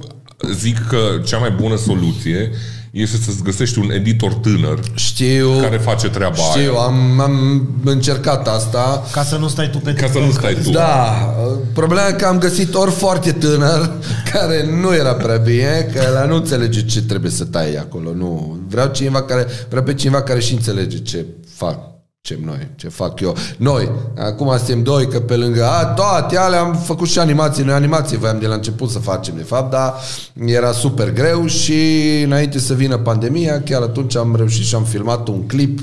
zic 0.52 0.86
că 0.88 0.98
cea 1.24 1.38
mai 1.38 1.50
bună 1.50 1.76
soluție 1.76 2.50
este 2.90 3.16
să-ți 3.16 3.42
găsești 3.42 3.78
un 3.78 3.90
editor 3.90 4.34
tânăr 4.34 4.78
Știu, 4.94 5.50
care 5.60 5.76
face 5.76 6.08
treaba 6.08 6.34
știu, 6.34 6.72
aia. 6.72 6.80
am, 6.84 7.20
am 7.20 7.68
încercat 7.84 8.48
asta. 8.48 9.02
Ca 9.12 9.22
să 9.22 9.36
nu 9.36 9.48
stai 9.48 9.70
tu 9.70 9.78
pe 9.78 9.92
Ca 9.92 10.06
să 10.06 10.12
TikTok. 10.12 10.24
nu 10.24 10.30
stai 10.38 10.56
tu. 10.62 10.70
Da, 10.70 11.34
problema 11.72 12.08
e 12.08 12.12
că 12.12 12.26
am 12.26 12.38
găsit 12.38 12.74
ori 12.74 12.90
foarte 12.90 13.32
tânăr, 13.32 13.90
care 14.32 14.66
nu 14.80 14.94
era 14.94 15.14
prea 15.14 15.36
bine, 15.36 15.88
că 15.94 16.02
ăla 16.08 16.24
nu 16.24 16.34
înțelege 16.34 16.84
ce 16.84 17.02
trebuie 17.02 17.30
să 17.30 17.44
tai 17.44 17.74
acolo. 17.76 18.12
Nu. 18.12 18.58
Vreau 18.68 18.88
cineva 18.88 19.22
care, 19.22 19.46
vreau 19.68 19.84
pe 19.84 19.94
cineva 19.94 20.22
care 20.22 20.40
și 20.40 20.52
înțelege 20.52 20.98
ce 20.98 21.24
fac. 21.54 21.78
Ce 22.26 22.38
noi, 22.44 22.68
ce 22.76 22.88
fac 22.88 23.20
eu. 23.20 23.36
Noi, 23.56 23.90
acum 24.16 24.56
suntem 24.56 24.82
doi, 24.82 25.08
că 25.08 25.20
pe 25.20 25.36
lângă 25.36 25.64
a, 25.64 25.84
toate 25.84 26.36
alea 26.36 26.60
am 26.60 26.74
făcut 26.74 27.08
și 27.08 27.18
animații. 27.18 27.64
Noi 27.64 27.74
animații 27.74 28.16
voiam 28.16 28.38
de 28.38 28.46
la 28.46 28.54
început 28.54 28.90
să 28.90 28.98
facem, 28.98 29.36
de 29.36 29.42
fapt, 29.42 29.70
dar 29.70 29.94
era 30.44 30.72
super 30.72 31.12
greu 31.12 31.46
și 31.46 31.74
înainte 32.24 32.58
să 32.58 32.74
vină 32.74 32.96
pandemia, 32.96 33.62
chiar 33.62 33.82
atunci 33.82 34.16
am 34.16 34.36
reușit 34.36 34.64
și 34.64 34.74
am 34.74 34.84
filmat 34.84 35.28
un 35.28 35.46
clip 35.46 35.80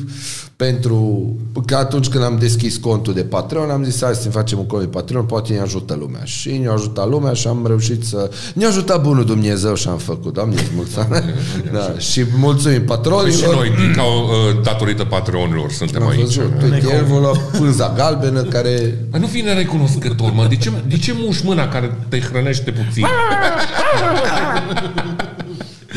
pentru 0.62 1.36
că 1.66 1.76
atunci 1.76 2.08
când 2.08 2.24
am 2.24 2.38
deschis 2.40 2.78
contul 2.78 3.14
de 3.14 3.22
Patreon, 3.22 3.70
am 3.70 3.84
zis 3.84 4.04
hai 4.04 4.14
să 4.14 4.22
ne 4.24 4.30
facem 4.30 4.58
un 4.58 4.66
cont 4.66 4.82
de 4.82 4.88
Patreon, 4.88 5.24
poate 5.24 5.54
ne 5.54 5.60
ajută 5.60 5.98
lumea. 6.00 6.24
Și 6.24 6.58
ne-a 6.58 6.72
ajutat 6.72 7.10
lumea 7.10 7.34
și 7.34 7.48
am 7.48 7.64
reușit 7.68 8.04
să... 8.04 8.30
Ne-a 8.54 8.68
ajutat 8.68 9.02
bunul 9.02 9.26
Dumnezeu 9.26 9.76
și 9.76 9.88
am 9.88 9.98
făcut. 9.98 10.34
Doamne, 10.34 10.56
îți 10.56 10.72
mulțumesc. 10.76 11.24
da. 11.74 12.00
Și 12.00 12.26
mulțumim 12.38 12.86
patronilor. 12.86 13.32
Și 13.32 13.46
noi, 13.56 13.70
din 13.70 13.94
ca, 13.96 14.04
uh, 14.04 14.62
datorită 14.64 15.04
patronilor, 15.04 15.72
suntem 15.72 16.02
Am 16.02 16.10
aici. 16.10 16.20
văzut. 16.20 16.52
Uite, 16.64 16.96
el 16.96 17.06
vă 17.06 17.20
lua 17.20 17.38
pânza 17.58 17.94
galbenă 17.98 18.42
care... 18.42 18.98
Mă, 19.12 19.18
nu 19.18 19.28
fi 19.28 19.42
nerecunoscător, 19.42 20.32
mă. 20.32 20.46
De 20.50 20.56
ce, 20.56 20.72
de 20.88 20.98
ce 20.98 21.14
muși 21.16 21.46
mâna 21.46 21.68
care 21.68 21.98
te 22.10 22.20
hrănește 22.20 22.72
puțin? 22.72 23.06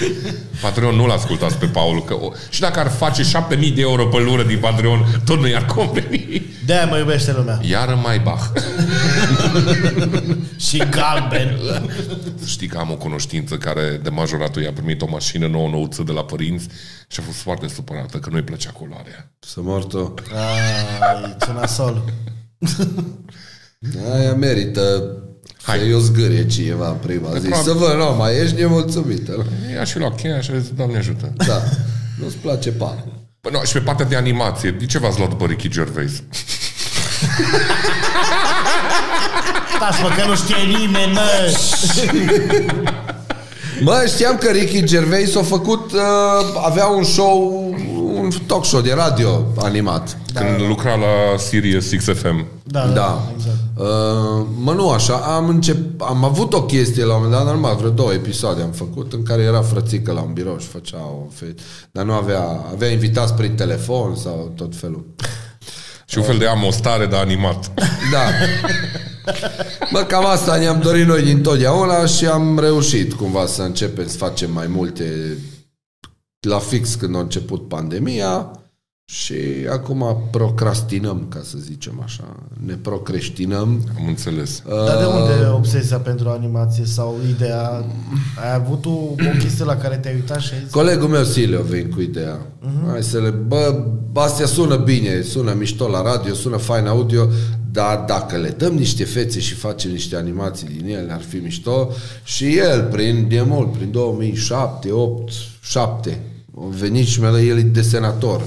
Patreon 0.62 0.94
nu-l 0.94 1.10
ascultați 1.10 1.56
pe 1.56 1.66
Paul, 1.66 2.04
că 2.04 2.14
o, 2.14 2.32
și 2.50 2.60
dacă 2.60 2.80
ar 2.80 2.88
face 2.88 3.22
7000 3.22 3.70
de 3.70 3.80
euro 3.80 4.06
pe 4.06 4.18
lună 4.18 4.42
din 4.42 4.58
Patreon, 4.58 5.20
tot 5.24 5.38
nu 5.38 5.48
i-ar 5.48 5.64
conveni. 5.64 6.42
De-aia 6.66 6.86
mă 6.86 6.98
iubește 6.98 7.32
lumea. 7.32 7.60
Iar 7.62 7.94
mai 7.94 8.18
Bach. 8.18 8.44
Și 10.68 10.82
galben. 10.90 11.58
Știi 12.46 12.66
că 12.66 12.78
am 12.78 12.90
o 12.90 12.96
cunoștință 12.96 13.56
care 13.56 14.00
de 14.02 14.08
majoratul 14.08 14.62
i-a 14.62 14.72
primit 14.72 15.02
o 15.02 15.06
mașină 15.10 15.46
nouă 15.46 15.68
nouță 15.68 16.02
de 16.02 16.12
la 16.12 16.24
părinți 16.24 16.68
și 17.08 17.20
a 17.20 17.22
fost 17.22 17.38
foarte 17.38 17.68
supărată 17.68 18.18
că 18.18 18.30
nu-i 18.30 18.42
plăcea 18.42 18.70
culoarea. 18.70 19.32
Să 19.38 19.60
mor 19.62 19.84
tu. 19.84 20.14
Ai, 20.30 21.36
ce 21.44 21.52
nasol. 21.52 22.04
Aia 24.12 24.34
merită 24.34 25.02
Hai. 25.62 25.76
Hai. 25.76 25.78
să-i 25.78 25.94
o 25.94 25.98
zgârie 25.98 26.46
cineva 26.46 26.88
în 26.88 26.94
prima 26.96 27.28
zi. 27.38 27.46
probabil- 27.48 27.72
Să 27.72 27.78
vă, 27.78 27.94
nu, 27.96 28.14
mai 28.16 28.40
ești 28.42 28.60
nemulțumită. 28.60 29.46
Ea 29.74 29.84
și 29.84 29.98
lua 29.98 30.10
cheia 30.12 30.40
și 30.40 30.50
a 30.54 30.58
zis, 30.58 30.68
Doamne 30.76 30.96
ajută. 30.98 31.32
Da. 31.46 31.62
Nu-ți 32.20 32.36
place 32.36 32.70
parul. 32.70 33.12
Bă, 33.40 33.48
nu, 33.52 33.60
și 33.64 33.72
pe 33.72 33.78
partea 33.78 34.04
de 34.06 34.16
animație, 34.16 34.70
de 34.70 34.86
ce 34.86 34.98
v-ați 34.98 35.18
luat 35.18 35.30
după 35.30 35.44
Ricky 35.46 35.68
Gervais? 35.68 36.12
Stați 39.76 40.02
mă 40.02 40.08
că 40.16 40.26
nu 40.28 40.34
știe 40.36 40.56
nimeni, 40.78 41.12
mă. 41.12 41.52
Mă, 43.80 44.04
știam 44.08 44.36
că 44.38 44.50
Ricky 44.50 44.84
Gervais 44.84 45.36
a 45.36 45.42
făcut, 45.42 45.92
uh, 45.92 46.00
avea 46.64 46.86
un 46.86 47.04
show, 47.04 47.74
un 48.24 48.30
talk 48.46 48.64
show 48.64 48.80
de 48.80 48.92
radio 48.92 49.46
animat. 49.56 50.16
Da. 50.32 50.40
Când 50.40 50.68
lucra 50.68 50.94
la 50.94 51.38
Sirius 51.38 51.90
XFM. 51.96 52.46
Da, 52.62 52.86
da, 52.86 52.92
Da. 52.94 53.32
exact. 53.36 53.56
Uh, 53.76 54.46
mă, 54.58 54.72
nu 54.72 54.90
așa, 54.90 55.14
am, 55.14 55.48
încep, 55.48 56.00
am 56.00 56.24
avut 56.24 56.52
o 56.52 56.62
chestie 56.62 57.04
la 57.04 57.14
un 57.14 57.22
moment 57.22 57.42
dat, 57.42 57.52
normal, 57.52 57.76
vreo 57.76 57.90
două 57.90 58.12
episoade 58.12 58.62
am 58.62 58.70
făcut, 58.70 59.12
în 59.12 59.22
care 59.22 59.42
era 59.42 59.60
frățică 59.62 60.12
la 60.12 60.20
un 60.20 60.32
birou 60.32 60.58
și 60.58 60.66
făcea 60.66 60.98
o 60.98 61.26
fe... 61.32 61.54
Dar 61.92 62.04
nu 62.04 62.12
avea, 62.12 62.42
avea 62.72 62.88
invitați 62.88 63.34
prin 63.34 63.54
telefon 63.54 64.16
sau 64.16 64.52
tot 64.56 64.76
felul. 64.76 65.04
Și 66.06 66.18
un 66.18 66.24
fel 66.24 66.38
de 66.38 66.46
amostare 66.46 67.06
de 67.06 67.16
animat. 67.16 67.70
Da. 68.12 68.20
Bă, 69.92 70.00
cam 70.00 70.26
asta 70.26 70.56
ne-am 70.56 70.80
dorit 70.80 71.06
noi 71.06 71.22
din 71.22 71.42
totdeauna 71.42 72.06
și 72.06 72.26
am 72.26 72.58
reușit 72.58 73.12
cumva 73.12 73.46
să 73.46 73.62
începem 73.62 74.06
să 74.06 74.16
facem 74.16 74.52
mai 74.52 74.66
multe 74.66 75.36
la 76.44 76.58
fix 76.58 76.94
când 76.94 77.16
a 77.16 77.18
început 77.18 77.68
pandemia 77.68 78.50
și 79.06 79.34
acum 79.70 80.28
procrastinăm, 80.30 81.26
ca 81.28 81.40
să 81.42 81.56
zicem 81.58 82.00
așa. 82.04 82.36
Ne 82.66 82.74
procreștinăm. 82.74 83.80
Am 83.98 84.06
înțeles. 84.08 84.62
Dar 84.86 84.98
de 84.98 85.04
unde 85.04 85.46
obsesia 85.54 85.98
pentru 85.98 86.28
animație 86.28 86.84
sau 86.84 87.16
ideea? 87.28 87.84
Ai 88.42 88.54
avut 88.54 88.86
o, 88.86 88.90
o 88.90 89.38
chestie 89.38 89.64
la 89.64 89.76
care 89.76 89.96
te-ai 89.96 90.14
uitat 90.14 90.40
și 90.40 90.52
ai 90.52 90.60
zis, 90.62 90.70
Colegul 90.70 91.08
meu 91.08 91.24
Silio 91.24 91.62
vin 91.62 91.90
cu 91.90 92.00
ideea. 92.00 92.38
Uh-huh. 92.38 92.90
Hai 92.90 93.02
să 93.02 93.18
le... 93.18 93.30
Bă, 93.30 93.84
astea 94.14 94.46
sună 94.46 94.76
bine, 94.76 95.20
sună 95.20 95.54
mișto 95.58 95.88
la 95.88 96.02
radio, 96.02 96.34
sună 96.34 96.56
fain 96.56 96.86
audio, 96.86 97.28
dar 97.70 98.04
dacă 98.06 98.36
le 98.36 98.48
dăm 98.48 98.74
niște 98.74 99.04
fețe 99.04 99.40
și 99.40 99.54
facem 99.54 99.90
niște 99.90 100.16
animații 100.16 100.68
din 100.76 100.94
ele, 100.94 101.12
ar 101.12 101.20
fi 101.20 101.36
mișto. 101.36 101.90
Și 102.22 102.56
el, 102.56 102.82
prin 102.82 103.26
de 103.28 103.42
mult, 103.46 103.72
prin 103.72 103.90
2007, 103.90 104.90
8, 104.90 105.32
7, 105.60 106.10
a 106.10 106.33
venit 106.54 107.06
și 107.06 107.20
mi-a 107.20 107.30
dat 107.30 107.40
el 107.40 107.58
e 107.58 107.62
desenator. 107.62 108.42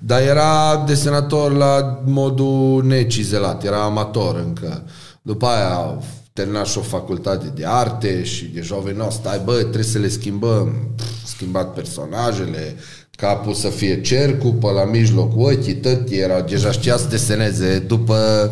Dar 0.00 0.20
era 0.20 0.84
desenator 0.86 1.52
la 1.52 2.02
modul 2.04 2.84
necizelat, 2.84 3.64
era 3.64 3.82
amator 3.82 4.42
încă. 4.46 4.84
După 5.22 5.46
aia 5.46 5.68
a 5.68 5.98
terminat 6.32 6.66
și 6.66 6.78
o 6.78 6.80
facultate 6.80 7.52
de 7.54 7.64
arte 7.66 8.24
și 8.24 8.44
deja 8.44 8.74
au 8.74 8.80
venit, 8.80 8.98
"No, 8.98 9.10
stai 9.10 9.40
bă, 9.44 9.52
trebuie 9.52 9.82
să 9.82 9.98
le 9.98 10.08
schimbăm. 10.08 10.72
Pff, 10.96 11.26
schimbat 11.26 11.74
personajele, 11.74 12.76
capul 13.16 13.54
să 13.54 13.68
fie 13.68 14.00
cercul, 14.00 14.52
pe 14.52 14.66
la 14.66 14.84
mijloc 14.84 15.36
ochii, 15.36 15.74
tot 15.74 16.10
era, 16.10 16.40
deja 16.40 16.70
știa 16.70 16.96
să 16.96 17.06
deseneze 17.08 17.78
după, 17.78 18.50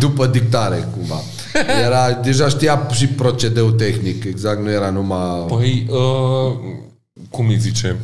după 0.00 0.26
dictare 0.26 0.88
cumva. 0.96 1.20
Era, 1.86 2.12
deja 2.12 2.48
știa 2.48 2.88
și 2.92 3.06
procedeul 3.06 3.72
tehnic, 3.72 4.24
exact, 4.24 4.62
nu 4.62 4.70
era 4.70 4.90
numai... 4.90 5.44
Păi, 5.48 5.86
uh, 5.90 6.52
cum 7.30 7.48
îi 7.48 7.58
zice, 7.58 7.96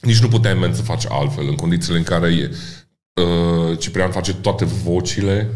nici 0.00 0.18
nu 0.20 0.28
puteai 0.28 0.54
men 0.54 0.74
să 0.74 0.82
faci 0.82 1.04
altfel, 1.08 1.44
în 1.48 1.54
condițiile 1.54 1.98
în 1.98 2.04
care 2.04 2.26
e, 2.26 2.50
uh, 3.22 3.78
Ciprian 3.78 4.10
face 4.10 4.34
toate 4.34 4.64
vocile, 4.84 5.50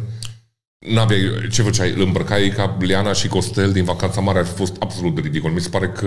N-aveai, 0.93 1.21
ce 1.53 1.63
făceai? 1.63 1.93
Îl 1.97 2.03
îmbrăcai 2.03 2.53
ca 2.57 2.77
Liana 2.81 3.13
și 3.13 3.29
Costel 3.29 3.73
din 3.73 3.85
Vacanța 3.85 4.21
Mare 4.21 4.39
ar 4.39 4.45
fi 4.47 4.53
fost 4.53 4.73
absolut 4.79 5.19
ridicol. 5.19 5.51
Mi 5.51 5.61
se 5.61 5.69
pare 5.69 5.89
că 5.89 6.07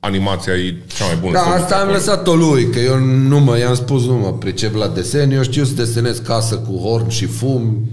animația 0.00 0.52
e 0.52 0.74
cea 0.96 1.04
mai 1.06 1.16
bună. 1.20 1.32
Da, 1.32 1.38
Sau- 1.40 1.52
asta 1.52 1.76
am 1.76 1.88
lăsat-o 1.88 2.34
lui, 2.34 2.70
că 2.70 2.78
eu 2.78 2.98
nu 2.98 3.38
mă, 3.40 3.58
i-am 3.58 3.74
spus, 3.74 4.04
nu 4.06 4.14
mă 4.14 4.32
pricep 4.32 4.74
la 4.74 4.88
desen, 4.88 5.30
eu 5.30 5.42
știu 5.42 5.64
să 5.64 5.72
desenez 5.72 6.18
casă 6.18 6.56
cu 6.56 6.76
horn 6.76 7.08
și 7.08 7.26
fum, 7.26 7.88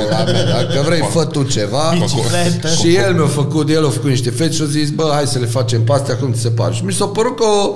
o 0.00 0.08
la 0.10 0.24
mea, 0.24 0.44
dacă 0.44 0.82
vrei, 0.86 1.00
fă 1.10 1.24
tu 1.24 1.42
ceva. 1.42 1.92
Bicicletă. 1.98 2.68
Și 2.68 2.94
el 2.96 3.14
mi-a 3.14 3.26
făcut, 3.26 3.68
el 3.68 3.86
a 3.86 3.90
făcut 3.90 4.08
niște 4.10 4.30
fete 4.30 4.52
și 4.52 4.62
a 4.62 4.66
zis, 4.66 4.90
bă, 4.90 5.10
hai 5.12 5.26
să 5.26 5.38
le 5.38 5.46
facem 5.46 5.84
pe 5.84 5.92
astea, 5.92 6.16
cum 6.16 6.32
ți 6.32 6.40
se 6.40 6.50
pare. 6.50 6.74
Și 6.74 6.84
mi 6.84 6.92
s-a 6.92 7.06
părut 7.06 7.36
că, 7.36 7.44
o- 7.44 7.74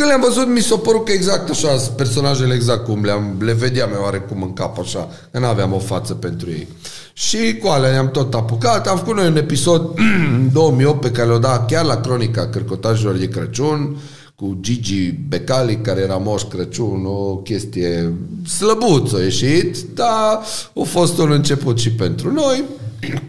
când 0.00 0.12
le-am 0.12 0.32
văzut, 0.34 0.48
mi 0.48 0.60
s-a 0.60 0.76
părut 0.76 1.04
că 1.04 1.12
exact 1.12 1.50
așa, 1.50 1.76
sunt 1.76 1.96
personajele 1.96 2.54
exact 2.54 2.84
cum 2.84 3.04
le-am, 3.04 3.36
le 3.40 3.52
vedeam 3.52 3.90
eu 3.94 4.02
oarecum 4.02 4.42
în 4.42 4.52
cap 4.52 4.78
așa, 4.78 5.08
că 5.30 5.38
n-aveam 5.38 5.72
o 5.72 5.78
față 5.78 6.14
pentru 6.14 6.50
ei. 6.50 6.68
Și 7.12 7.56
cu 7.62 7.68
alea 7.68 7.90
ne-am 7.90 8.10
tot 8.10 8.34
apucat, 8.34 8.88
am 8.88 8.96
făcut 8.96 9.16
noi 9.16 9.26
un 9.26 9.36
episod 9.36 9.92
în 10.34 10.50
2008 10.52 11.00
pe 11.00 11.10
care 11.10 11.28
l-o 11.28 11.38
dat 11.38 11.66
chiar 11.66 11.84
la 11.84 12.00
cronica 12.00 12.48
Cărcotajilor 12.48 13.16
de 13.16 13.28
Crăciun, 13.28 13.96
cu 14.34 14.58
Gigi 14.60 15.10
Becali, 15.28 15.80
care 15.80 16.00
era 16.00 16.16
Moș 16.16 16.42
Crăciun, 16.42 17.04
o 17.06 17.36
chestie 17.36 18.14
slăbuță 18.58 19.16
a 19.16 19.22
ieșit, 19.22 19.76
dar 19.94 20.40
a 20.74 20.82
fost 20.84 21.18
un 21.18 21.30
început 21.30 21.78
și 21.78 21.92
pentru 21.92 22.32
noi. 22.32 22.64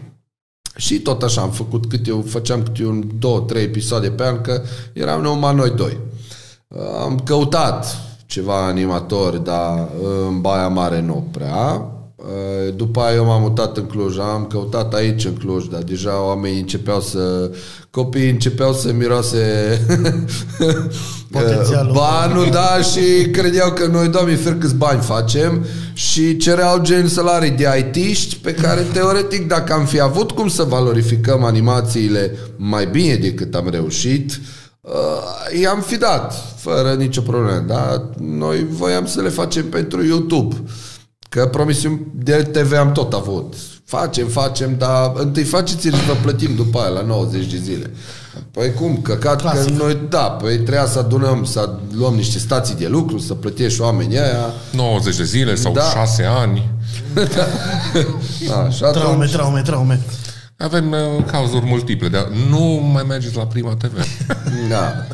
Și 0.76 1.00
tot 1.00 1.22
așa 1.22 1.40
am 1.40 1.50
făcut 1.50 1.86
câte 1.88 2.10
eu, 2.10 2.24
făceam 2.28 2.62
câte 2.62 2.84
un, 2.84 3.10
două, 3.18 3.40
trei 3.40 3.62
episoade 3.62 4.08
pe 4.10 4.24
an, 4.24 4.40
că 4.40 4.62
eram 4.92 5.22
numai 5.22 5.54
noi 5.54 5.70
doi. 5.70 5.98
Am 7.04 7.20
căutat 7.24 7.96
ceva 8.26 8.66
animator, 8.66 9.36
dar 9.36 9.88
în 10.28 10.40
Baia 10.40 10.68
Mare 10.68 11.00
nu 11.00 11.28
prea. 11.30 11.86
După 12.76 13.00
aia 13.00 13.14
eu 13.14 13.24
m-am 13.24 13.40
mutat 13.40 13.76
în 13.76 13.86
Cluj, 13.86 14.18
am 14.18 14.46
căutat 14.46 14.94
aici 14.94 15.24
în 15.24 15.32
Cluj, 15.32 15.64
dar 15.64 15.82
deja 15.82 16.24
oamenii 16.24 16.60
începeau 16.60 17.00
să... 17.00 17.50
Copiii 17.90 18.30
începeau 18.30 18.72
să 18.72 18.92
miroase 18.92 19.38
Potențialul. 21.30 21.92
banul, 21.92 22.48
da, 22.50 22.78
și 22.82 23.30
credeau 23.30 23.70
că 23.70 23.86
noi, 23.86 24.08
doamne, 24.08 24.34
fer 24.34 24.54
câți 24.58 24.74
bani 24.74 25.00
facem 25.00 25.64
și 25.92 26.36
cereau 26.36 26.78
gen 26.80 27.08
salarii 27.08 27.50
de 27.50 27.66
IT-ști 27.78 28.36
pe 28.36 28.54
care, 28.54 28.80
teoretic, 28.92 29.48
dacă 29.48 29.72
am 29.72 29.84
fi 29.84 30.00
avut 30.00 30.30
cum 30.30 30.48
să 30.48 30.62
valorificăm 30.62 31.44
animațiile 31.44 32.36
mai 32.56 32.86
bine 32.86 33.14
decât 33.14 33.54
am 33.54 33.68
reușit, 33.70 34.30
uh, 34.30 34.61
i-am 35.60 35.80
fi 35.80 35.96
dat, 35.96 36.34
fără 36.56 36.94
nicio 36.94 37.20
problemă, 37.20 37.58
dar 37.66 38.02
noi 38.18 38.66
voiam 38.70 39.06
să 39.06 39.20
le 39.20 39.28
facem 39.28 39.68
pentru 39.68 40.04
YouTube. 40.04 40.56
Că 41.28 41.46
promisiuni 41.46 42.06
de 42.14 42.32
TV 42.42 42.72
am 42.78 42.92
tot 42.92 43.12
avut. 43.12 43.54
Facem, 43.84 44.26
facem, 44.26 44.74
dar 44.78 45.12
întâi 45.14 45.42
faceți-le 45.44 45.96
și 45.96 46.04
vă 46.06 46.16
plătim 46.22 46.54
după 46.54 46.78
aia 46.78 46.88
la 46.88 47.00
90 47.02 47.50
de 47.50 47.56
zile. 47.56 47.90
Păi 48.50 48.72
cum? 48.74 48.98
Căcat 49.02 49.40
Clasic. 49.40 49.76
că 49.76 49.82
noi, 49.82 49.98
da, 50.08 50.18
păi 50.18 50.54
trebuia 50.54 50.86
să 50.86 50.98
adunăm, 50.98 51.44
să 51.44 51.70
luăm 51.96 52.14
niște 52.14 52.38
stații 52.38 52.74
de 52.74 52.86
lucru, 52.88 53.18
să 53.18 53.34
plătești 53.34 53.80
oamenii 53.80 54.18
aia. 54.18 54.50
90 54.72 55.16
de 55.16 55.24
zile 55.24 55.54
sau 55.54 55.72
Da. 55.72 55.82
6 55.82 56.24
ani. 56.24 56.70
Da, 58.48 58.70
și 58.70 58.78
Traume, 58.78 59.14
atunci, 59.14 59.30
traume, 59.32 59.62
traume. 59.62 60.00
Avem 60.62 60.92
uh, 60.92 61.24
cauzuri 61.26 61.64
multiple, 61.66 62.08
dar 62.08 62.26
nu 62.28 62.60
mai 62.92 63.02
mergeți 63.02 63.36
la 63.36 63.46
Prima 63.46 63.74
TV. 63.76 64.04
da. 64.70 64.92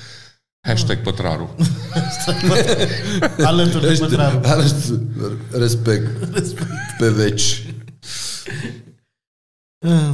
Hashtag 0.68 0.98
pătraru. 1.02 1.54
Alături 3.44 3.86
de 3.88 3.96
pătrarul. 4.00 4.40
Ăștia- 4.44 5.00
Respect. 5.52 6.06
Pe 6.98 7.08
veci. 7.08 7.64
Ah. 9.88 10.12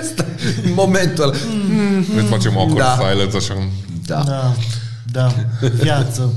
Asta 0.00 0.24
e 0.64 0.70
momentul 0.74 1.22
ăla. 1.22 1.32
Ne 2.14 2.22
facem 2.22 2.58
awkward 2.58 2.78
Da. 2.78 2.98
silence 3.08 3.36
așa. 3.36 3.68
Da. 4.06 4.22
Da, 4.24 4.54
da, 5.12 5.32
viață. 5.68 6.32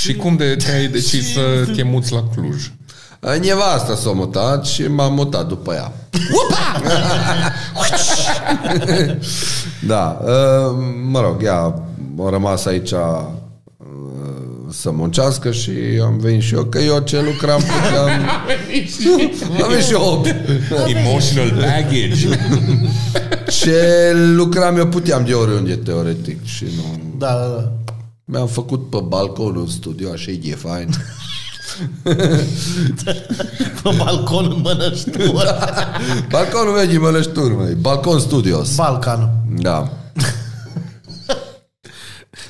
Și 0.00 0.14
cum 0.14 0.36
de 0.36 0.56
te-ai 0.56 0.86
decis 0.86 1.32
să 1.32 1.68
te 1.76 1.82
muți 1.82 2.12
la 2.12 2.24
Cluj? 2.34 2.70
Nevasta 3.40 3.94
s-a 3.94 4.10
mutat 4.10 4.66
și 4.66 4.82
m-am 4.82 5.14
mutat 5.14 5.48
după 5.48 5.72
ea. 5.72 5.92
da, 9.86 10.20
uh, 10.22 10.76
mă 11.10 11.20
rog, 11.20 11.42
ea 11.42 11.82
a 12.18 12.30
rămas 12.30 12.64
aici 12.64 12.90
uh, 12.90 12.98
să 14.70 14.90
muncească 14.90 15.50
și 15.50 15.70
am 16.02 16.18
venit 16.18 16.42
și 16.42 16.54
eu, 16.54 16.64
că 16.64 16.78
eu 16.78 16.98
ce 16.98 17.20
lucram 17.20 17.60
puteam... 17.60 18.08
am 19.62 19.68
venit 19.68 19.84
și 19.86 19.92
eu. 19.92 20.26
Emotional 20.86 21.50
baggage. 21.50 22.28
Ce 23.46 24.12
lucram 24.14 24.76
eu 24.76 24.86
puteam 24.86 25.24
de 25.24 25.32
oriunde, 25.32 25.76
teoretic, 25.76 26.44
și 26.44 26.64
nu... 26.76 27.00
Da, 27.18 27.26
da, 27.26 27.46
da. 27.46 27.83
Mi-am 28.24 28.46
făcut 28.46 28.90
pe 28.90 28.98
balcon 29.06 29.56
un 29.56 29.66
studio, 29.66 30.10
așa 30.10 30.30
e 30.42 30.54
fain. 30.54 30.88
Pe 33.82 33.90
balcon 33.96 34.44
în 34.44 34.60
mănăștură. 34.62 35.58
Balconul 36.30 36.72
meu 36.72 36.86
din 36.86 37.00
Mănășturi, 37.00 37.54
măi. 37.54 37.74
Balcon 37.74 38.20
Studios. 38.20 38.74
Balcan. 38.74 39.30
Da. 39.58 39.92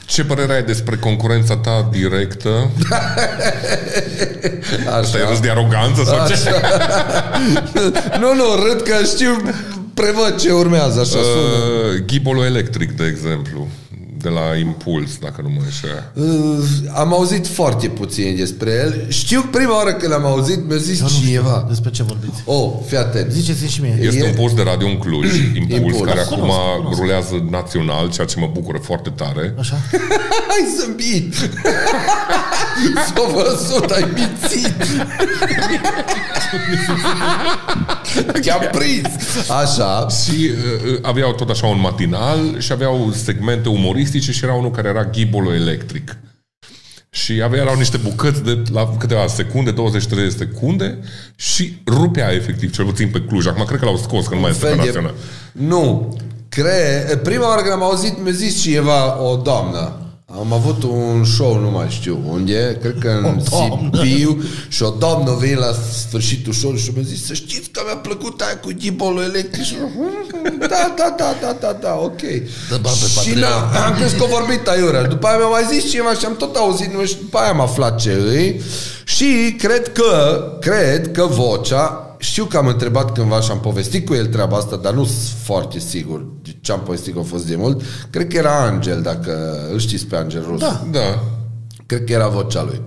Ce 0.07 0.25
părere 0.25 0.53
ai 0.55 0.63
despre 0.63 0.97
concurența 0.97 1.57
ta 1.57 1.89
directă? 1.91 2.49
Asta 4.99 5.19
e 5.19 5.21
Așa. 5.21 5.29
râs 5.29 5.41
de 5.41 5.51
aroganță 5.51 6.03
sau 6.05 6.27
ce? 6.27 6.51
nu, 8.21 8.35
nu, 8.35 8.45
râd 8.67 8.81
că 8.81 9.05
știu, 9.05 9.43
prevăd 9.95 10.41
ce 10.41 10.51
urmează, 10.51 11.01
așa 11.01 11.11
sună. 11.11 11.21
Uh, 11.95 12.05
Ghibolul 12.07 12.45
electric, 12.45 12.91
de 12.91 13.05
exemplu, 13.07 13.69
de 14.25 14.31
la 14.31 14.57
Impuls, 14.59 15.11
dacă 15.21 15.41
nu 15.43 15.49
mă 15.49 15.61
înșel. 15.65 16.11
Uh, 16.15 16.65
am 16.95 17.13
auzit 17.13 17.47
foarte 17.47 17.89
puțin 17.89 18.37
despre 18.37 18.71
el. 18.71 19.07
Știu 19.11 19.41
prima 19.51 19.75
oară 19.77 19.93
când 19.93 20.13
am 20.13 20.25
auzit, 20.25 20.69
mi-a 20.69 20.77
zis 20.77 21.03
cineva. 21.21 21.65
Despre 21.69 21.91
ce 21.91 22.03
vorbiți? 22.03 22.43
Oh, 22.45 22.73
fii 22.87 22.97
atent. 22.97 23.31
Ziceți 23.31 23.67
și 23.73 23.81
mie. 23.81 23.99
Este 24.01 24.25
E- 24.25 24.29
un 24.29 24.35
post 24.35 24.55
de 24.55 24.63
radio 24.63 24.87
în 24.87 24.99
Cluj, 24.99 25.27
Impuls, 25.61 25.81
Impuls. 25.81 25.97
care 26.11 26.21
Cunosc, 26.29 26.33
acum 26.33 26.81
cunosc. 26.83 27.01
rulează 27.01 27.47
național, 27.51 28.11
ceea 28.11 28.27
ce 28.27 28.39
mă 28.39 28.51
bucură 28.53 28.79
foarte 28.83 29.11
tare. 29.11 29.55
Așa? 29.59 29.77
Ai 30.55 30.65
zâmbit! 30.81 31.35
S-a 33.07 33.23
văzut, 33.33 33.91
ai 33.91 34.09
mințit! 34.15 34.75
Te-am 38.43 38.69
prins! 38.73 39.49
Așa. 39.49 40.07
Și 40.09 40.51
uh, 40.51 40.99
aveau 41.03 41.33
tot 41.33 41.51
așa 41.51 41.67
un 41.67 41.81
matinal 41.81 42.61
și 42.61 42.73
aveau 42.73 43.13
segmente 43.25 43.69
umoristice 43.69 44.33
și 44.33 44.45
era 44.45 44.55
unul 44.55 44.71
care 44.71 44.89
era 44.89 45.05
Ghibolul 45.05 45.55
electric. 45.55 46.17
Și 47.11 47.43
avea, 47.45 47.61
erau 47.61 47.77
niște 47.77 47.97
bucăți 47.97 48.43
de 48.43 48.63
la 48.73 48.97
câteva 48.99 49.27
secunde, 49.27 49.73
20-30 49.73 49.75
de 50.09 50.35
secunde 50.39 50.99
și 51.37 51.79
rupea 51.87 52.33
efectiv, 52.33 52.73
cel 52.73 52.85
puțin 52.85 53.09
pe 53.09 53.21
Cluj. 53.21 53.47
Acum 53.47 53.65
cred 53.65 53.79
că 53.79 53.85
l-au 53.85 53.97
scos, 53.97 54.27
că 54.27 54.35
nu 54.35 54.41
mai 54.41 54.51
este 54.51 54.67
pe 54.67 54.69
fel 54.69 54.79
de... 54.79 54.85
național. 54.85 55.15
Nu. 55.53 56.17
Cre... 56.49 57.05
Prima 57.23 57.49
oară 57.49 57.61
când 57.61 57.73
am 57.73 57.83
auzit, 57.83 58.23
mi-a 58.23 58.33
zis 58.33 58.63
cineva, 58.63 59.23
o 59.23 59.37
doamnă. 59.37 60.04
Am 60.39 60.53
avut 60.53 60.83
un 60.83 61.25
show, 61.25 61.61
nu 61.61 61.71
mai 61.71 61.87
știu 61.89 62.19
unde, 62.29 62.79
cred 62.81 62.97
că 63.01 63.09
în 63.35 63.41
Sibiu 63.45 64.43
și 64.69 64.83
o 64.83 64.91
doamnă 64.91 65.31
a 65.31 65.35
venit 65.35 65.59
la 65.59 65.73
sfârșitul 66.07 66.53
show 66.53 66.75
și 66.75 66.91
mi-a 66.95 67.03
zis 67.03 67.27
să 67.27 67.35
știți 67.35 67.71
că 67.71 67.83
mi-a 67.85 67.97
plăcut 67.97 68.41
aia 68.41 68.59
cu 68.59 68.71
ghibolul 68.79 69.23
electric 69.23 69.65
și 69.65 69.75
da, 70.59 70.95
da, 70.97 71.15
da, 71.19 71.35
da, 71.41 71.57
da, 71.61 71.77
da, 71.81 71.95
ok. 72.03 72.21
Dă 72.69 72.79
bani 72.81 72.97
pe 73.01 73.07
și 73.07 73.15
Patreon. 73.15 73.39
na, 73.39 73.85
am 73.87 73.95
crezut 73.95 74.19
că 74.19 74.25
a 74.25 74.39
vorbit 74.39 74.69
aiurea. 74.69 75.03
După 75.07 75.27
aia 75.27 75.37
mi-a 75.37 75.47
mai 75.47 75.67
zis 75.73 75.91
ceva 75.91 76.13
și 76.15 76.25
am 76.25 76.37
tot 76.37 76.57
auzit 76.57 76.91
numai 76.91 77.07
și 77.07 77.17
după 77.21 77.39
aia 77.39 77.51
am 77.51 77.61
aflat 77.61 78.01
ce 78.01 78.13
îi 78.13 78.61
și 79.05 79.55
cred 79.59 79.93
că, 79.93 80.43
cred 80.61 81.13
că 81.13 81.27
vocea 81.27 82.14
știu 82.25 82.45
că 82.45 82.57
am 82.57 82.67
întrebat 82.67 83.13
cândva 83.13 83.41
și 83.41 83.51
am 83.51 83.61
povestit 83.61 84.07
cu 84.07 84.15
el 84.15 84.27
treaba 84.27 84.57
asta, 84.57 84.77
dar 84.77 84.93
nu 84.93 85.05
sunt 85.05 85.39
foarte 85.45 85.79
sigur 85.79 86.27
de 86.43 86.57
ce 86.61 86.73
am 86.73 86.81
povestit 86.81 87.13
că 87.15 87.19
a 87.19 87.23
fost 87.23 87.47
de 87.47 87.57
mult. 87.57 87.83
Cred 88.11 88.29
că 88.29 88.37
era 88.37 88.65
Angel, 88.65 89.03
dacă 89.03 89.59
îl 89.73 89.79
știți 89.79 90.07
pe 90.07 90.17
Angel 90.17 90.45
Rus. 90.49 90.61
Da. 90.61 90.87
Da. 90.91 91.23
Cred 91.87 92.05
că 92.05 92.13
era 92.13 92.29
vocea 92.29 92.63
lui. 92.63 92.83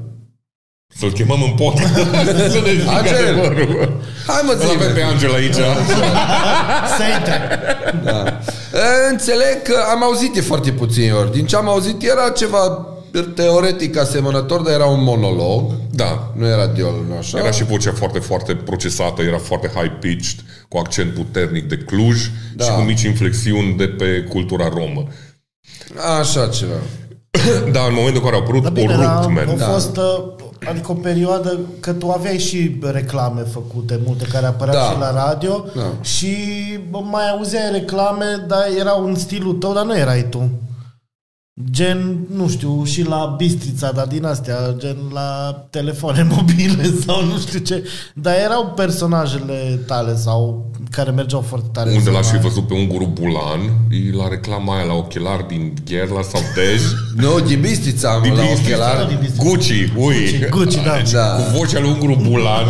Să-l 0.99 1.11
chemăm 1.11 1.41
în 1.43 1.51
pot. 1.55 1.77
să 2.53 2.61
ne 2.63 2.73
zică 2.73 2.89
Angel! 2.89 3.27
adevărul. 3.27 4.01
Hai 4.27 4.41
mă 4.45 4.51
Îl 4.51 4.61
avem 4.61 4.93
pe 4.93 4.99
zi 4.99 5.01
Angel 5.01 5.33
aici. 5.33 5.53
Să 6.97 7.03
intre. 7.17 7.59
da. 8.03 8.23
E, 8.73 9.09
Înțeleg 9.11 9.61
că 9.63 9.75
am 9.91 10.03
auzit 10.03 10.33
de 10.33 10.41
foarte 10.41 10.71
puțini 10.71 11.11
ori. 11.11 11.31
Din 11.31 11.45
ce 11.45 11.55
am 11.55 11.67
auzit 11.69 12.03
era 12.03 12.29
ceva 12.29 12.87
teoretic 13.21 13.97
asemănător, 13.97 14.61
dar 14.61 14.73
era 14.73 14.85
un 14.85 15.03
monolog. 15.03 15.71
Da. 15.91 16.31
Nu 16.35 16.45
era 16.47 16.67
diol, 16.67 17.05
nu 17.09 17.17
așa? 17.17 17.37
Era 17.37 17.51
și 17.51 17.63
vocea 17.63 17.91
foarte, 17.91 18.19
foarte 18.19 18.55
procesată, 18.55 19.21
era 19.21 19.37
foarte 19.37 19.71
high-pitched, 19.75 20.39
cu 20.69 20.77
accent 20.77 21.13
puternic 21.13 21.67
de 21.69 21.77
Cluj 21.77 22.29
Da. 22.55 22.63
și 22.63 22.71
cu 22.71 22.81
mici 22.81 23.01
inflexiuni 23.01 23.73
de 23.77 23.87
pe 23.87 24.25
cultura 24.29 24.69
romă. 24.69 25.03
Așa 26.19 26.47
ceva. 26.47 26.73
Dar 27.73 27.87
în 27.87 27.93
momentul 27.93 28.15
în 28.15 28.23
care 28.23 28.35
au 28.35 28.41
apărut, 28.41 28.61
Dar 28.63 28.71
o 28.71 28.75
bine, 28.75 28.95
dar 28.95 29.21
rupt, 29.23 29.33
man. 29.35 29.49
a 29.49 29.53
Da. 29.57 29.65
fost, 29.65 29.97
uh, 29.97 30.23
adică 30.69 30.91
o 30.91 30.93
perioadă 30.93 31.59
că 31.79 31.91
tu 31.93 32.09
aveai 32.09 32.37
și 32.39 32.79
reclame 32.81 33.41
făcute, 33.41 33.99
multe 34.05 34.25
care 34.31 34.45
apăreau 34.45 34.75
Da. 34.77 34.91
și 34.91 34.99
la 34.99 35.25
radio 35.25 35.65
Da. 35.75 35.93
și 36.01 36.35
bă, 36.89 36.99
mai 37.03 37.29
auzeai 37.29 37.71
reclame, 37.71 38.25
dar 38.47 38.63
era 38.79 38.91
un 38.93 39.15
stilul 39.15 39.53
tău, 39.53 39.73
dar 39.73 39.85
nu 39.85 39.97
erai 39.97 40.27
tu. 40.29 40.49
Gen, 41.71 42.17
nu 42.35 42.47
știu, 42.49 42.83
și 42.83 43.01
la 43.07 43.33
Bistrița, 43.37 43.91
dar 43.91 44.05
din 44.07 44.25
astea, 44.25 44.57
gen 44.77 44.95
la 45.13 45.49
telefoane 45.69 46.27
mobile 46.35 46.93
sau 47.05 47.25
nu 47.25 47.37
știu 47.37 47.59
ce. 47.59 47.83
Dar 48.13 48.33
erau 48.43 48.71
personajele 48.75 49.79
tale 49.87 50.15
sau 50.15 50.65
care 50.91 51.11
mergeau 51.11 51.41
foarte 51.41 51.67
tare. 51.73 51.89
Unde 51.89 52.01
să 52.03 52.09
l-aș 52.11 52.25
fi 52.25 52.31
mai- 52.33 52.41
văzut 52.41 52.67
pe 52.67 52.73
Unguru 52.73 53.05
Bulan, 53.13 53.59
e 53.89 54.15
la 54.15 54.27
reclama 54.27 54.75
aia 54.75 54.83
la 54.85 54.93
ochelari 54.93 55.47
din 55.47 55.73
Gherla 55.85 56.21
sau 56.21 56.41
Dej, 56.55 56.81
Nu, 57.23 57.39
din 57.39 57.59
Bistrița 57.61 58.09
am 58.09 58.21
din 58.21 58.33
la 58.33 58.41
Bistrița. 58.41 58.75
ochelar. 58.75 59.05
din 59.07 59.17
Bistrița. 59.19 59.43
Gucci, 59.49 59.91
ui. 59.97 60.47
Gucci, 60.49 60.49
Gucci, 60.49 60.75
da. 60.75 61.01
Da. 61.11 61.43
Cu 61.43 61.57
vocea 61.57 61.79
lui 61.79 61.89
Unguru 61.89 62.21
Bulan, 62.29 62.67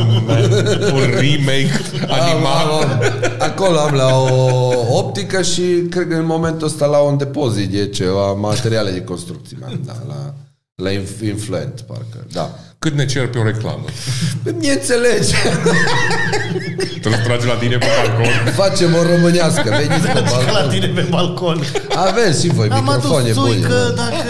un 0.93 1.05
remake 1.19 1.71
animat. 2.07 2.63
Am, 2.63 2.71
am, 2.71 3.01
acolo 3.39 3.77
am 3.79 3.93
la 3.93 4.15
o 4.15 4.97
optică 4.97 5.41
și 5.41 5.61
cred 5.89 6.07
că 6.07 6.15
în 6.15 6.25
momentul 6.25 6.67
ăsta 6.67 6.85
la 6.85 6.97
un 6.97 7.17
depozit 7.17 7.69
de 7.69 7.87
ceva 7.87 8.31
materiale 8.33 8.75
de 8.83 9.03
construcții. 9.03 9.57
man, 9.59 9.85
Da, 9.85 10.03
la, 10.07 10.35
la 10.75 10.91
Inf- 10.91 11.21
Influent, 11.23 11.81
parcă. 11.81 12.25
Da. 12.31 12.59
Cât 12.87 12.95
ne 12.95 13.05
cer 13.05 13.27
pe 13.27 13.37
o 13.37 13.43
reclamă? 13.43 13.85
Mi 14.59 14.67
înțelege. 14.69 15.35
Te 17.01 17.09
trage 17.09 17.45
la 17.45 17.53
tine 17.53 17.77
pe 17.77 17.85
balcon. 17.97 18.53
Facem 18.53 18.93
o 18.95 19.01
românească. 19.03 19.69
Veniți 19.69 20.07
pe 20.07 20.11
Că 20.13 20.19
la 20.19 20.29
balcon. 20.31 20.69
tine 20.69 20.87
pe 20.87 21.01
balcon. 21.09 21.63
Aveți 21.95 22.41
și 22.43 22.47
voi 22.47 22.67
Am 22.69 22.83
microfoane 22.83 23.29
adus 23.29 23.35
bune. 23.37 23.51
țuică, 23.51 23.67
mă. 23.87 23.93
dacă... 23.95 24.23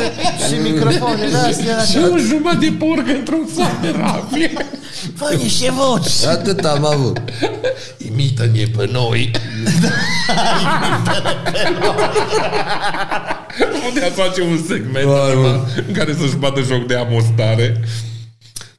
și 0.48 0.54
microfoane, 0.72 1.28
da, 1.32 1.42
astea, 1.42 1.78
Și 1.90 1.98
așa. 1.98 2.10
o 2.14 2.18
jumătate 2.18 2.66
de 2.66 2.76
porc 2.86 3.08
într-un 3.18 3.48
sac 3.58 3.82
de 3.82 3.94
rafie. 3.98 4.52
Fă 5.16 5.34
niște 5.42 5.72
voci. 5.72 6.26
Atât 6.30 6.66
am 6.66 6.86
avut. 6.86 7.18
Imită-ne 7.98 8.64
pe 8.78 8.90
noi. 8.92 9.32
Putea 13.90 14.10
face 14.24 14.42
un 14.42 14.60
segment 14.68 15.06
Bă, 15.06 15.30
animat 15.32 15.68
în 15.88 15.94
care 15.94 16.16
să-și 16.20 16.36
bată 16.36 16.62
joc 16.62 16.86
de 16.88 16.96
amostare. 16.96 17.80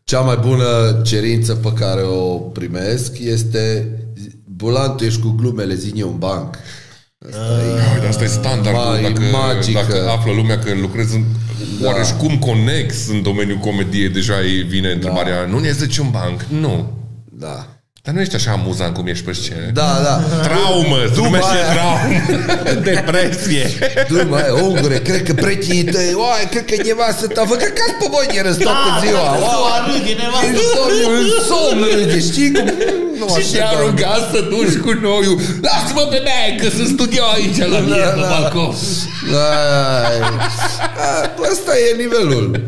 Cea 0.08 0.20
mai 0.20 0.36
bună 0.36 1.00
cerință 1.04 1.54
pe 1.54 1.72
care 1.72 2.02
o 2.02 2.38
primesc 2.38 3.18
este 3.18 3.88
Bulan, 4.44 4.96
tu 4.96 5.04
ești 5.04 5.20
cu 5.20 5.28
glumele, 5.28 5.74
zi 5.74 6.02
un 6.02 6.18
banc. 6.18 6.58
Uite, 7.94 8.06
asta 8.06 8.24
e 8.24 8.26
standardul. 8.26 8.82
Mai 8.82 9.02
Dacă, 9.02 9.20
magică. 9.32 9.80
dacă 9.80 10.08
află 10.10 10.32
lumea 10.32 10.58
că 10.58 10.74
lucrezi 10.80 11.16
în 11.16 11.24
oareși 11.82 12.14
cum 12.14 12.38
conex 12.38 13.08
în 13.08 13.22
domeniul 13.22 13.58
comediei, 13.58 14.08
deja 14.08 14.34
îi 14.34 14.62
vine 14.62 14.90
întrebarea, 14.90 15.46
nu 15.46 15.58
ne 15.58 15.70
zici 15.70 15.98
un 15.98 16.10
banc? 16.10 16.42
Nu. 16.42 16.92
Da. 17.32 17.77
Dar 18.02 18.14
nu 18.14 18.20
ești 18.20 18.34
așa 18.34 18.50
amuzant 18.50 18.94
cum 18.94 19.06
ești 19.06 19.24
pe 19.24 19.32
scenă. 19.32 19.70
Da, 19.72 19.90
da. 20.06 20.14
Traumă, 20.46 20.96
se 21.06 21.14
După 21.14 21.26
numește 21.26 21.56
aia- 21.56 21.72
traumă. 21.74 22.06
Depresie. 22.90 23.64
Du, 24.08 24.16
mai, 24.28 24.42
ungure, 24.62 24.98
cred 24.98 25.22
că 25.22 25.32
prietenii 25.34 25.84
tăi, 25.84 26.12
oai, 26.14 26.44
cred 26.50 26.64
că 26.64 26.74
nevastă 26.86 27.26
ta, 27.26 27.42
vă 27.50 27.54
căcați 27.54 27.94
pe 28.00 28.06
voi 28.14 28.26
de 28.34 28.40
râs 28.46 28.56
toată 28.56 28.88
ziua. 29.04 29.26
Da, 29.44 29.48
Oai, 29.64 29.80
râde, 29.86 30.12
nevastă. 30.22 30.46
în 30.48 30.56
somn, 30.74 30.94
în 31.20 31.28
somn 31.48 31.80
râde, 31.98 32.18
știi 32.20 32.52
cum? 32.52 32.66
Nu 33.18 33.26
și 33.28 33.36
așa, 33.42 33.50
te-a 33.56 33.72
da. 33.74 33.80
rugat 33.84 34.22
să 34.32 34.38
duci 34.52 34.76
cu 34.84 34.92
noiul. 35.06 35.36
Lasă-mă 35.66 36.04
pe 36.12 36.18
mea, 36.28 36.42
că 36.60 36.68
sunt 36.76 36.88
studio 36.96 37.22
aici 37.34 37.58
la 37.74 37.78
mine, 37.86 38.04
Da, 38.04 38.10
pe 38.18 38.20
da. 38.20 38.28
balcon. 38.32 38.74
Ai. 40.04 40.18
A, 41.08 41.10
Ăsta 41.52 41.72
e 41.88 41.96
nivelul. 42.02 42.60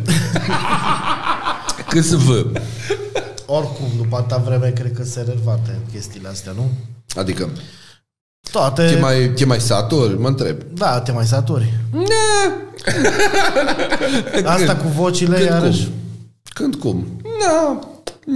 Cât 1.89 2.05
să 2.05 2.17
vă? 2.17 2.39
Oricum, 3.53 3.87
după 3.97 4.17
atâta 4.17 4.37
vreme, 4.37 4.71
cred 4.71 4.93
că 4.93 5.05
se 5.05 5.21
relevante 5.21 5.79
chestiile 5.93 6.29
astea, 6.29 6.53
nu? 6.53 6.71
Adică, 7.17 7.49
Toate... 8.53 8.87
te 8.87 8.99
mai, 8.99 9.29
te 9.35 9.45
mai 9.45 9.61
saturi? 9.61 10.19
Mă 10.19 10.29
întreb. 10.29 10.57
Da, 10.75 11.01
te 11.01 11.13
mai 11.13 11.27
saturi. 11.27 11.73
Ne. 11.93 12.05
Asta 14.45 14.77
cu 14.77 14.89
vocile, 14.89 15.37
Când 15.37 15.49
iarăși. 15.49 15.85
cum? 15.85 15.93
Când 16.43 16.75
cum? 16.75 17.21
Na, 17.47 17.79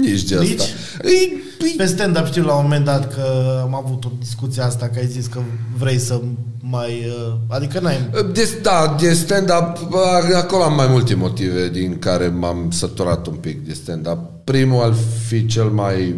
nici 0.00 0.22
de 0.22 0.34
asta. 0.34 0.44
Nici? 0.46 0.74
Îi, 1.02 1.42
îi, 1.58 1.74
Pe 1.76 1.86
stand-up 1.86 2.26
știu 2.26 2.44
la 2.44 2.54
un 2.54 2.62
moment 2.62 2.84
dat 2.84 3.14
că 3.14 3.58
am 3.62 3.74
avut 3.74 4.04
o 4.04 4.08
discuție 4.18 4.62
asta, 4.62 4.88
că 4.88 4.98
ai 4.98 5.06
zis 5.06 5.26
că 5.26 5.40
vrei 5.78 5.98
să 5.98 6.20
mai... 6.60 7.06
uh, 7.28 7.34
Adică 7.48 7.80
n-ai... 7.80 8.10
de, 8.32 8.58
da, 8.62 8.96
de 9.00 9.12
stand-up, 9.12 9.88
bă, 9.88 10.32
acolo 10.36 10.62
am 10.62 10.74
mai 10.74 10.86
multe 10.86 11.14
motive 11.14 11.68
din 11.68 11.98
care 11.98 12.28
m-am 12.28 12.70
săturat 12.70 13.26
un 13.26 13.34
pic 13.34 13.66
de 13.66 13.72
stand-up. 13.72 14.18
Primul 14.44 14.82
ar 14.82 14.92
fi 15.26 15.46
cel 15.46 15.68
mai, 15.68 16.14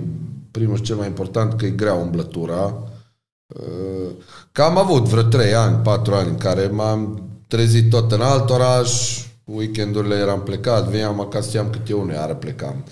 primul 0.51 0.77
și 0.77 0.83
cel 0.83 0.97
mai 0.97 1.07
important, 1.07 1.55
că 1.55 1.67
e 1.67 1.71
grea 1.71 1.95
umblătura. 1.95 2.75
Uh, 3.47 4.11
Că 4.57 4.63
am 4.63 4.79
avut 4.79 5.05
vreo 5.05 5.23
3 5.23 5.55
ani, 5.55 5.77
4 5.77 6.15
ani 6.15 6.29
în 6.29 6.37
care 6.37 6.67
m-am 6.67 7.29
trezit 7.47 7.91
tot 7.91 8.13
în 8.13 8.21
alt 8.21 8.51
oraș, 8.51 9.21
weekendurile 9.45 10.15
eram 10.15 10.43
plecat, 10.43 10.89
veneam 10.89 11.21
acasă, 11.21 11.49
știam 11.49 11.71
câte 11.71 11.95
unul, 11.95 12.13
iară 12.13 12.35
plecam. 12.35 12.85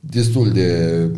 Destul 0.00 0.50
de 0.50 1.10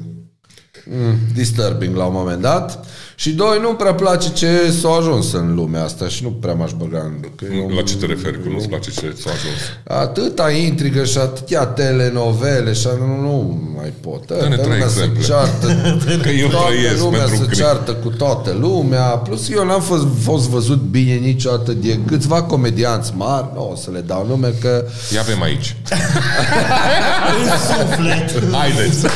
mm, 0.86 1.16
disturbing 1.34 1.96
la 1.96 2.04
un 2.04 2.12
moment 2.12 2.40
dat. 2.40 2.86
Și 3.20 3.30
doi, 3.30 3.58
nu 3.62 3.74
prea 3.74 3.94
place 3.94 4.28
ce 4.32 4.70
s-a 4.80 4.88
ajuns 4.98 5.32
în 5.32 5.54
lumea 5.54 5.84
asta 5.84 6.08
și 6.08 6.22
nu 6.22 6.28
prea 6.30 6.54
m-aș 6.54 6.70
băga 6.72 6.98
în... 6.98 7.20
Că 7.36 7.44
eu- 7.54 7.68
La 7.76 7.82
ce 7.82 7.96
te 7.96 8.06
referi? 8.06 8.42
Că 8.42 8.48
nu-ți 8.48 8.68
place 8.68 8.90
ce 8.90 9.14
s-a 9.22 9.30
ajuns? 9.30 9.58
Atâta 10.02 10.50
intrigă 10.50 11.04
și 11.04 11.18
atâtea 11.18 11.64
telenovele 11.66 12.72
și 12.72 12.86
nu, 12.98 13.20
nu 13.20 13.60
mai 13.76 13.92
pot. 14.00 14.26
Dă-ne 14.26 14.40
Toată 14.40 14.56
trei 14.56 14.72
lumea 14.72 14.88
se 14.88 15.02
exemple. 15.02 15.22
ceartă, 15.22 15.66
Că 16.22 16.28
eu 16.28 16.48
toată 16.48 16.66
trăiesc 16.66 16.98
lumea 17.02 17.18
pentru 17.24 17.36
se 17.44 17.50
crimă. 17.50 17.62
ceartă 17.66 17.92
cu 17.92 18.08
toată 18.08 18.56
lumea. 18.60 19.02
Plus 19.02 19.50
eu 19.50 19.64
n-am 19.66 19.80
fost, 19.80 20.06
fost 20.22 20.48
văzut 20.48 20.78
bine 20.80 21.14
niciodată 21.14 21.72
de 21.72 21.98
câțiva 22.06 22.42
comedianți 22.42 23.12
mari. 23.16 23.46
Nu 23.54 23.70
o 23.72 23.76
să 23.76 23.90
le 23.90 24.00
dau 24.00 24.26
nume 24.26 24.54
că 24.60 24.84
Ia 25.14 25.20
avem 25.20 25.42
aici. 25.42 25.76
În 27.38 27.46
suflet! 27.68 28.52
Haideți! 28.52 29.06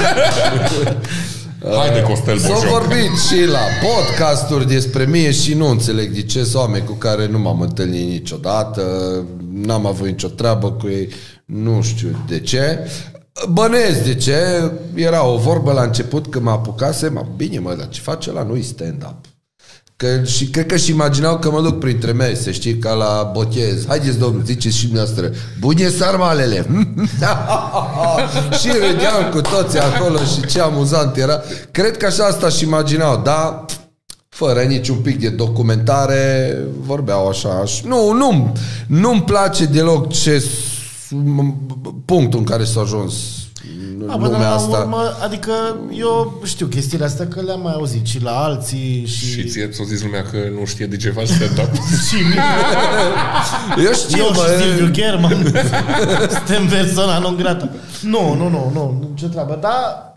Haide, 1.71 2.03
Costel 2.03 2.39
S-au 2.39 2.53
Bojoc. 2.53 2.71
vorbit 2.71 3.19
și 3.29 3.45
la 3.47 3.61
podcasturi 3.83 4.67
despre 4.67 5.05
mine 5.05 5.31
și 5.31 5.55
nu 5.55 5.69
înțeleg 5.69 6.11
de 6.11 6.23
ce 6.23 6.45
sunt 6.45 6.55
oameni 6.63 6.85
cu 6.85 6.93
care 6.93 7.27
nu 7.27 7.39
m-am 7.39 7.61
întâlnit 7.61 8.09
niciodată, 8.09 8.83
n-am 9.53 9.87
avut 9.87 10.07
nicio 10.07 10.29
treabă 10.29 10.73
cu 10.73 10.89
ei, 10.89 11.09
nu 11.45 11.83
știu 11.83 12.17
de 12.29 12.41
ce. 12.41 12.79
Bănesc 13.53 14.05
de 14.05 14.15
ce, 14.15 14.71
era 14.95 15.27
o 15.27 15.37
vorbă 15.37 15.73
la 15.73 15.83
început 15.83 16.27
când 16.27 16.45
mă 16.45 16.51
apucase, 16.51 17.09
mă, 17.09 17.27
bine 17.37 17.59
mă, 17.59 17.75
dar 17.75 17.89
ce 17.89 18.01
face 18.01 18.33
la 18.33 18.43
noi 18.43 18.63
stand-up? 18.63 19.32
Că, 20.03 20.25
și 20.25 20.47
cred 20.47 20.67
că 20.67 20.77
și 20.77 20.91
imaginau 20.91 21.39
că 21.39 21.51
mă 21.51 21.61
duc 21.61 21.79
printre 21.79 22.13
mese, 22.13 22.53
știi, 22.53 22.79
ca 22.79 22.93
la 22.93 23.31
botez. 23.33 23.87
Haideți, 23.89 24.19
domnul, 24.19 24.43
ziceți 24.45 24.77
și 24.77 24.87
dumneavoastră. 24.87 25.31
Bune 25.61 25.89
sarmalele! 25.89 26.67
și 28.61 28.69
râdeam 28.69 29.31
cu 29.33 29.41
toții 29.41 29.79
acolo 29.79 30.19
și 30.19 30.47
ce 30.47 30.61
amuzant 30.61 31.17
era. 31.17 31.41
Cred 31.71 31.97
că 31.97 32.07
așa 32.07 32.25
asta 32.25 32.49
și 32.49 32.65
imaginau, 32.65 33.21
dar 33.25 33.65
fără 34.29 34.61
niciun 34.61 34.97
pic 34.97 35.21
de 35.21 35.29
documentare, 35.29 36.57
vorbeau 36.81 37.29
așa. 37.29 37.65
Și 37.65 37.87
Nu, 37.87 38.13
nu, 38.13 38.53
nu-mi 38.87 39.23
place 39.23 39.65
deloc 39.65 40.13
ce 40.13 40.39
s- 40.39 40.47
punctul 42.05 42.39
în 42.39 42.45
care 42.45 42.65
s-a 42.65 42.81
ajuns 42.81 43.13
A, 44.09 44.17
până 44.17 44.29
lumea 44.29 44.49
la 44.49 44.55
asta. 44.55 44.77
urmă, 44.79 45.17
adică 45.23 45.53
eu 45.93 46.41
știu 46.45 46.67
chestiile 46.67 47.05
astea 47.05 47.27
că 47.29 47.41
le-am 47.41 47.61
mai 47.61 47.73
auzit 47.73 48.07
și 48.07 48.23
la 48.23 48.43
alții 48.43 49.07
și... 49.07 49.31
Și 49.31 49.45
ție 49.45 49.69
ți-o 49.69 49.85
zis 49.85 50.03
lumea 50.03 50.23
că 50.23 50.37
nu 50.59 50.65
știe 50.65 50.87
de 50.87 50.97
ce 50.97 51.11
faci 51.11 51.29
stand-up. 51.29 51.75
și 52.09 52.15
mine. 52.15 52.43
Eu 53.87 53.93
știu, 53.93 54.25
Eu 54.25 54.31
bă, 54.35 54.57
și 54.59 54.63
Silviu 54.63 54.93
German 54.93 55.53
suntem 56.37 56.67
persoana 56.67 57.19
non 57.19 57.37
grata. 57.37 57.69
Nu, 58.03 58.35
nu, 58.35 58.49
nu, 58.49 58.71
nu, 58.75 59.09
nicio 59.11 59.27
treabă. 59.27 59.59
Dar 59.61 60.12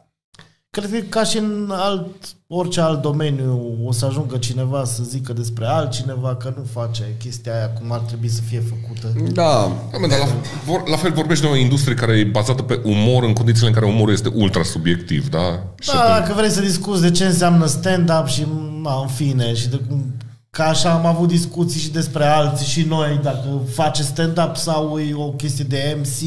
cred 0.75 0.91
că 0.91 1.05
ca 1.09 1.23
și 1.23 1.37
în 1.37 1.71
alt, 1.73 2.07
orice 2.47 2.81
alt 2.81 3.01
domeniu 3.01 3.79
o 3.85 3.91
să 3.91 4.05
ajungă 4.05 4.37
cineva 4.37 4.83
să 4.83 5.03
zică 5.03 5.33
despre 5.33 5.65
altcineva 5.65 6.35
că 6.35 6.53
nu 6.57 6.63
face 6.71 7.03
chestia 7.19 7.55
aia 7.55 7.69
cum 7.69 7.91
ar 7.91 7.99
trebui 7.99 8.29
să 8.29 8.41
fie 8.41 8.59
făcută. 8.59 9.31
Da, 9.33 9.71
Da, 9.91 9.97
mă, 9.99 10.07
dar 10.07 10.19
la, 10.19 10.25
vor, 10.65 10.87
la 10.87 10.97
fel 10.97 11.11
vorbești 11.11 11.43
de 11.43 11.49
o 11.49 11.55
industrie 11.55 11.95
care 11.95 12.17
e 12.17 12.23
bazată 12.23 12.61
pe 12.61 12.81
umor 12.83 13.23
în 13.23 13.33
condițiile 13.33 13.67
în 13.67 13.73
care 13.73 13.85
umorul 13.85 14.13
este 14.13 14.31
ultra 14.33 14.63
subiectiv, 14.63 15.29
da? 15.29 15.63
Și 15.79 15.91
Da, 15.91 16.19
dacă 16.19 16.33
vrei 16.33 16.49
să 16.49 16.61
discuți 16.61 17.01
de 17.01 17.11
ce 17.11 17.25
înseamnă 17.25 17.65
stand-up 17.65 18.27
și, 18.27 18.47
na, 18.81 18.99
în 19.01 19.07
fine, 19.07 19.53
și 19.53 19.67
de 19.67 19.79
cum 19.87 20.13
Ca 20.49 20.65
așa 20.65 20.91
am 20.91 21.05
avut 21.05 21.27
discuții 21.27 21.79
și 21.79 21.89
despre 21.91 22.25
alții 22.25 22.65
și 22.65 22.81
noi, 22.81 23.19
dacă 23.23 23.61
face 23.71 24.03
stand-up 24.03 24.55
sau 24.55 24.99
e 24.99 25.13
o 25.15 25.29
chestie 25.31 25.65
de 25.69 25.97
MC 25.99 26.19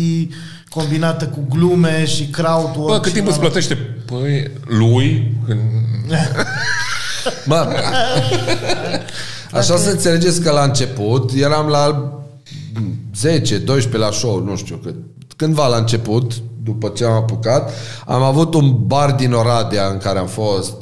combinată 0.69 1.27
cu 1.27 1.47
glume 1.49 2.07
și 2.07 2.27
crowd 2.27 2.77
work. 2.77 2.89
Bă, 2.89 3.01
cât 3.01 3.07
și 3.07 3.13
timp 3.13 3.27
îți 3.27 3.39
bla, 3.39 3.49
bla. 3.49 3.61
plătește? 3.61 3.75
Păi, 4.07 4.51
lui, 4.65 5.33
când... 5.47 5.61
Mă, 7.45 7.69
așa 9.53 9.77
să 9.77 9.91
înțelegeți 9.91 10.41
că 10.41 10.51
la 10.51 10.63
început 10.63 11.33
eram 11.33 11.67
la 11.67 12.13
10-12 13.87 13.91
la 13.91 14.11
show, 14.11 14.41
nu 14.41 14.57
știu 14.57 14.77
cât. 14.77 14.95
Cândva 15.37 15.67
la 15.67 15.77
început, 15.77 16.33
după 16.63 16.89
ce 16.89 17.05
am 17.05 17.13
apucat, 17.13 17.71
am 18.07 18.23
avut 18.23 18.55
un 18.55 18.87
bar 18.87 19.13
din 19.13 19.33
Oradea 19.33 19.87
în 19.87 19.99
care 19.99 20.19
am 20.19 20.27
fost 20.27 20.75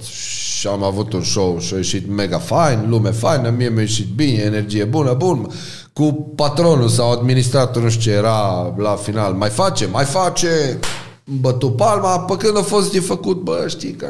și 0.59 0.67
am 0.67 0.83
avut 0.83 1.13
un 1.13 1.23
show 1.23 1.59
și 1.59 1.75
a 1.75 1.77
ieșit 1.77 2.09
mega 2.09 2.39
fain, 2.39 2.87
lume 2.89 3.11
faină, 3.11 3.55
mie 3.57 3.69
mi-a 3.69 3.81
ieșit 3.81 4.07
bine, 4.15 4.43
energie 4.43 4.85
bună, 4.85 5.13
bun. 5.13 5.51
Cu 5.93 6.33
patronul 6.35 6.89
sau 6.89 7.11
administratorul, 7.11 7.83
nu 7.83 7.89
știu 7.89 8.11
ce 8.11 8.17
era 8.17 8.75
la 8.77 8.91
final, 8.91 9.33
mai 9.33 9.49
face, 9.49 9.87
mai 9.87 10.05
face, 10.05 10.79
bătu 11.25 11.71
palma, 11.71 12.21
pe 12.21 12.37
când 12.37 12.59
a 12.59 12.63
fost 12.63 12.93
de 12.93 13.01
făcut, 13.01 13.41
bă, 13.43 13.65
știi 13.69 13.93
că 13.93 14.07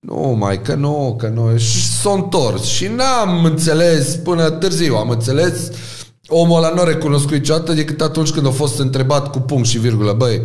nu, 0.00 0.36
mai 0.38 0.62
că 0.62 0.74
nu, 0.74 1.16
că 1.18 1.28
nu. 1.28 1.56
Și 1.56 1.86
s-a 1.86 2.10
întors. 2.10 2.64
Și 2.64 2.86
n-am 2.86 3.44
înțeles 3.44 4.14
până 4.14 4.50
târziu. 4.50 4.94
Am 4.94 5.08
înțeles 5.08 5.70
omul 6.26 6.56
ăla 6.56 6.74
nu 6.74 6.80
a 6.80 6.84
recunoscut 6.84 7.32
niciodată 7.32 7.72
decât 7.72 8.00
atunci 8.00 8.30
când 8.30 8.46
a 8.46 8.50
fost 8.50 8.78
întrebat 8.78 9.30
cu 9.30 9.38
punct 9.38 9.68
și 9.68 9.78
virgulă. 9.78 10.12
Băi, 10.12 10.40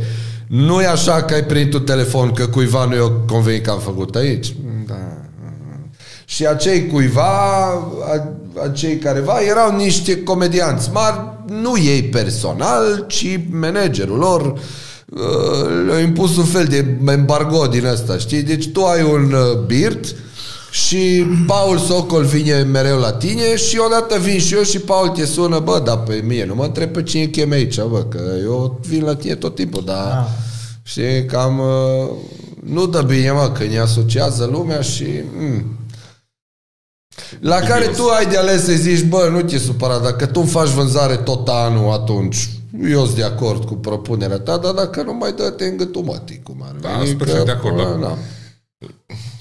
nu 0.49 0.81
e 0.81 0.85
așa 0.85 1.23
că 1.23 1.33
ai 1.33 1.43
primit 1.43 1.73
un 1.73 1.83
telefon 1.83 2.31
că 2.31 2.47
cuiva 2.47 2.85
nu 2.85 2.95
i-a 2.95 3.11
convenit 3.27 3.63
că 3.63 3.69
am 3.69 3.79
făcut 3.79 4.15
aici? 4.15 4.55
Da. 4.87 4.95
Și 6.25 6.45
acei 6.45 6.87
cuiva, 6.87 7.67
a- 8.13 8.33
acei 8.63 8.97
careva 8.97 9.39
erau 9.39 9.75
niște 9.75 10.23
comedianți 10.23 10.89
mari, 10.91 11.19
nu 11.47 11.77
ei 11.77 12.03
personal, 12.03 13.05
ci 13.07 13.39
managerul 13.49 14.17
lor 14.17 14.41
uh, 15.09 15.85
le-a 15.87 15.99
impus 15.99 16.37
un 16.37 16.43
fel 16.45 16.65
de 16.65 16.97
embargo 17.11 17.67
din 17.67 17.85
ăsta, 17.85 18.17
știi? 18.17 18.41
Deci 18.41 18.67
tu 18.69 18.83
ai 18.83 19.01
un 19.03 19.31
uh, 19.33 19.57
birt 19.65 20.15
și 20.71 21.25
Paul 21.47 21.77
Socol 21.77 22.23
vine 22.23 22.61
mereu 22.61 22.99
la 22.99 23.11
tine 23.13 23.55
și 23.55 23.77
odată 23.85 24.17
vin 24.17 24.39
și 24.39 24.53
eu 24.55 24.63
și 24.63 24.79
Paul 24.79 25.07
te 25.09 25.25
sună, 25.25 25.59
bă, 25.59 25.81
dar 25.85 25.97
pe 25.97 26.21
mine 26.25 26.45
nu 26.45 26.55
mă 26.55 26.63
întreb 26.63 26.91
pe 26.91 27.03
cine 27.03 27.25
chem 27.25 27.51
aici, 27.51 27.81
bă, 27.81 28.03
că 28.03 28.31
eu 28.41 28.79
vin 28.87 29.03
la 29.03 29.15
tine 29.15 29.35
tot 29.35 29.55
timpul, 29.55 29.83
dar 29.85 30.07
Ah. 30.11 30.25
știi, 30.83 31.25
cam 31.25 31.59
uh, 31.59 32.09
nu 32.63 32.85
dă 32.87 33.01
bine, 33.01 33.31
mă, 33.31 33.51
că 33.57 33.63
ne 33.63 33.79
asociază 33.79 34.49
lumea 34.51 34.81
și... 34.81 35.07
Mm, 35.37 35.63
la 37.39 37.55
care 37.59 37.85
tu 37.85 38.03
ai 38.07 38.25
de 38.25 38.37
ales 38.37 38.63
să 38.63 38.71
zici, 38.71 39.03
bă, 39.03 39.27
nu 39.31 39.41
te 39.41 39.57
supăra, 39.57 39.97
dacă 39.99 40.25
tu 40.25 40.39
îmi 40.39 40.49
faci 40.49 40.67
vânzare 40.69 41.15
tot 41.15 41.47
anul, 41.47 41.91
atunci 41.91 42.49
eu 42.89 43.03
sunt 43.05 43.15
de 43.15 43.23
acord 43.23 43.65
cu 43.65 43.73
propunerea 43.73 44.39
ta, 44.39 44.57
dar 44.57 44.71
dacă 44.73 45.01
nu 45.01 45.13
mai 45.13 45.31
dă-te 45.31 45.65
în 45.65 45.77
gâtul 45.77 46.01
mătii, 46.01 46.41
cum 46.43 46.63
ar 46.67 46.75
Da, 46.81 46.89
veni, 46.89 47.05
sunt 47.05 47.17
perfect 47.17 47.37
că, 47.39 47.43
de 47.45 47.51
acord, 47.51 47.75
bă, 47.75 47.97
da. 48.01 48.07
da. 48.07 48.17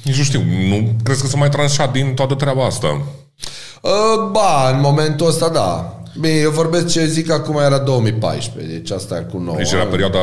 Nici 0.09 0.17
nu 0.17 0.23
știu, 0.23 0.43
nu 0.69 0.95
crezi 1.03 1.21
că 1.21 1.27
s-a 1.27 1.37
mai 1.37 1.49
tranșat 1.49 1.93
din 1.93 2.15
toată 2.15 2.35
treaba 2.35 2.65
asta? 2.65 3.03
Uh, 3.83 4.31
Ba, 4.31 4.71
în 4.75 4.81
momentul 4.81 5.27
ăsta, 5.27 5.49
da. 5.49 6.01
Bine, 6.21 6.35
eu 6.35 6.51
vorbesc 6.51 6.87
ce 6.87 7.07
zic 7.07 7.31
acum 7.31 7.57
era 7.57 7.79
2014, 7.79 8.73
deci 8.73 8.91
asta 8.91 9.17
e 9.17 9.21
cu 9.33 9.39
9 9.39 9.57
Deci 9.57 9.73
era 9.73 9.85
perioada, 9.87 10.19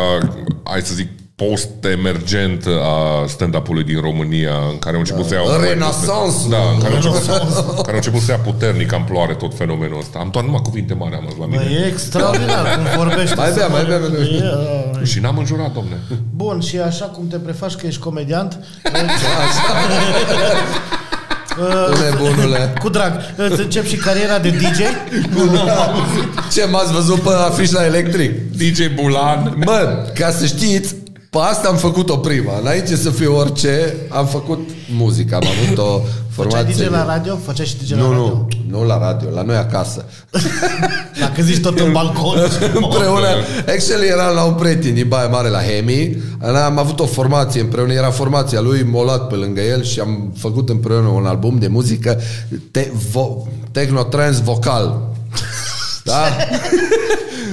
hai 0.64 0.82
să 0.82 0.94
zic, 0.94 1.08
post-emergent 1.36 2.66
a 2.84 3.26
stand-up-ului 3.28 3.84
din 3.84 4.00
România, 4.02 4.54
în 4.72 4.80
care 4.80 4.94
au 4.94 5.00
început 5.00 5.26
să 5.26 5.34
iau... 5.34 5.46
Renaissansul. 5.62 6.50
Da, 6.50 6.58
în 6.74 6.80
care 6.82 6.92
au 6.94 6.98
început, 7.14 7.76
care 7.76 7.90
au 7.92 7.96
început 7.96 8.22
să 8.22 8.32
ia 8.32 8.38
puternic 8.38 8.94
amploare 8.94 9.34
tot 9.34 9.54
fenomenul 9.58 10.00
ăsta. 10.00 10.20
Am 10.20 10.30
doar 10.32 10.44
numai 10.44 10.62
cuvinte 10.64 10.94
mari 10.94 11.16
am 11.16 11.26
azi 11.28 11.40
la 11.40 11.46
Bă, 11.46 11.56
mine. 11.58 11.80
e 11.84 11.86
extraordinar 11.88 12.76
cum 12.76 13.04
vorbește. 13.04 13.36
Mai 13.36 13.52
bea, 13.56 13.68
mai 13.68 13.84
bea, 13.86 13.98
mai 13.98 14.10
bea. 14.10 14.20
E, 14.20 14.44
uh, 15.00 15.08
Și 15.08 15.20
n-am 15.20 15.38
înjurat, 15.38 15.74
domne. 15.74 15.98
Bun, 16.36 16.60
și 16.62 16.78
așa 16.80 17.06
cum 17.06 17.28
te 17.28 17.38
prefaci 17.38 17.74
că 17.76 17.88
ești 17.88 18.00
comediant, 18.02 18.60
Nebunule. 22.10 22.74
cu 22.82 22.90
drag, 22.90 23.14
îți 23.36 23.62
încep 23.62 23.86
și 23.86 23.96
cariera 23.96 24.40
de 24.40 24.50
DJ? 24.50 24.80
Ce 26.54 26.66
m-ați 26.66 26.92
văzut 26.94 27.20
pe 27.20 27.30
afiș 27.30 27.72
la 27.72 27.86
electric? 27.86 28.32
DJ 28.58 28.88
Bulan. 28.96 29.54
Mă, 29.66 30.06
ca 30.14 30.32
să 30.32 30.46
știți, 30.46 30.96
pe 31.36 31.42
asta 31.42 31.68
am 31.68 31.76
făcut-o 31.76 32.18
prima. 32.18 32.52
Înainte 32.62 32.96
să 32.96 33.10
fiu 33.10 33.36
orice, 33.36 33.96
am 34.10 34.26
făcut 34.26 34.70
muzică. 34.96 35.36
Am 35.36 35.44
avut 35.64 35.78
o 35.78 36.02
Făceai 36.30 36.52
formație... 36.52 36.86
DJ 36.86 36.92
la 36.92 37.06
radio? 37.06 37.38
Făceai 37.46 37.66
și 37.66 37.76
DJ 37.84 37.90
la 37.92 37.98
Nu, 37.98 38.04
radio? 38.10 38.22
nu, 38.24 38.48
nu 38.70 38.86
la 38.86 38.98
radio, 38.98 39.30
la 39.34 39.42
noi 39.42 39.56
acasă. 39.56 40.06
Dacă 41.20 41.42
zici 41.42 41.62
tot 41.62 41.80
în 41.80 41.92
balcon. 41.92 42.38
împreună. 42.84 43.28
Actually 43.68 44.08
era 44.08 44.30
la 44.30 44.44
un 44.44 44.54
prieten 44.54 44.94
din 44.94 45.08
Baia 45.08 45.28
Mare 45.28 45.50
la 45.50 45.60
Hemi. 45.62 46.18
Am 46.66 46.78
avut 46.80 47.00
o 47.00 47.06
formație 47.06 47.62
împreună, 47.62 47.94
era 47.94 48.10
formația 48.12 48.62
lui, 48.62 48.84
m-a 48.84 49.04
luat 49.04 49.28
pe 49.28 49.36
lângă 49.36 49.62
el 49.62 49.84
și 49.84 50.00
am 50.00 50.34
făcut 50.38 50.70
împreună 50.70 51.08
un 51.08 51.26
album 51.26 51.58
de 51.60 51.68
muzică 51.68 52.22
te- 52.72 52.92
vo- 53.12 53.48
techno-trance 53.72 54.42
vocal. 54.44 54.98
Da? 56.04 56.24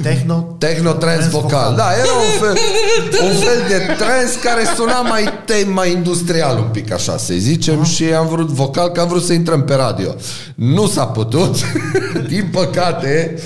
Techno. 0.03 0.57
Techno-trance 0.59 1.29
vocal. 1.29 1.75
Da, 1.77 1.89
era 2.03 2.13
un 2.13 2.41
fel, 2.47 2.57
un 3.29 3.35
fel 3.35 3.65
de 3.69 3.95
trance 3.95 4.39
care 4.43 4.63
suna 4.77 5.01
mai, 5.01 5.25
te, 5.45 5.55
mai 5.73 5.93
industrial 5.93 6.59
un 6.59 6.69
pic, 6.73 6.93
așa 6.93 7.17
să 7.17 7.35
zicem, 7.37 7.85
și 7.85 8.05
am 8.05 8.27
vrut 8.27 8.49
vocal, 8.49 8.89
că 8.89 9.01
am 9.01 9.09
vrut 9.09 9.25
să 9.25 9.33
intrăm 9.33 9.65
pe 9.65 9.75
radio. 9.75 10.15
Nu 10.55 10.87
s-a 10.87 11.05
putut, 11.07 11.57
din 12.33 12.49
păcate. 12.53 13.39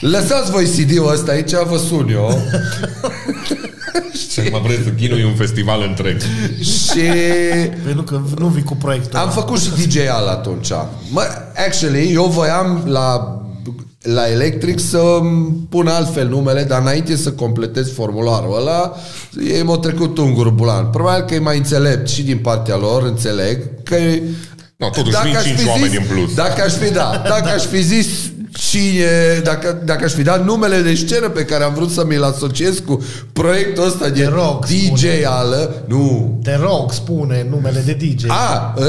Lăsați 0.00 0.50
voi 0.50 0.64
CD-ul 0.64 1.12
ăsta 1.12 1.32
aici, 1.32 1.50
vă 1.50 1.76
sun 1.88 2.08
eu. 2.10 2.42
Ce 4.32 4.48
mă 4.50 4.60
vreți 4.64 4.82
să 4.82 4.88
chinui 4.88 5.24
un 5.24 5.34
festival 5.34 5.82
întreg. 5.88 6.20
Și 6.60 7.00
Păi 7.84 7.92
nu, 7.94 8.02
că 8.02 8.20
nu 8.38 8.46
vii 8.46 8.62
cu 8.62 8.74
proiectul. 8.76 9.18
am 9.18 9.30
făcut 9.30 9.60
și 9.60 9.68
DJ-al 9.86 10.26
atunci. 10.26 10.68
Mă, 11.10 11.22
actually, 11.66 12.12
eu 12.12 12.24
voiam 12.24 12.82
la 12.86 13.36
la 14.02 14.28
Electric 14.30 14.78
să 14.80 14.98
pun 15.68 15.86
altfel 15.86 16.28
numele, 16.28 16.62
dar 16.62 16.80
înainte 16.80 17.16
să 17.16 17.32
completez 17.32 17.92
formularul 17.92 18.56
ăla, 18.60 18.92
ei 19.52 19.62
m-au 19.62 19.78
trecut 19.78 20.18
un 20.18 20.34
gurbulan. 20.34 20.86
Probabil 20.86 21.24
că 21.24 21.34
e 21.34 21.38
mai 21.38 21.56
înțelept 21.56 22.08
și 22.08 22.22
din 22.22 22.38
partea 22.38 22.76
lor, 22.76 23.02
înțeleg, 23.02 23.58
că 23.82 23.96
No, 24.76 24.88
totuși 24.88 25.16
vin 25.24 25.36
aș 25.36 25.42
cinci 25.44 25.58
fi 25.58 25.68
oameni 25.68 25.88
zis, 25.88 25.98
în 25.98 26.04
plus. 26.16 26.34
Dacă 26.34 26.62
aș 26.62 26.72
fi, 26.72 26.92
da, 26.92 27.22
dacă 27.28 27.48
aș 27.54 27.62
fi 27.64 27.82
zis 27.82 28.06
cine, 28.52 29.40
dacă, 29.42 29.82
dacă 29.84 30.04
aș 30.04 30.12
fi 30.12 30.22
dat 30.22 30.44
numele 30.44 30.80
de 30.80 30.94
scenă 30.94 31.28
pe 31.28 31.44
care 31.44 31.64
am 31.64 31.74
vrut 31.74 31.90
să 31.90 32.04
mi-l 32.04 32.22
asociez 32.22 32.78
cu 32.78 33.04
proiectul 33.32 33.84
ăsta 33.86 34.08
de 34.08 34.30
rog, 34.34 34.64
DJ 34.66 34.98
spune. 35.00 35.24
ală, 35.26 35.82
nu, 35.86 36.38
Te 36.42 36.56
rog, 36.56 36.92
spune 36.92 37.46
numele 37.50 37.82
de 37.86 37.92
DJ. 37.92 38.24
a, 38.28 38.74
uh, 38.78 38.84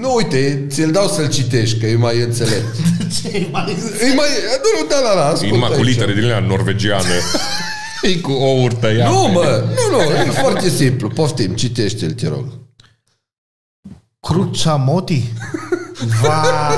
nu, 0.00 0.14
uite, 0.14 0.64
ți-l 0.68 0.90
dau 0.90 1.08
să-l 1.08 1.28
citești, 1.28 1.78
că 1.78 1.86
e 1.86 1.96
mai 1.96 2.20
înțelept. 2.20 2.76
Ce 3.22 3.48
mai 3.50 3.76
e 4.00 4.14
mai... 4.14 4.28
Nu, 4.62 4.80
nu, 4.80 4.86
da, 4.88 4.96
da, 5.08 5.14
da, 5.14 5.26
ascultă 5.26 5.46
Inima 5.46 5.66
cu 5.66 5.72
aici. 5.72 5.84
litere 5.84 6.12
din 6.12 6.24
alea 6.24 6.38
norvegiană. 6.38 7.04
E 8.02 8.16
cu 8.16 8.32
o 8.32 8.62
urtă 8.62 8.86
ea. 8.86 9.08
Nu, 9.08 9.28
mă, 9.28 9.64
nu, 9.90 9.96
nu, 9.96 10.02
e 10.02 10.30
foarte 10.30 10.68
simplu. 10.68 11.08
Poftim, 11.08 11.54
citește-l, 11.54 12.12
te 12.12 12.28
rog. 12.28 12.44
Crucea 14.20 14.74
Moti? 14.74 15.22
Vai! 15.98 16.76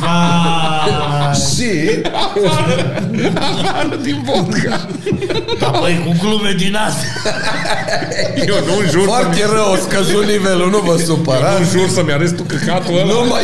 Vai! 0.00 0.98
Și, 1.54 2.02
Afară 3.34 3.96
din 4.02 4.22
vodka. 4.24 4.86
Da, 5.58 5.72
băi, 5.80 6.02
cu 6.06 6.26
glume 6.26 6.54
din 6.56 6.76
astea. 6.76 7.32
Eu 8.46 8.54
nu 8.54 8.88
jur 8.90 9.02
să 9.02 9.06
foarte 9.06 9.44
rău, 9.52 9.72
o 9.72 9.76
scăzut 9.76 10.24
nivelul, 10.24 10.70
nu 10.70 10.78
vă 10.78 10.92
nu 10.92 10.98
supărați. 10.98 11.70
jur 11.70 11.88
să-mi 11.88 12.12
arăți 12.12 12.34
tu 12.34 12.42
căcatul 12.42 12.98
ăla. 12.98 13.12
Nu 13.12 13.24
mai... 13.28 13.42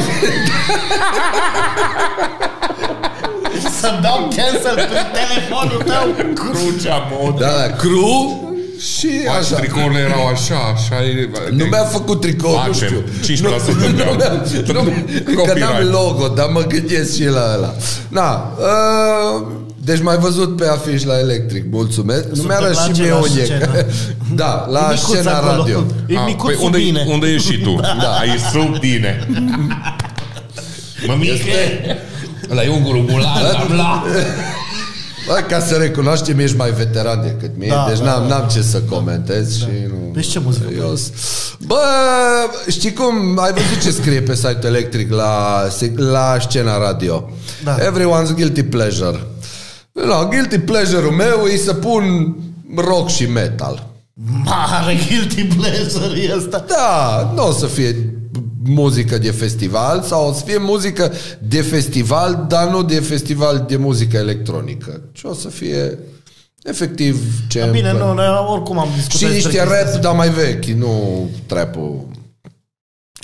Să-mi 3.80 3.98
dau 4.02 4.18
cancel 4.36 4.74
pe 4.74 5.18
telefonul 5.18 5.82
tău. 5.86 6.32
Crucea 6.34 7.08
mod. 7.10 7.38
Da, 7.38 7.46
da, 7.46 7.72
cru 7.76 8.45
și 8.78 9.08
Așa. 9.28 9.38
așa. 9.38 9.56
Tricourile 9.56 10.00
erau 10.00 10.26
așa, 10.26 10.54
așa 10.74 11.04
e. 11.04 11.28
Nu 11.50 11.64
mi-a 11.64 11.84
făcut 11.84 12.20
tricou, 12.20 12.50
nu 12.50 12.56
Facem. 12.72 12.88
știu. 13.22 13.38
5% 13.38 13.72
nu, 13.78 13.86
îmi 13.86 13.96
dau. 13.98 14.14
nu, 14.66 14.82
nu, 14.82 14.90
că 15.24 15.32
Copyright. 15.34 15.58
n-am 15.60 15.82
logo, 15.90 16.28
dar 16.28 16.48
mă 16.52 16.60
gândesc 16.68 17.14
și 17.14 17.24
la 17.24 17.52
ăla. 17.56 17.74
Na, 18.08 18.52
uh, 18.58 19.46
deci 19.84 20.02
mai 20.02 20.16
văzut 20.16 20.56
pe 20.56 20.66
afiș 20.68 21.02
la 21.02 21.18
Electric, 21.18 21.64
mulțumesc. 21.70 22.24
Nu 22.34 22.42
mi-a 22.42 22.56
Suntem 22.56 22.72
la 22.74 22.94
și 22.94 23.00
mie 23.00 23.10
o 23.10 23.16
aceeași 23.16 23.44
scenă. 23.44 23.58
niecă. 23.72 23.86
Da, 24.34 24.66
la 24.70 24.88
E 24.90 24.94
micuț 24.94 25.08
scena 25.16 25.32
acolo. 25.36 25.56
radio. 25.56 25.84
E 26.06 26.16
Ah, 26.18 26.22
micuț 26.26 26.46
păi 26.46 26.54
sub 26.54 26.64
unde, 26.64 26.78
mine. 26.78 27.04
unde 27.08 27.26
ești 27.26 27.52
și 27.52 27.58
tu? 27.60 27.74
Da. 28.02 28.08
Ai 28.20 28.28
sub 28.52 28.78
tine. 28.78 29.26
Mămiche! 31.06 31.96
Ăla 32.50 32.62
e 32.64 32.68
ungurul 32.68 33.02
bulan, 33.10 33.32
bla, 33.40 33.66
bla. 33.74 34.02
Bă, 35.26 35.44
ca 35.48 35.60
să 35.60 35.74
recunoaștem, 35.74 36.38
ești 36.38 36.56
mai 36.56 36.70
veteran 36.70 37.22
decât 37.22 37.50
mine, 37.58 37.72
Da, 37.74 37.84
deci 37.88 37.98
da, 37.98 38.04
n-am, 38.04 38.28
da. 38.28 38.36
n-am 38.36 38.48
ce 38.48 38.62
să 38.62 38.80
comentez 38.80 39.58
și 39.58 39.66
nu... 39.88 40.10
Deci 40.14 40.26
ce 40.26 40.38
muzică? 40.38 40.66
Eu 40.78 40.94
s- 40.96 41.10
Bă, 41.66 41.76
știi 42.68 42.92
cum, 42.92 43.38
ai 43.38 43.52
văzut 43.52 43.82
ce 43.82 43.90
scrie 43.90 44.20
pe 44.20 44.34
site 44.34 44.58
Electric 44.62 45.12
la, 45.12 45.62
la 45.96 46.36
scena 46.48 46.78
radio? 46.78 47.30
Da. 47.64 47.76
Everyone's 47.78 48.34
guilty 48.34 48.62
pleasure. 48.62 49.20
No, 49.92 50.28
guilty 50.28 50.58
pleasure-ul 50.58 51.12
meu 51.12 51.44
e 51.52 51.56
să 51.56 51.74
pun 51.74 52.36
rock 52.76 53.08
și 53.08 53.26
metal. 53.30 53.86
Mare 54.44 54.96
guilty 55.08 55.44
pleasure 55.44 56.20
e 56.20 56.34
ăsta. 56.36 56.64
Da, 56.68 57.32
nu 57.34 57.48
o 57.48 57.52
să 57.52 57.66
fie 57.66 58.14
muzică 58.64 59.18
de 59.18 59.30
festival 59.30 60.02
sau 60.02 60.28
o 60.28 60.32
să 60.32 60.42
fie 60.44 60.58
muzică 60.58 61.12
de 61.38 61.60
festival, 61.60 62.44
dar 62.48 62.68
nu 62.68 62.82
de 62.82 63.00
festival 63.00 63.64
de 63.68 63.76
muzică 63.76 64.16
electronică. 64.16 65.00
ci 65.12 65.22
o 65.24 65.34
să 65.34 65.48
fie 65.48 65.98
efectiv 66.62 67.16
ce 67.48 67.62
îmi 67.62 67.70
Bine, 67.72 67.90
place. 67.90 68.04
nu, 68.04 68.12
noi 68.14 68.26
oricum 68.48 68.78
am 68.78 68.88
discutat 68.94 69.18
Și 69.18 69.24
niște 69.24 69.48
despre 69.48 69.66
chestia 69.68 69.92
rap, 69.92 70.00
dar 70.00 70.14
mai 70.14 70.28
vechi, 70.30 70.64
nu 70.64 71.28
trap-ul. 71.46 72.06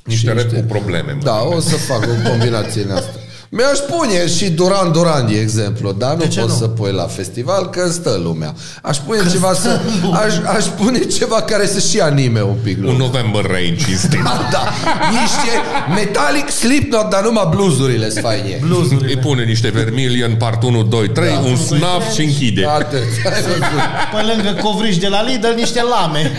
Niște 0.04 0.20
Și 0.30 0.34
rap 0.36 0.44
niște- 0.44 0.60
cu 0.60 0.66
probleme. 0.66 1.12
mă. 1.12 1.22
Da, 1.22 1.42
o 1.42 1.60
să 1.60 1.76
fac 1.76 2.02
o 2.02 2.28
combinație 2.28 2.82
în 2.82 2.90
asta. 2.90 3.14
Mi-aș 3.54 3.78
pune 3.78 4.26
și 4.28 4.50
Duran 4.50 4.92
Duran, 4.92 5.26
de 5.26 5.38
exemplu, 5.40 5.92
dar 5.92 6.14
nu 6.14 6.24
ce 6.24 6.40
pot 6.40 6.48
nu? 6.48 6.54
să 6.54 6.66
pui 6.68 6.92
la 6.92 7.02
festival, 7.02 7.70
că 7.70 7.88
stă 7.90 8.20
lumea. 8.22 8.54
Aș 8.82 8.96
pune 8.96 9.18
ceva 9.30 9.52
să, 9.52 9.80
aș, 10.26 10.34
aș 10.56 10.64
pune 10.64 10.98
ceva 10.98 11.42
care 11.42 11.66
să 11.66 11.78
și 11.80 12.00
anime 12.00 12.42
un 12.42 12.56
pic 12.62 12.76
Un 12.78 12.82
lumea. 12.84 12.96
November 13.06 13.46
Rain 13.50 13.76
cinstit. 13.76 14.22
Da, 14.24 14.48
da. 14.50 14.62
Niște 15.10 15.50
Metallic 15.94 16.50
Slipknot, 16.50 17.10
dar 17.10 17.22
numai 17.22 17.46
bluzurile 17.50 18.10
sunt 18.10 18.24
faine. 18.24 18.52
Îi 18.54 18.60
bluzurile. 18.66 19.20
pune 19.20 19.44
niște 19.44 19.68
Vermilion, 19.68 20.34
part 20.34 20.62
1, 20.62 20.82
2, 20.82 21.08
3, 21.08 21.28
Da. 21.28 21.38
un 21.38 21.56
snaf 21.56 22.12
și 22.14 22.22
închide. 22.22 22.66
Atât. 22.68 23.02
Ai 23.32 23.42
văzut? 23.42 23.82
Pe 24.14 24.34
lângă 24.34 24.60
covriș 24.62 24.96
de 24.96 25.08
la 25.08 25.22
Lidl, 25.22 25.46
niște 25.56 25.82
lame. 25.82 26.32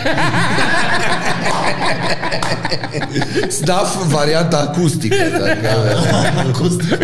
Snuff, 3.48 4.04
varianta 4.08 4.56
acustică. 4.58 5.16
Dacă... 5.30 5.68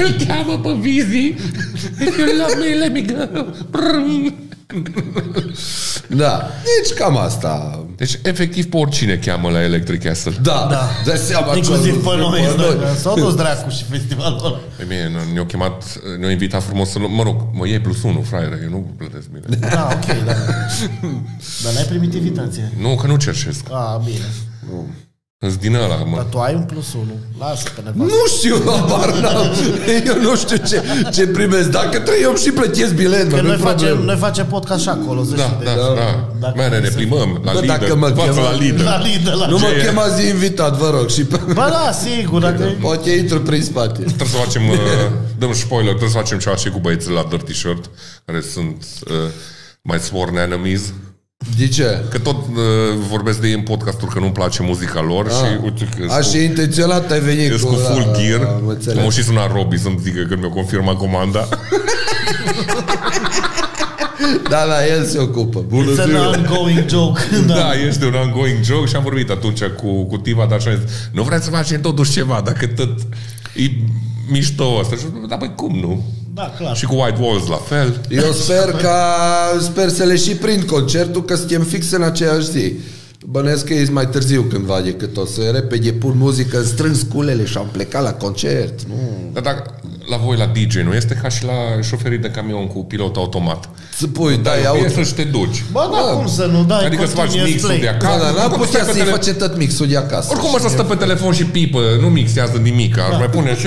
Îl 0.04 0.26
cheamă 0.26 0.58
pe 0.58 0.72
Vizi. 0.80 1.34
La 2.38 2.46
mele 2.58 2.88
mică. 2.88 3.28
Da. 6.08 6.50
Deci 6.64 6.96
cam 6.98 7.16
asta. 7.16 7.84
Deci, 7.96 8.18
efectiv, 8.22 8.64
pe 8.66 8.76
oricine 8.76 9.16
cheamă 9.16 9.50
la 9.50 9.62
Electric 9.62 10.02
Castle. 10.02 10.32
Da, 10.42 10.66
da. 10.70 10.90
Dă 11.04 11.16
seama 11.16 11.56
Inclusiv 11.56 12.04
pe 12.04 12.16
noi. 12.16 12.40
Pe 12.40 12.54
noi. 12.56 12.76
S-au 13.00 13.14
dus 13.18 13.34
dracu 13.34 13.70
și 13.70 13.84
festivalul 13.90 14.40
ăla. 14.44 14.60
Pe 14.76 14.84
mine 14.88 15.02
ne- 15.08 15.32
ne-au 15.32 15.44
chemat, 15.44 15.84
ne-au 16.18 16.30
invitat 16.30 16.62
frumos 16.62 16.90
să 16.90 16.98
lu- 16.98 17.08
Mă 17.08 17.22
rog, 17.22 17.36
mă 17.52 17.66
iei 17.66 17.80
plus 17.80 18.02
1, 18.02 18.20
fraiere, 18.22 18.60
eu 18.62 18.68
nu 18.70 18.94
plătesc 18.98 19.28
bine. 19.28 19.56
Da, 19.60 19.88
ok, 19.92 20.24
da. 20.24 20.32
Dar 21.64 21.72
n-ai 21.74 21.84
primit 21.88 22.14
invitație. 22.14 22.72
Nu, 22.80 22.94
că 22.94 23.06
nu 23.06 23.16
cerșesc. 23.16 23.64
Ah, 23.70 24.00
bine. 24.04 24.24
Îți 25.46 25.58
din 25.58 25.74
ăla, 25.74 25.86
Dar 25.88 26.02
mă. 26.06 26.26
tu 26.30 26.38
ai 26.38 26.54
un 26.54 26.62
plus 26.62 26.92
unu. 26.92 27.14
Lasă 27.38 27.68
pe 27.74 27.80
nevastă. 27.84 28.02
Nu 28.14 28.26
știu, 28.36 28.56
habar 28.66 29.12
n-am. 29.20 29.46
Eu 30.10 30.20
nu 30.22 30.36
știu 30.36 30.56
ce, 30.56 30.82
ce 31.12 31.26
primesc. 31.26 31.68
Dacă 31.70 31.88
trebuie, 32.00 32.22
eu 32.22 32.34
și 32.34 32.50
plătesc 32.50 32.94
bilet, 32.94 33.30
mă, 33.30 33.36
Că 33.36 33.42
nu 33.42 33.48
noi 33.48 33.56
facem, 33.56 33.76
problemă. 33.86 34.04
noi 34.04 34.16
facem 34.16 34.46
podcast 34.46 34.82
și 34.82 34.88
acolo, 34.88 35.24
să 35.24 35.34
Da, 35.34 35.42
știi. 35.42 35.64
da, 35.64 35.70
deci- 35.74 35.94
da. 35.96 36.28
Dacă 36.40 36.52
Mere, 36.56 36.78
ne 36.78 36.88
se- 36.88 36.94
plimbăm 36.94 37.40
la 37.44 37.52
Bă, 37.52 37.58
Lidl. 37.58 37.66
dacă 37.72 37.96
mă 37.96 38.06
Față 38.06 38.30
chemă- 38.30 38.40
la 38.40 38.56
Lidl. 38.56 38.82
La 38.82 38.98
Lidl, 39.00 39.28
la 39.38 39.46
Nu 39.46 39.58
mă 39.58 39.66
Ce 39.66 39.74
e? 39.74 39.84
chemați 39.84 40.16
de 40.16 40.28
invitat, 40.28 40.76
vă 40.76 40.90
rog. 40.98 41.08
Și 41.08 41.24
pe... 41.24 41.40
Bă, 41.46 41.68
da, 41.70 41.90
sigur, 41.92 42.40
dacă... 42.40 42.64
Poate 42.80 43.10
intru 43.10 43.40
prin 43.40 43.62
spate. 43.62 44.00
Trebuie 44.02 44.28
să 44.28 44.36
facem, 44.36 44.68
uh, 44.70 44.76
dăm 45.38 45.52
spoiler, 45.52 45.88
trebuie 45.88 46.10
să 46.10 46.16
facem 46.16 46.38
ceva 46.38 46.56
și 46.56 46.70
cu 46.70 46.78
băieții 46.78 47.10
la 47.12 47.26
Dirty 47.30 47.54
Shirt, 47.54 47.90
care 48.24 48.40
sunt 48.52 48.84
uh, 49.10 49.14
My 49.82 49.98
Sworn 49.98 50.36
Enemies. 50.36 50.92
De 51.56 51.68
ce? 51.68 52.04
Că 52.10 52.18
tot 52.18 52.34
uh, 52.36 52.56
vorbesc 53.08 53.40
de 53.40 53.48
ei 53.48 53.54
în 53.54 53.60
podcasturi 53.60 54.12
că 54.12 54.18
nu-mi 54.18 54.32
place 54.32 54.62
muzica 54.62 55.00
lor 55.00 55.26
Ah. 55.26 55.32
și 55.32 55.58
uite 55.64 55.88
că 55.98 56.12
Așa 56.12 56.38
e 56.38 56.44
intenționat 56.44 57.10
ai 57.10 57.20
venit 57.20 57.50
Ești 57.52 57.66
cu 57.66 57.74
full 57.74 58.10
da, 58.12 58.18
gear. 58.20 58.40
am 58.42 58.66
înțeles. 58.66 59.04
Mă 59.04 59.10
și 59.10 59.22
suna 59.22 59.46
Robi 59.46 59.78
să-mi 59.78 59.98
zică 60.02 60.22
când 60.28 60.40
mi-a 60.40 60.48
confirmat 60.50 60.96
comanda. 60.96 61.48
Da, 64.48 64.64
da, 64.66 64.86
el 64.86 65.04
se 65.04 65.18
ocupă. 65.18 65.64
Bună 65.68 65.92
It's 65.94 65.98
an 66.00 66.08
ziua! 66.08 66.28
ongoing 66.28 66.88
joke. 66.88 67.20
da, 67.46 67.72
este 67.88 68.04
un 68.06 68.14
ongoing 68.14 68.62
joke 68.64 68.86
și 68.88 68.96
am 68.96 69.02
vorbit 69.02 69.30
atunci 69.30 69.62
cu, 69.64 70.04
cu 70.04 70.16
Tiva, 70.16 70.46
dar 70.48 70.58
așa 70.58 70.74
zis, 70.74 70.90
nu 71.12 71.22
vreți 71.22 71.44
să 71.44 71.50
facem 71.50 71.80
totuși 71.80 72.10
ceva, 72.12 72.40
dacă 72.44 72.66
tot 72.66 72.98
e 73.56 73.70
mișto 74.30 74.76
ăsta. 74.80 74.96
Și, 74.96 75.02
da, 75.28 75.36
băi, 75.36 75.52
cum 75.56 75.78
nu? 75.78 76.04
Da, 76.34 76.54
clar. 76.58 76.76
Și 76.76 76.86
cu 76.86 76.94
White 76.94 77.18
Walls 77.20 77.46
la 77.46 77.56
fel. 77.56 78.00
Eu 78.08 78.32
sper 78.32 78.70
ca 78.70 79.16
sper 79.60 79.88
să 79.88 80.04
le 80.04 80.16
și 80.16 80.34
prind 80.34 80.62
concertul, 80.62 81.24
că 81.24 81.34
suntem 81.34 81.62
fix 81.62 81.90
în 81.90 82.02
aceeași 82.02 82.50
zi. 82.50 82.74
Bănesc 83.26 83.64
că 83.66 83.72
e 83.74 83.88
mai 83.90 84.08
târziu 84.08 84.42
cândva 84.42 84.80
decât 84.80 85.16
o 85.16 85.24
să 85.24 85.40
repede 85.52 85.92
pun 85.92 86.12
muzică, 86.16 86.62
strâns 86.62 87.02
culele 87.02 87.44
și 87.44 87.56
am 87.56 87.68
plecat 87.72 88.02
la 88.02 88.12
concert. 88.12 88.82
Nu. 88.88 88.94
Dar 89.32 89.42
dacă 89.42 89.80
la 90.10 90.16
voi 90.16 90.36
la 90.36 90.46
DJ 90.46 90.74
nu 90.76 90.94
este 90.94 91.18
ca 91.22 91.28
și 91.28 91.44
la 91.44 91.52
șoferii 91.82 92.18
de 92.18 92.30
camion 92.30 92.66
cu 92.66 92.84
pilot 92.84 93.16
automat. 93.16 93.68
Să 93.98 94.06
pui, 94.06 94.36
da, 94.36 94.50
Dai 94.50 94.62
iau. 94.62 94.76
o 94.76 94.78
piesă 94.78 95.02
și 95.02 95.14
te 95.14 95.22
duci. 95.22 95.64
Bă, 95.72 95.88
da, 95.92 96.16
cum 96.16 96.26
să 96.28 96.44
nu 96.44 96.64
dai 96.64 96.84
Adică 96.86 97.06
să 97.06 97.14
faci 97.14 97.18
continuous 97.24 97.50
mixul 97.50 97.68
play. 97.68 97.80
de 97.80 97.88
acasă. 97.88 98.18
Da, 98.18 98.24
da, 98.24 98.30
n-am 98.30 98.44
Oricum 98.50 98.64
putea 98.66 98.80
stai 98.82 98.84
pe 98.86 98.92
să-i 98.92 99.00
tele- 99.02 99.10
face 99.16 99.32
tot 99.34 99.56
mixul 99.56 99.86
de 99.86 99.96
acasă. 99.96 100.28
Oricum 100.30 100.52
o 100.54 100.58
să 100.58 100.68
stă 100.68 100.82
pe 100.82 100.94
telefon 100.94 101.32
și 101.32 101.44
pipă, 101.44 101.80
nu 102.00 102.08
mixează 102.08 102.56
nimic. 102.56 102.98
Aș 102.98 103.16
mai 103.18 103.30
pune 103.30 103.56
și 103.56 103.66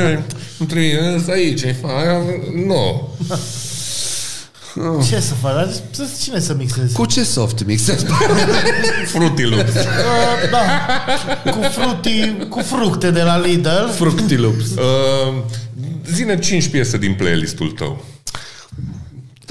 nu 0.58 0.66
trebuie 0.66 1.22
să 1.26 1.32
aici. 1.32 1.64
aia, 1.66 2.22
Nu. 4.76 5.06
Ce 5.10 5.20
să 5.20 5.34
faci? 5.34 5.54
Dar 5.54 5.70
să- 5.92 6.04
Cine 6.22 6.40
să 6.40 6.54
mixezi? 6.54 6.94
Cu 6.94 7.06
ce 7.06 7.24
soft 7.24 7.66
mixezi? 7.66 8.06
Fruity 9.14 9.44
Loops. 9.44 9.74
Uh, 9.74 10.50
da. 10.52 10.62
Cu 11.52 11.60
fructi, 11.62 12.32
cu 12.50 12.60
fructe 12.60 13.12
de 13.12 13.22
la 13.22 13.40
Lidl. 13.40 13.70
Fructilups. 13.96 14.66
Uh, 14.66 15.34
zine 16.14 16.40
5 16.40 16.68
piese 16.68 16.98
din 16.98 17.14
playlistul 17.14 17.72
tău. 17.72 18.06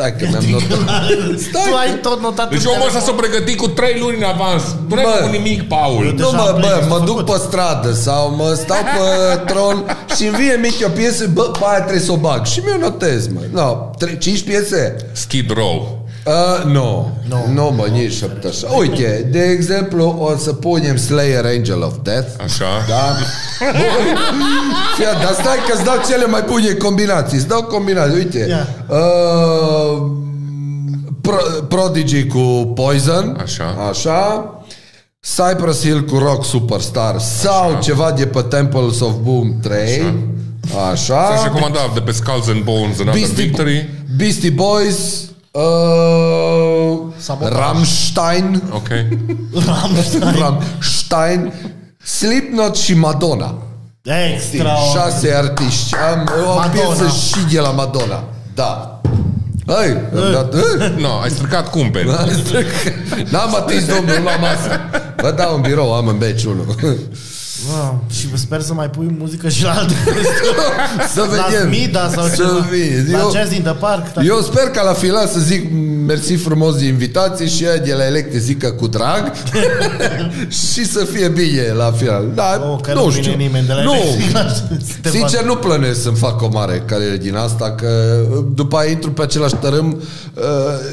Stai 0.03 0.17
că 0.19 0.27
mi-am 0.31 0.45
notat. 0.51 1.07
Tu 1.53 1.75
ai 1.83 1.99
tot 2.03 2.21
notat 2.21 2.51
Deci 2.51 2.61
în 2.65 2.67
omul 2.75 2.87
ăsta 2.87 2.99
telefon. 2.99 3.15
s-a 3.15 3.21
pregătit 3.23 3.57
cu 3.57 3.69
3 3.69 3.99
luni 4.01 4.17
în 4.17 4.23
avans. 4.35 4.63
Nu 4.89 4.97
ai 4.97 5.03
Bă. 5.05 5.11
făcut 5.17 5.33
nimic, 5.33 5.63
Paul. 5.69 6.05
Eu 6.05 6.11
Nu 6.11 6.17
Deja 6.17 6.29
mă, 6.31 6.43
am 6.43 6.55
bă, 6.55 6.61
playlist 6.61 6.89
mă 6.89 6.99
duc 6.99 7.17
făcut. 7.19 7.25
pe 7.35 7.41
stradă 7.47 7.93
sau 7.93 8.35
mă 8.37 8.53
stau 8.63 8.83
pe 8.97 9.07
tron 9.51 9.77
și 10.17 10.23
îmi 10.27 10.37
vine 10.37 10.55
mic 10.63 10.75
o 10.87 10.89
piesă, 10.89 11.27
bă, 11.33 11.43
pe 11.43 11.59
aia 11.71 11.81
trebuie 11.81 12.01
să 12.09 12.13
o 12.13 12.17
bag. 12.17 12.45
Și 12.47 12.61
mi-o 12.65 12.79
notez, 12.79 13.29
mă. 13.29 13.41
No, 13.53 13.91
tre- 13.99 14.19
cinci 14.19 14.43
piese? 14.43 14.97
Skid 15.13 15.51
Row. 15.51 16.02
Uh, 16.27 16.65
nu, 16.65 17.11
Nu. 17.29 17.45
no. 17.47 17.53
nu 17.53 17.75
mă, 17.77 17.87
nici 17.93 18.13
șapte 18.13 18.47
așa. 18.49 18.67
Uite, 18.79 19.29
de 19.31 19.43
exemplu, 19.43 20.17
o 20.21 20.37
să 20.37 20.53
punem 20.53 20.97
Slayer 20.97 21.45
Angel 21.45 21.83
of 21.83 21.93
Death. 22.03 22.29
Așa. 22.45 22.65
Da? 22.89 23.17
Fii, 24.97 25.05
atent, 25.07 25.23
dar 25.25 25.33
stai 25.33 25.57
că 25.69 25.73
îți 25.75 25.85
dau 25.85 25.95
cele 26.09 26.27
mai 26.27 26.43
bune 26.47 26.73
combinații. 26.73 27.37
Îți 27.39 27.49
dau 27.49 27.63
combinații. 27.63 28.15
Uite. 28.17 28.47
Ia. 28.49 28.69
Uh, 28.89 30.03
Pro, 31.21 31.37
Prodigy 31.69 32.27
cu 32.27 32.73
Poison. 32.75 33.39
Așa. 33.43 33.77
Așa. 33.91 34.47
Cypress 35.21 35.83
Hill 35.83 36.05
cu 36.05 36.19
Rock 36.19 36.45
Superstar 36.45 37.19
sau 37.19 37.69
Așa. 37.71 37.79
ceva 37.79 38.13
de 38.17 38.27
pe 38.27 38.41
Temples 38.43 39.01
of 39.01 39.13
Boom 39.23 39.61
3. 39.63 40.03
Așa. 40.93 41.31
Să-și 41.31 41.43
recomanda 41.45 41.79
de 41.95 42.01
pe 42.01 42.11
Skulls 42.11 42.49
and 42.49 42.63
Bones 42.65 43.01
Another 43.01 43.13
Beastie, 43.21 43.45
Victory. 43.45 43.91
Beastie 44.17 44.51
Boys 44.51 44.97
uh, 45.53 46.99
Sabotaj. 47.17 47.59
Rammstein 47.59 48.63
Ok. 48.71 48.89
Rammstein. 49.67 50.35
Rammstein 50.39 51.53
Slipknot 52.05 52.77
și 52.77 52.95
Madonna 52.95 53.55
Extra. 54.35 54.75
Șase 54.95 55.35
artiști 55.35 55.95
Am 56.13 56.29
o 56.43 56.55
Madonna. 56.55 56.67
piesă 56.67 57.09
și 57.27 57.55
de 57.55 57.61
la 57.61 57.71
Madonna 57.71 58.25
Da 58.55 59.01
Hai, 59.67 59.87
am 59.91 60.33
dat, 60.33 60.55
Hai. 60.79 60.95
No, 60.99 61.19
ai 61.23 61.31
stricat 61.31 61.71
cumperi. 61.71 62.07
N-am 63.31 63.55
atins 63.55 63.85
domnul 63.85 64.23
la 64.25 64.37
masă 64.37 64.81
Vă 65.17 65.31
dau 65.37 65.55
în 65.55 65.61
birou, 65.61 65.95
am 65.95 66.07
în 66.07 66.19
beci 66.19 66.45
unul 66.45 66.77
Wow. 67.71 68.05
Și 68.11 68.29
sper 68.35 68.61
să 68.61 68.75
mai 68.75 68.91
pui 68.91 69.17
muzică 69.19 69.49
și 69.49 69.63
la 69.65 69.71
alte 69.79 69.95
Să 71.15 71.21
La 71.21 71.27
vedem 71.27 71.73
Smida 71.73 72.11
sau 72.15 72.25
Să 72.27 72.35
ceva. 72.37 72.67
vezi. 72.71 73.11
La 73.13 73.19
Eu- 73.19 73.31
Jazz 73.35 73.53
in 73.53 73.63
the 73.63 73.73
Park. 73.73 74.13
da. 74.13 74.23
Eu 74.23 74.41
sper 74.41 74.63
ca 74.65 74.83
la 74.83 74.93
final 74.93 75.27
să 75.27 75.41
zic 75.41 75.71
mersi 76.07 76.33
frumos 76.35 76.77
de 76.77 76.85
invitație 76.87 77.47
și 77.47 77.67
aia 77.67 77.77
de 77.79 77.95
la 77.95 78.07
Electe 78.07 78.39
zică 78.39 78.71
cu 78.71 78.87
drag 78.87 79.33
și 80.73 80.85
să 80.87 81.05
fie 81.05 81.29
bine 81.29 81.73
la 81.77 81.93
final. 81.97 82.25
Da, 82.35 82.63
Oh, 82.71 82.79
că 82.83 82.93
nu, 82.95 83.05
nu 83.05 83.11
știu. 83.11 83.23
vine 83.31 83.35
nimeni 83.45 83.67
de 83.67 83.73
la 83.73 83.83
nu. 83.83 83.95
Electric 83.95 84.33
la- 84.33 84.49
să 84.89 84.95
te 85.03 85.09
Sincer, 85.09 85.31
facă. 85.39 85.45
nu 85.47 85.57
plănesc 85.57 86.03
să-mi 86.03 86.17
fac 86.17 86.43
o 86.43 86.49
mare 86.53 86.83
carieră 86.87 87.17
din 87.17 87.35
asta, 87.37 87.71
că 87.71 88.21
după 88.55 88.77
aia 88.77 88.91
intru 88.91 89.11
pe 89.13 89.23
același 89.23 89.55
tărâm 89.55 90.01
uh, 90.35 90.43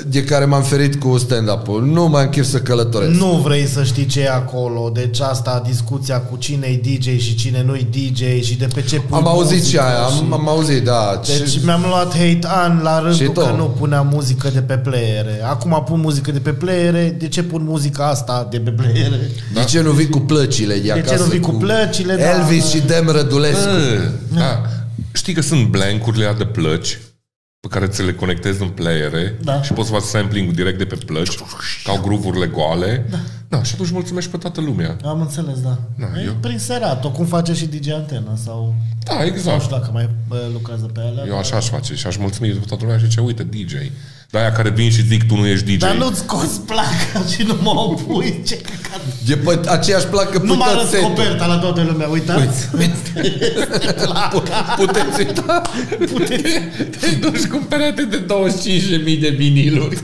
de 0.08 0.24
care 0.24 0.46
m-am 0.46 0.62
ferit 0.64 0.96
cu 1.00 1.18
stand-up-ul. 1.18 1.84
Nu 1.86 2.08
mai 2.08 2.22
am 2.24 2.30
chef 2.30 2.46
să 2.46 2.58
călătoresc. 2.58 3.12
Nu 3.12 3.42
vrei 3.46 3.68
să 3.68 3.84
știi 3.84 4.06
ce 4.06 4.20
e 4.20 4.30
acolo, 4.30 4.90
deci 4.94 5.20
asta, 5.20 5.64
discuția 5.68 6.18
cu 6.20 6.36
cine 6.38 6.59
e 6.68 6.82
DJ 6.84 7.04
și 7.22 7.36
cine 7.36 7.64
nu-i 7.64 7.88
DJ 7.92 8.44
și 8.46 8.56
de 8.58 8.68
pe 8.74 8.82
ce 8.82 8.96
pui 9.00 9.18
Am 9.18 9.28
auzit 9.28 9.50
și 9.50 9.58
muzică 9.62 9.82
aia, 9.82 10.00
am, 10.04 10.34
am 10.34 10.48
auzit, 10.50 10.84
da. 10.84 11.22
Deci 11.26 11.50
Și- 11.50 11.60
mi-am 11.64 11.86
luat 11.88 12.12
hate 12.14 12.40
an 12.44 12.80
la 12.84 12.98
Și 13.14 13.24
rândul 13.24 13.44
tu? 13.44 13.50
că 13.50 13.54
nu 13.58 13.64
puneam 13.80 14.10
muzică 14.14 14.50
de 14.54 14.60
pe 14.60 14.74
playere. 14.78 15.42
Acum 15.44 15.84
pun 15.88 16.00
muzică 16.00 16.32
de 16.32 16.40
pe 16.40 16.50
playere, 16.52 17.16
de 17.20 17.28
ce 17.28 17.44
pun 17.44 17.64
muzica 17.64 18.08
asta 18.08 18.48
de 18.52 18.60
pe 18.60 18.70
playere? 18.70 19.30
De 19.54 19.64
ce 19.64 19.82
nu 19.82 19.92
vii 19.92 20.10
cu 20.10 20.20
plăcile 20.20 20.74
de, 20.76 20.82
ce 20.84 20.92
acasă? 20.92 21.24
nu 21.24 21.30
vii 21.30 21.40
cu 21.40 21.52
plăcile, 21.52 22.16
da, 22.16 22.30
Elvis 22.40 22.64
da. 22.64 22.70
și 22.70 22.80
Dem 22.86 23.10
Rădulescu. 23.10 23.64
Bă, 23.64 24.10
Da. 24.36 24.62
Știi 25.12 25.34
că 25.34 25.42
sunt 25.42 25.68
blank-urile 25.68 26.24
alea 26.26 26.38
de 26.38 26.46
plăci 26.46 26.98
pe 27.62 27.68
care 27.68 27.88
ți 27.88 28.04
le 28.04 28.14
conectezi 28.14 28.62
în 28.62 28.70
playere 28.70 29.38
Da. 29.44 29.62
și 29.62 29.74
poți 29.74 29.88
să 29.88 29.94
faci 29.94 30.04
sampling 30.04 30.52
direct 30.52 30.78
de 30.78 30.86
pe 30.86 30.96
plăci, 31.06 31.36
ca 31.84 31.92
au 31.92 32.00
gruvurile 32.02 32.46
goale. 32.48 33.06
Da. 33.10 33.18
da. 33.50 33.64
și 33.64 33.72
atunci 33.74 33.92
mulțumești 33.92 34.32
pe 34.32 34.38
toată 34.38 34.62
lumea. 34.62 34.98
Am 35.06 35.22
înțeles, 35.22 35.62
da. 35.62 35.78
Da, 35.98 36.06
e 36.22 36.24
eu- 36.26 36.34
prin 36.40 36.58
serat, 36.60 37.12
cum 37.14 37.26
face 37.26 37.54
și 37.54 37.66
DJ 37.66 37.88
Antena 37.90 38.36
sau... 38.36 38.76
Da, 39.04 39.16
Nu 39.16 39.24
exact. 39.24 39.62
știu 39.62 39.76
dacă 39.78 39.90
mai 39.94 40.10
bă, 40.28 40.50
lucrează 40.54 40.86
pe 40.86 41.00
alea. 41.00 41.24
Eu 41.28 41.38
așa 41.38 41.56
aș 41.56 41.70
face 41.70 41.96
și 41.96 42.08
aș 42.08 42.18
mulțumi 42.18 42.50
pe 42.50 42.66
toată 42.68 42.84
lumea 42.84 42.98
și 43.00 43.04
zice, 43.06 43.22
uite, 43.22 43.44
DJ. 43.44 43.74
De 44.32 44.38
aia 44.38 44.52
care 44.52 44.70
vin 44.70 44.92
și 44.92 45.06
zic, 45.06 45.28
tu 45.28 45.36
nu 45.36 45.46
ești 45.48 45.66
DJ. 45.66 45.78
Dar 45.78 45.96
nu-ți 45.96 46.20
scoți 46.20 46.60
placa 46.62 47.26
și 47.36 47.44
nu 47.44 47.58
mă 47.62 47.70
opui. 47.70 48.42
Ce 48.48 48.56
căcat. 48.58 49.02
De 49.26 49.36
pe 49.36 49.60
aceeași 49.70 50.06
placă 50.06 50.42
Nu 50.44 50.56
m-a 50.56 50.66
puteți 50.66 50.78
arăt 50.80 50.90
setul. 50.90 51.08
coperta 51.08 51.46
la 51.46 51.58
toată 51.58 51.82
lumea, 51.82 52.08
uitați. 52.08 52.68
Puteți 54.76 55.18
uita. 55.18 55.62
Te 57.00 57.10
duci 57.20 57.46
cumpărate 57.46 58.02
de 58.04 58.26
25.000 59.14 59.20
de 59.20 59.30
viniluri. 59.38 59.98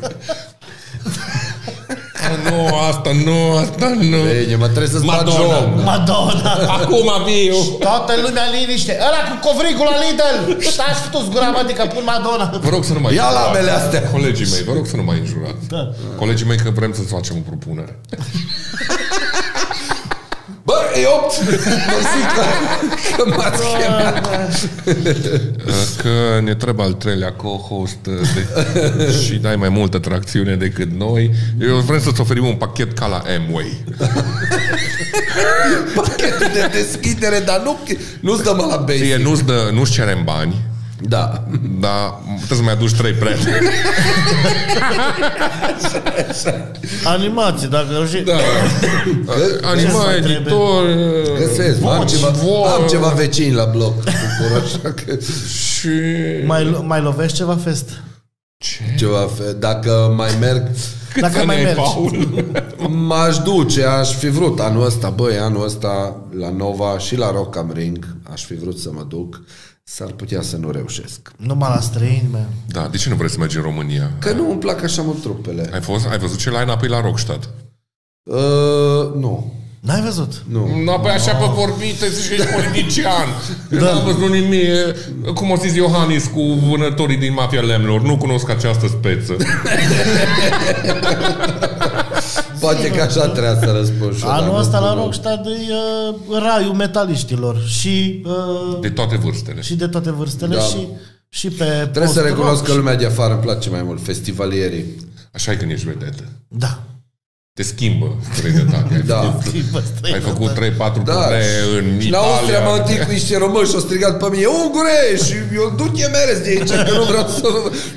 Ah, 2.25 2.51
nu, 2.51 2.57
asta 2.89 3.11
nu, 3.27 3.37
asta 3.63 3.87
nu. 4.11 4.19
Bine, 4.43 4.55
mă 4.63 4.67
trebuie 4.75 4.91
să-ți 4.95 5.05
bagi 5.05 5.23
Madonna. 5.23 5.57
om. 5.57 5.83
Madonna. 5.91 6.51
Acum 6.79 7.09
viu. 7.29 7.57
Toată 7.79 8.13
lumea 8.25 8.43
liniște. 8.57 8.93
Ăla 9.07 9.21
cu 9.29 9.35
covrigul 9.47 9.87
la 9.91 9.97
Lidl. 10.03 10.35
Stați 10.75 10.99
fătuți 11.03 11.29
gura, 11.33 11.47
mă, 11.55 11.59
adică 11.63 11.83
pun 11.93 12.03
Madonna. 12.13 12.45
Vă 12.61 12.69
rog 12.69 12.83
să 12.89 12.93
nu 12.93 12.99
mai 12.99 13.13
Ia 13.13 13.23
înjurați. 13.25 13.45
lamele 13.45 13.71
astea. 13.79 14.01
Colegii 14.15 14.47
mei, 14.53 14.63
vă 14.69 14.73
rog 14.77 14.85
să 14.91 14.95
nu 14.95 15.03
mai 15.09 15.17
înjurați. 15.23 15.63
Da. 15.75 15.81
Colegii 16.21 16.47
mei 16.51 16.57
că 16.57 16.69
vrem 16.79 16.93
să-ți 16.97 17.11
facem 17.17 17.35
o 17.41 17.43
propunere. 17.49 17.93
Bă, 20.95 21.01
e 21.01 21.05
8! 21.07 21.47
Mersi 21.47 22.21
că, 22.35 22.43
că 23.15 23.29
m-ați 23.37 23.63
chemat. 23.77 24.27
Că 26.01 26.39
ne 26.43 26.55
trebuie 26.55 26.85
al 26.85 26.93
treilea 26.93 27.31
co-host 27.31 27.97
de, 28.03 28.11
și 29.23 29.33
dai 29.33 29.55
mai 29.55 29.69
multă 29.69 29.99
tracțiune 29.99 30.55
decât 30.55 30.91
noi. 30.91 31.31
Eu 31.61 31.75
vrem 31.75 31.99
să-ți 32.01 32.21
oferim 32.21 32.45
un 32.45 32.55
pachet 32.55 32.97
ca 32.97 33.07
la 33.07 33.23
Amway. 33.37 33.83
Pachetul 35.95 36.49
de 36.53 36.69
deschidere, 36.71 37.39
dar 37.39 37.61
nu, 37.63 37.79
nu-ți 38.19 38.43
dăm 38.43 38.57
la 38.69 38.83
Ție 38.87 39.15
basic. 39.15 39.27
nu-ți, 39.27 39.43
dă, 39.45 39.69
nu-ți 39.73 39.91
cerem 39.91 40.23
bani, 40.23 40.55
Da. 41.09 41.43
dar 41.79 42.19
trebuie 42.35 42.57
să 42.57 42.63
mai 42.63 42.73
aduci 42.73 42.93
trei 42.93 43.13
prieteni. 43.13 43.67
Animație, 47.05 47.67
dacă 47.67 47.85
reușit. 47.91 48.25
Da. 48.25 48.33
Anima, 49.61 50.03
mai 50.03 50.13
trebuie? 50.13 50.33
editor... 50.35 50.83
Găsesc, 51.39 51.83
am 51.83 51.97
voci, 51.97 52.09
ceva, 52.11 52.31
vo- 52.31 52.79
am 52.79 52.87
ceva 52.87 53.07
vecini 53.07 53.53
la 53.53 53.65
bloc. 53.65 53.93
Bucur, 53.95 54.63
așa 54.63 54.79
că 54.93 55.17
Și... 55.79 55.89
Mai, 56.45 56.83
mai 56.85 57.01
lovești 57.01 57.37
ceva 57.37 57.55
fest? 57.55 57.89
ceva, 58.97 59.29
fe- 59.37 59.53
dacă 59.59 60.13
mai 60.15 60.29
merg, 60.39 60.67
Dacă 61.19 61.45
mai 61.45 61.55
ani 61.55 61.55
ai, 61.55 61.63
mergi. 61.63 61.79
Paul? 61.79 62.45
m-aș 62.89 63.37
duce, 63.37 63.83
aș 63.83 64.13
fi 64.15 64.29
vrut 64.29 64.59
anul 64.59 64.85
ăsta, 64.85 65.09
băi, 65.09 65.37
anul 65.37 65.63
ăsta 65.65 66.21
la 66.39 66.49
Nova 66.49 66.97
și 66.97 67.15
la 67.15 67.31
Rock 67.31 67.57
am 67.57 67.71
Ring, 67.73 68.05
aș 68.31 68.45
fi 68.45 68.55
vrut 68.55 68.77
să 68.77 68.89
mă 68.93 69.05
duc, 69.09 69.41
s-ar 69.87 70.11
putea 70.11 70.41
să 70.41 70.57
nu 70.57 70.71
reușesc. 70.71 71.31
Numai 71.37 71.69
la 71.69 71.79
străini, 71.81 72.27
man. 72.31 72.47
Da, 72.67 72.87
de 72.91 72.97
ce 72.97 73.09
nu 73.09 73.15
vrei 73.15 73.29
să 73.29 73.35
mergi 73.39 73.57
în 73.57 73.63
România? 73.63 74.11
Că 74.19 74.31
nu 74.31 74.49
îmi 74.51 74.59
plac 74.59 74.83
așa 74.83 75.01
mult 75.01 75.21
trupele. 75.21 75.69
Ai, 75.73 75.81
fost, 75.81 76.07
ai 76.07 76.17
văzut 76.17 76.37
ce 76.37 76.49
line-up 76.49 76.81
e 76.83 76.87
la 76.87 77.01
Rockstad? 77.01 77.49
Uh, 78.23 79.13
nu. 79.15 79.53
N-ai 79.79 80.01
văzut? 80.01 80.43
Nu. 80.49 80.67
Nu, 80.83 80.99
păi 81.01 81.11
așa 81.11 81.35
pe 81.35 81.45
vorbit, 81.53 81.99
te 81.99 82.09
zici 82.09 82.27
că 82.27 82.33
ești 82.33 82.53
politician. 82.53 83.27
Da. 83.69 83.79
N-am 83.79 84.03
văzut 84.03 84.29
nimic. 84.29 84.63
Cum 85.33 85.51
o 85.51 85.55
zis 85.55 85.75
Iohannis 85.75 86.25
cu 86.25 86.41
vânătorii 86.41 87.17
din 87.17 87.33
mafia 87.33 87.61
lemnilor. 87.61 88.01
Nu 88.01 88.17
cunosc 88.17 88.49
această 88.49 88.87
speță. 88.87 89.35
Poate 92.73 92.91
că 92.91 93.01
așa 93.01 93.27
trebuia 93.27 93.57
să 93.59 93.71
răspund 93.77 94.15
și 94.15 94.23
eu, 94.23 94.29
dar 94.29 94.39
Anul 94.39 94.53
nu 94.53 94.59
ăsta 94.59 94.79
la 94.79 94.87
cunosc. 94.89 95.03
Rockstad 95.03 95.45
e 95.45 95.49
uh, 95.49 96.39
raiul 96.39 96.73
metaliștilor 96.73 97.61
și, 97.65 98.23
uh, 98.25 98.77
De 98.81 98.89
toate 98.89 99.15
vârstele. 99.17 99.61
și 99.61 99.75
de 99.75 99.87
toate 99.87 100.11
vârstele 100.11 100.55
Da. 100.55 100.61
și, 100.61 100.87
și 101.29 101.49
pe 101.49 101.63
Trebuie 101.65 101.91
să 101.93 101.99
post-rock 101.99 102.25
recunosc 102.27 102.63
că 102.63 102.71
și- 102.71 102.77
lumea 102.77 102.95
de 102.95 103.05
afară 103.05 103.33
îmi 103.33 103.41
place 103.41 103.69
mai 103.69 103.83
mult, 103.83 104.03
festivalierii. 104.03 104.85
Așa 105.31 105.51
e 105.51 105.55
când 105.55 105.71
ești 105.71 105.85
vedetă. 105.87 106.23
Da. 106.47 106.79
Te 107.59 107.63
schimbă 107.63 108.07
străinătatea. 108.33 108.95
Ai 108.95 109.01
Da. 109.13 109.15
făcut, 109.21 109.41
Schimbă 109.51 109.77
ai 109.77 109.83
străinătate. 109.95 110.29
făcut 110.31 110.49
3-4 110.59 111.01
Da, 111.09 111.13
turne 111.13 111.41
și- 111.41 111.77
în 111.77 111.85
și 111.99 112.07
Italia. 112.07 112.27
la 112.27 112.33
Austria 112.33 112.59
m-am 112.65 112.77
întâlnit 112.79 113.03
cu 113.07 113.11
niște 113.19 113.35
români 113.45 113.67
și 113.69 113.75
au 113.77 113.83
strigat 113.87 114.13
pe 114.21 114.27
mine, 114.33 114.45
Ungure! 114.61 114.97
Și 115.25 115.33
eu, 115.59 115.65
du-te 115.79 116.05
merezi 116.17 116.41
de 116.45 116.49
aici, 116.55 116.73
că 116.87 116.91
nu 116.99 117.03
vreau 117.11 117.25
să... 117.39 117.47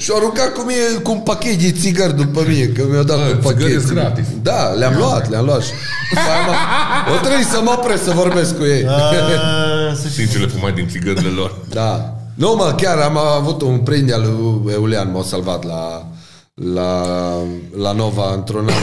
Și 0.02 0.08
au 0.10 0.16
aruncat 0.20 0.50
cu 0.56 0.62
mine 0.70 0.84
cu 1.04 1.10
un 1.16 1.20
pachet 1.30 1.56
de 1.64 1.70
țigări 1.82 2.14
după 2.22 2.40
mine, 2.48 2.64
că 2.76 2.82
mi-au 2.90 3.06
dat 3.10 3.18
Da, 3.18 3.24
un 3.24 3.40
pachet. 3.48 3.60
țigări 3.66 3.84
sunt 3.88 3.98
gratis. 4.00 4.26
Da, 4.48 4.60
le-am 4.80 4.94
luat, 5.02 5.24
le-am 5.32 5.44
luat. 5.50 5.62
Și 5.68 5.72
după 6.10 6.28
aia 6.32 6.40
m-am- 6.46 6.62
o 7.14 7.16
trebuie 7.26 7.46
să 7.54 7.58
mă 7.66 7.72
opresc 7.78 8.02
să 8.08 8.12
vorbesc 8.22 8.50
cu 8.58 8.64
ei. 8.74 8.82
Uh, 8.84 9.92
să 10.00 10.04
știți. 10.08 10.12
Știi 10.12 10.28
ce 10.32 10.38
le 10.44 10.48
fumai 10.54 10.72
din 10.78 10.86
țigările 10.94 11.30
lor? 11.40 11.50
Da. 11.80 11.92
Nu, 12.42 12.48
mă, 12.60 12.68
chiar 12.82 12.96
am 13.08 13.16
avut 13.40 13.58
un 13.70 13.76
prieten 13.88 14.14
al 14.18 14.22
lui 14.64 14.72
Eulian, 14.78 15.08
m-a 15.14 15.22
salvat 15.32 15.62
la, 15.72 16.06
la, 16.74 17.02
la 17.76 17.92
Nova 17.92 18.32
într-un 18.34 18.68
an. 18.68 18.74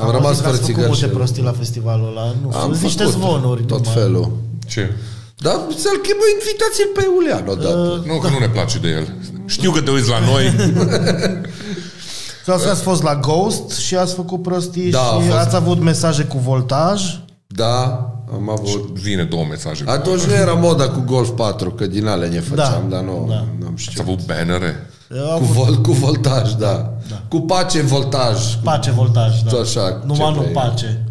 Am, 0.00 0.10
rămas 0.10 0.26
auzit 0.26 0.42
că 0.42 0.48
fără 0.48 0.48
ați 0.48 0.60
făcut 0.60 0.64
țigări. 0.64 0.86
multe 0.86 1.04
și- 1.06 1.10
prostii 1.12 1.42
la 1.42 1.52
festivalul 1.52 2.08
ăla. 2.08 2.34
Nu, 2.42 2.50
Am 2.56 2.70
sunt 2.70 2.82
niște 2.82 3.02
făcut 3.04 3.18
zvonuri. 3.20 3.62
tot 3.64 3.78
numai. 3.86 3.94
felul. 4.02 4.30
Ce? 4.66 4.92
Dar 5.38 5.54
să-l 5.76 5.98
chemă 6.06 6.24
invitație 6.38 6.84
pe 6.94 7.02
Eulian 7.10 7.44
odată. 7.48 8.02
Nu, 8.06 8.18
că 8.18 8.28
nu 8.28 8.38
ne 8.38 8.48
place 8.48 8.78
de 8.78 8.88
el. 8.88 9.06
Știu 9.46 9.70
că 9.70 9.80
te 9.80 9.90
uiți 9.90 10.08
la 10.08 10.18
noi. 10.30 10.44
Sau 12.46 12.54
ați 12.70 12.82
fost 12.82 13.02
la 13.02 13.16
Ghost 13.16 13.70
și 13.78 13.96
ați 13.96 14.14
făcut 14.14 14.42
prostii 14.42 14.90
Da, 14.90 15.00
a 15.00 15.20
și 15.20 15.26
fost. 15.28 15.38
ați 15.38 15.56
avut 15.56 15.80
mesaje 15.80 16.22
cu 16.22 16.38
voltaj. 16.38 17.02
Da, 17.46 17.82
am 18.32 18.50
avut... 18.50 18.90
Vine 18.92 19.22
două 19.24 19.44
mesaje. 19.50 19.84
Atunci 19.86 20.22
nu 20.22 20.32
era 20.32 20.52
moda 20.52 20.88
cu 20.88 21.00
Golf 21.06 21.28
4, 21.36 21.70
că 21.70 21.86
din 21.86 22.06
alea 22.06 22.28
ne 22.28 22.40
făceam, 22.40 22.86
Da, 22.88 22.96
dar 22.96 23.04
nu, 23.04 23.26
da. 23.28 23.44
nu 23.58 23.66
am 23.66 23.72
Ați 23.72 23.82
știut. 23.82 24.06
avut 24.06 24.26
bannere? 24.26 24.90
Au 25.20 25.38
Cu, 25.38 25.44
avut 25.44 25.54
vol, 25.54 25.80
cu 25.80 25.92
voltaj, 25.92 26.52
da. 26.52 26.92
Cu 27.28 27.40
pace 27.40 27.80
voltaj. 27.80 28.54
pace 28.62 28.90
voltaj, 28.90 29.40
da. 29.42 29.50
Tot 29.50 29.60
așa, 29.60 30.02
Numai 30.06 30.28
ce 30.28 30.34
nu 30.34 30.40
vrei. 30.40 30.52
pace. 30.52 31.04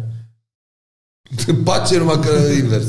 pace 1.64 1.98
numai 1.98 2.20
că 2.20 2.30
invers. 2.62 2.84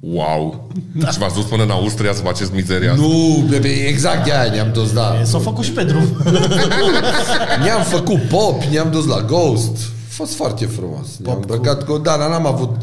Wow! 0.00 0.70
Și 1.10 1.18
v-ați 1.18 1.34
dus 1.34 1.44
până 1.44 1.62
în 1.62 1.70
Austria 1.70 2.12
să 2.12 2.22
faceți 2.22 2.50
mizeria 2.54 2.92
asta? 2.92 3.02
Nu, 3.06 3.44
bebe, 3.48 3.68
exact 3.68 4.24
de 4.24 4.32
aia 4.32 4.52
ne-am 4.52 4.70
dus, 4.72 4.92
da. 4.92 5.20
S-au 5.24 5.40
făcut 5.40 5.64
și 5.64 5.70
pe 5.72 5.84
drum. 5.84 6.02
Ne-am 7.64 7.82
făcut 7.82 8.20
pop, 8.22 8.62
ne-am 8.62 8.90
dus 8.90 9.06
la 9.06 9.20
Ghost. 9.22 9.76
A 9.76 10.10
fost 10.10 10.34
foarte 10.34 10.64
frumos. 10.66 11.06
Ne-am 11.24 11.36
îmbrăcat 11.36 11.84
cu... 11.84 11.98
Da, 11.98 12.16
dar 12.16 12.28
n-am 12.28 12.46
avut 12.46 12.76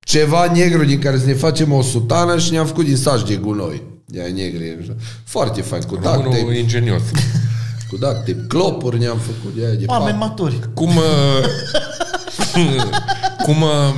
ceva 0.00 0.50
negru 0.52 0.84
din 0.84 0.98
care 0.98 1.18
să 1.18 1.26
ne 1.26 1.32
facem 1.34 1.72
o 1.72 1.82
sutană 1.82 2.38
și 2.38 2.50
ne-am 2.50 2.66
făcut 2.66 2.84
din 2.84 2.96
saj 2.96 3.22
de 3.22 3.36
gunoi. 3.36 3.82
De 4.04 4.20
aia 4.20 4.32
negri. 4.34 4.96
Foarte 5.24 5.60
fain. 5.60 5.82
Cu 5.82 5.94
duct 5.94 6.14
Românul 6.14 6.34
e 6.34 6.40
tape, 6.40 6.58
ingenios. 6.58 7.02
cu 7.88 7.96
duct 7.96 8.14
tape. 8.14 8.44
Clopuri 8.48 8.98
ne-am 8.98 9.18
făcut 9.18 9.56
de 9.58 9.64
aia 9.66 9.74
de 9.74 9.84
Oameni 9.86 10.18
pat. 10.18 10.28
maturi. 10.28 10.58
Cum, 10.74 10.96
uh, 10.96 11.44
cum, 13.44 13.62
uh, 13.62 13.94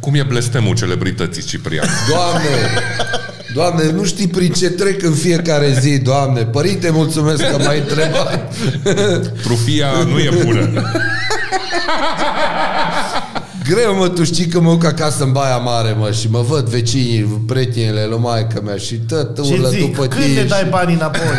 cum 0.00 0.14
e 0.14 0.22
blestemul 0.22 0.74
celebrității 0.76 1.42
Ciprian? 1.42 1.86
Doamne, 2.08 2.48
Doamne, 3.54 3.90
nu 3.90 4.04
știi 4.04 4.28
prin 4.28 4.52
ce 4.52 4.70
trec 4.70 5.02
în 5.02 5.12
fiecare 5.14 5.76
zi, 5.80 5.98
Doamne. 5.98 6.44
Părinte, 6.44 6.90
mulțumesc 6.90 7.50
că 7.50 7.56
m-ai 7.58 7.78
întrebat. 7.78 8.54
Trufia 9.42 9.90
nu 10.06 10.18
e 10.18 10.30
bună. 10.44 10.68
Greu, 13.68 13.94
mă, 13.94 14.08
tu 14.08 14.24
știi 14.24 14.46
că 14.46 14.60
mă 14.60 14.70
duc 14.70 14.84
acasă 14.84 15.24
în 15.24 15.32
Baia 15.32 15.56
Mare, 15.56 15.92
mă, 15.98 16.10
și 16.10 16.30
mă 16.30 16.40
văd 16.40 16.68
vecinii, 16.68 17.22
prietenele 17.46 18.06
lui 18.06 18.18
maică 18.18 18.60
mea 18.64 18.76
și 18.76 18.94
tot 18.94 19.44
Și 19.44 19.52
urlă 19.52 19.68
zic, 19.68 19.80
după 19.80 20.06
când 20.06 20.22
tine. 20.24 20.34
ne 20.34 20.40
și- 20.42 20.48
dai 20.48 20.66
banii 20.70 20.94
înapoi? 20.94 21.20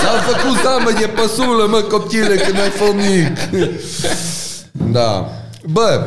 Ți-am 0.00 0.20
făcut 0.32 0.56
zamă 0.62 0.90
de 1.00 1.06
păsulă, 1.06 1.66
mă, 1.70 1.76
copchile, 1.80 2.34
când 2.36 2.58
ai 2.60 2.70
fost 2.70 2.92
mic. 2.94 3.38
Da. 4.92 5.28
Bă, 5.70 6.04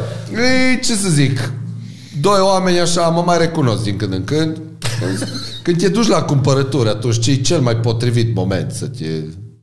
e, 0.73 0.79
ce 0.79 0.93
să 0.95 1.09
zic, 1.09 1.51
doi 2.21 2.39
oameni 2.39 2.79
așa 2.79 3.01
mă 3.01 3.23
mai 3.25 3.37
recunosc 3.37 3.83
din 3.83 3.97
când 3.97 4.13
în 4.13 4.23
când. 4.23 4.57
Când 5.61 5.77
te 5.77 5.87
duci 5.87 6.07
la 6.07 6.21
cumpărături, 6.21 6.89
atunci 6.89 7.19
ce 7.19 7.31
e 7.31 7.35
cel 7.35 7.59
mai 7.59 7.75
potrivit 7.75 8.35
moment 8.35 8.71
să 8.71 8.85
te... 8.85 9.05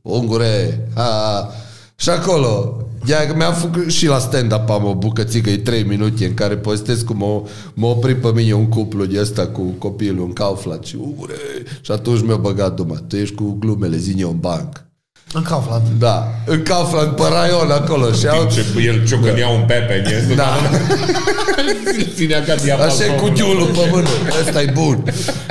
Ungure, 0.02 0.88
ha, 0.94 1.48
și 1.96 2.08
acolo, 2.10 2.82
Ia, 3.04 3.26
că 3.26 3.34
mi-am 3.36 3.54
făcut 3.54 3.90
și 3.90 4.06
la 4.06 4.18
stand-up 4.18 4.70
am 4.70 4.84
o 4.84 4.94
bucățică, 4.94 5.50
e 5.50 5.56
3 5.56 5.82
minute 5.82 6.24
în 6.26 6.34
care 6.34 6.56
povestesc 6.56 7.04
cum 7.04 7.16
m-a, 7.16 7.42
m-a 7.74 7.88
oprit 7.88 8.16
pe 8.16 8.28
mine 8.34 8.52
un 8.52 8.68
cuplu 8.68 9.04
de 9.04 9.20
ăsta 9.20 9.46
cu 9.46 9.62
copilul 9.62 10.24
în 10.24 10.32
Kaufland 10.32 10.84
și 10.84 10.96
ure, 11.18 11.34
și 11.80 11.90
atunci 11.90 12.22
mi-a 12.22 12.36
băgat 12.36 12.74
duma. 12.74 12.94
Tu 13.08 13.16
ești 13.16 13.34
cu 13.34 13.56
glumele, 13.60 13.96
zi 13.96 14.22
în 14.22 14.38
banc. 14.40 14.86
În 15.32 15.42
Kaufland. 15.42 15.82
Da, 15.98 16.28
în 16.46 16.62
Kaufland, 16.62 17.10
pe 17.10 17.22
raion 17.30 17.70
acolo 17.70 18.12
și 18.12 18.28
au... 18.28 18.46
Timp 18.46 18.74
ce 18.74 18.86
el 18.86 19.06
ciocănea 19.06 19.48
un 19.48 19.64
pepe 19.66 20.02
în 20.04 20.12
el. 20.12 20.36
Da, 20.36 20.56
Ținea 22.14 22.44
ca 22.44 22.54
diapazon. 22.54 22.90
așa 22.90 23.14
e 23.14 23.16
cu 23.16 23.32
ghiulul 23.34 23.66
pe 23.66 23.88
mână, 23.90 24.08
ăsta 24.40 24.62
e 24.62 24.70
bun. 24.74 25.02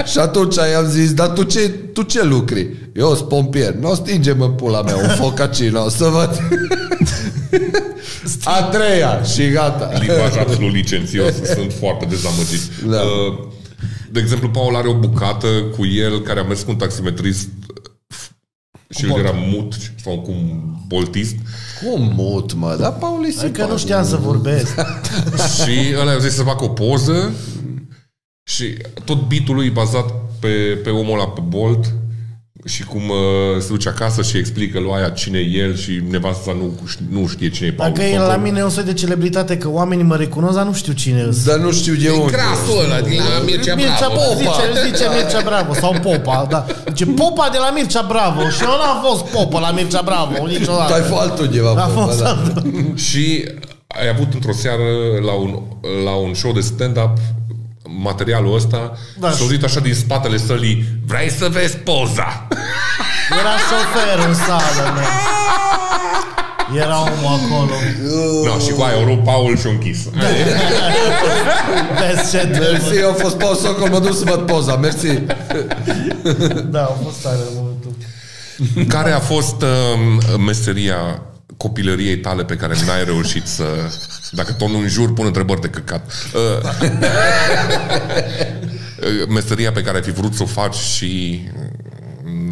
Și 0.05 0.17
atunci 0.19 0.55
i-am 0.55 0.85
zis, 0.89 1.13
dar 1.13 1.27
tu 1.27 1.43
ce, 1.43 1.59
tu 1.69 2.01
ce 2.01 2.23
lucri? 2.23 2.67
Eu 2.95 3.15
sunt 3.15 3.27
pompier, 3.27 3.73
nu 3.73 3.89
o 3.89 3.93
stingem 3.93 4.41
în 4.41 4.51
pula 4.51 4.81
mea 4.81 4.95
un 4.95 5.09
focacino, 5.09 5.89
să 5.89 6.05
văd. 6.05 6.41
A 8.43 8.63
treia 8.63 9.23
și 9.23 9.49
gata. 9.49 9.91
limbaj 9.99 10.35
absolut 10.37 10.71
licențios, 10.73 11.33
sunt 11.43 11.73
foarte 11.79 12.05
dezamăgit. 12.05 12.61
Da. 12.89 13.01
Uh, 13.01 13.47
De 14.11 14.19
exemplu, 14.19 14.49
Paul 14.49 14.75
are 14.75 14.87
o 14.87 14.93
bucată 14.93 15.47
cu 15.77 15.85
el 15.85 16.21
care 16.21 16.39
a 16.39 16.43
mers 16.43 16.61
cu 16.61 16.69
un 16.71 16.77
taximetrist 16.77 17.47
și 18.89 19.05
el 19.05 19.19
era 19.19 19.31
mut 19.31 19.73
sau 20.03 20.19
cu 20.19 20.31
un 20.31 20.61
boltist 20.87 21.35
Cum 21.83 22.11
mut, 22.15 22.53
mă? 22.53 22.75
Dar 22.79 22.93
Paul 22.93 23.23
e 23.23 23.27
Adică 23.27 23.39
simpatic. 23.41 23.71
nu 23.71 23.77
știam 23.77 24.05
să 24.05 24.15
vorbesc. 24.15 24.75
și 25.63 25.95
ăla 25.99 26.11
i-a 26.11 26.17
zis 26.17 26.33
să 26.33 26.43
facă 26.43 26.63
o 26.63 26.67
poză 26.69 27.31
și 28.49 28.77
tot 29.05 29.27
bitul 29.27 29.55
lui 29.55 29.65
e 29.65 29.69
bazat 29.69 30.13
pe, 30.39 30.79
pe 30.83 30.89
omul 30.89 31.13
ăla 31.19 31.27
pe 31.27 31.41
Bolt 31.47 31.93
și 32.67 32.83
cum 32.83 33.01
uh, 33.09 33.61
se 33.61 33.67
duce 33.69 33.89
acasă 33.89 34.21
și 34.21 34.37
explică 34.37 34.79
lui 34.79 34.91
aia 34.95 35.09
cine 35.09 35.39
e 35.39 35.57
el 35.57 35.75
și 35.75 36.01
nevasta 36.09 36.51
nu, 36.53 36.79
nu 37.09 37.27
știe 37.27 37.49
cine 37.49 37.67
e 37.67 37.71
Paul. 37.71 37.91
Dacă 37.93 38.07
e 38.07 38.17
la 38.17 38.35
mine 38.35 38.63
un 38.63 38.69
soi 38.69 38.83
de 38.83 38.93
celebritate, 38.93 39.57
că 39.57 39.69
oamenii 39.69 40.03
mă 40.03 40.15
recunosc, 40.15 40.55
dar 40.55 40.65
nu 40.65 40.73
știu 40.73 40.93
cine 40.93 41.21
îs. 41.21 41.43
Dar 41.43 41.57
nu 41.57 41.71
știu 41.71 41.93
de 41.93 42.09
unde. 42.09 42.31
Grasul 42.31 42.83
ăla 42.85 43.01
din 43.01 43.21
la 43.37 43.43
Mircea 43.45 43.75
Mircea 43.75 44.07
Bravo. 44.07 44.33
Bravo. 44.39 44.57
Zice, 44.57 44.87
zice 44.87 45.05
Mircea 45.15 45.41
Bravo 45.45 45.73
sau 45.73 45.95
Popa, 46.01 46.45
da. 46.49 46.65
Zice 46.87 47.05
Popa 47.05 47.49
de 47.51 47.57
la 47.57 47.71
Mircea 47.71 48.05
Bravo 48.07 48.49
și 48.49 48.63
eu 48.63 48.69
n-am 48.69 49.03
fost 49.07 49.23
Popa 49.25 49.59
la 49.59 49.71
Mircea 49.71 50.01
Bravo 50.01 50.47
niciodată. 50.47 50.93
ai 50.93 51.01
fost 51.01 51.21
altundeva. 51.21 51.69
A 51.69 51.91
bă, 51.93 52.01
fost 52.01 52.21
da. 52.21 52.29
altul. 52.29 52.91
Și 52.95 53.45
ai 53.87 54.07
avut 54.13 54.33
într-o 54.33 54.53
seară 54.53 54.87
la 55.25 55.33
un, 55.33 55.61
la 56.03 56.11
un 56.15 56.33
show 56.33 56.51
de 56.51 56.59
stand-up 56.59 57.17
materialul 57.87 58.55
ăsta 58.55 58.77
Da. 59.17 59.27
da. 59.27 59.33
și 59.35 59.41
auzit 59.41 59.63
așa 59.63 59.79
din 59.79 59.93
spatele 59.93 60.37
sălii 60.37 60.85
Vrei 61.05 61.29
să 61.31 61.47
vezi 61.51 61.77
poza? 61.77 62.47
Era 63.39 63.55
șofer 63.69 64.27
în 64.27 64.33
sală, 64.33 64.91
mă. 64.93 65.01
Era 66.75 66.99
omul 67.01 67.39
acolo. 67.45 67.71
no, 68.45 68.59
și 68.59 68.71
cu 68.71 68.81
aia 68.81 68.97
o 69.01 69.03
rupt 69.03 69.23
Paul 69.23 69.57
și 69.57 69.67
o 69.67 69.69
închis. 69.69 69.97
Vezi 71.99 72.31
ce 72.31 72.37
trebuie. 72.37 72.69
Mersi, 72.71 72.97
eu 72.97 73.07
am 73.07 73.15
fost 73.15 73.37
Paul 73.37 73.55
Socol, 73.55 73.89
mă 73.89 73.99
duc 73.99 74.15
să 74.15 74.23
văd 74.25 74.39
poza, 74.39 74.75
mersi. 74.75 75.07
Da, 76.69 76.81
a 76.81 76.97
fost 77.03 77.21
tare 77.21 77.35
în 77.49 77.55
momentul. 77.55 77.95
Care 78.87 79.11
a 79.11 79.19
fost 79.19 79.61
uh, 79.61 80.37
meseria 80.45 81.21
copilăriei 81.57 82.17
tale 82.19 82.45
pe 82.45 82.55
care 82.55 82.75
n-ai 82.85 83.03
reușit 83.03 83.45
să... 83.45 83.65
Dacă 84.31 84.53
tot 84.53 84.69
nu 84.69 84.77
înjur, 84.77 85.13
pun 85.13 85.25
întrebări 85.25 85.61
de 85.61 85.67
căcat. 85.67 86.11
Uh, 86.33 86.71
uh, 89.01 89.27
meseria 89.35 89.71
pe 89.71 89.81
care 89.81 89.97
ai 89.97 90.03
fi 90.03 90.11
vrut 90.11 90.33
să 90.33 90.43
o 90.43 90.45
faci 90.45 90.75
și 90.75 91.41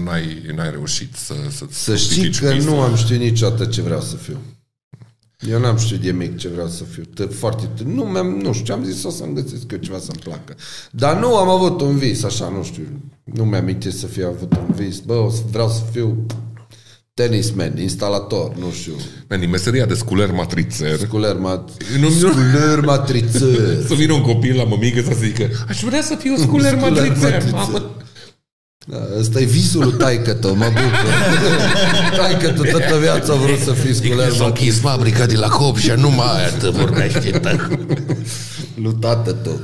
n-ai, 0.03 0.41
n-ai 0.55 0.71
reușit 0.71 1.15
să, 1.15 1.33
să, 1.49 1.65
Să 1.69 1.95
știi 1.95 2.21
ridici 2.21 2.39
că 2.39 2.51
visul. 2.51 2.71
nu 2.71 2.81
am 2.81 2.95
știut 2.95 3.19
niciodată 3.19 3.65
ce 3.65 3.81
vreau 3.81 4.01
să 4.01 4.15
fiu. 4.15 4.37
Eu 5.49 5.59
n-am 5.59 5.77
știut 5.77 5.99
de 5.99 6.11
mic 6.11 6.37
ce 6.37 6.47
vreau 6.47 6.67
să 6.67 6.83
fiu. 6.83 7.03
Tă, 7.13 7.25
foarte, 7.25 7.69
tă, 7.75 7.83
nu, 7.83 8.03
mi-am, 8.03 8.27
nu 8.27 8.53
știu, 8.53 8.73
am 8.73 8.83
zis 8.83 9.03
o 9.03 9.09
să-mi 9.09 9.33
găsesc 9.33 9.71
eu 9.71 9.77
ceva 9.77 9.99
să-mi 9.99 10.19
placă. 10.23 10.55
Dar 10.91 11.19
nu 11.19 11.37
am 11.37 11.49
avut 11.49 11.81
un 11.81 11.97
vis, 11.97 12.23
așa, 12.23 12.49
nu 12.49 12.63
știu. 12.63 12.83
Nu 13.23 13.43
mi-am 13.45 13.77
să 13.89 14.07
fiu 14.07 14.27
avut 14.27 14.53
un 14.53 14.73
vis. 14.75 14.99
Bă, 14.99 15.13
o 15.13 15.29
să, 15.29 15.41
vreau 15.51 15.69
să 15.69 15.81
fiu 15.91 16.25
tenisman, 17.21 17.77
instalator, 17.79 18.55
nu 18.55 18.71
știu. 18.71 18.93
Man, 19.29 19.39
din 19.39 19.49
meseria 19.49 19.85
de 19.85 19.93
sculer 19.93 20.31
matrițer, 20.31 20.97
Sculer, 20.97 21.35
mat, 21.37 21.69
Nu- 21.99 22.09
nu- 22.09 22.29
sculer 22.29 22.79
matrițăr. 22.85 23.59
să 23.87 23.93
vină 23.93 24.13
un 24.13 24.21
copil 24.21 24.55
la 24.55 24.63
mămică 24.63 25.01
să 25.01 25.15
zică 25.19 25.49
aș 25.67 25.81
vrea 25.83 26.01
să 26.01 26.15
fiu 26.15 26.35
sculer 26.37 26.71
Sculer 26.77 26.89
matrițer, 26.91 27.31
matrițer. 27.31 27.51
mamă. 27.51 27.91
Da, 28.87 28.97
ăsta 29.19 29.39
e 29.39 29.43
visul 29.45 29.83
lui 29.83 29.91
taică 29.97 30.33
tău, 30.33 30.55
mă 30.55 30.65
bucur. 30.65 31.09
taică 32.19 32.49
tu 32.49 32.61
toată 32.63 32.97
viața 32.97 33.33
a 33.33 33.35
vrut 33.35 33.59
să 33.59 33.71
fii 33.71 33.93
sculer 33.93 34.31
S-a 34.31 34.45
închis 34.45 34.79
fabrica 34.79 35.25
de 35.25 35.35
la 35.35 35.47
Copșa, 35.47 35.95
nu 35.95 36.09
mai 36.09 36.37
aia 36.37 36.49
te 36.49 36.69
vorbește. 36.69 37.39
lui 38.83 38.95
tată 38.99 39.31
tău. 39.31 39.59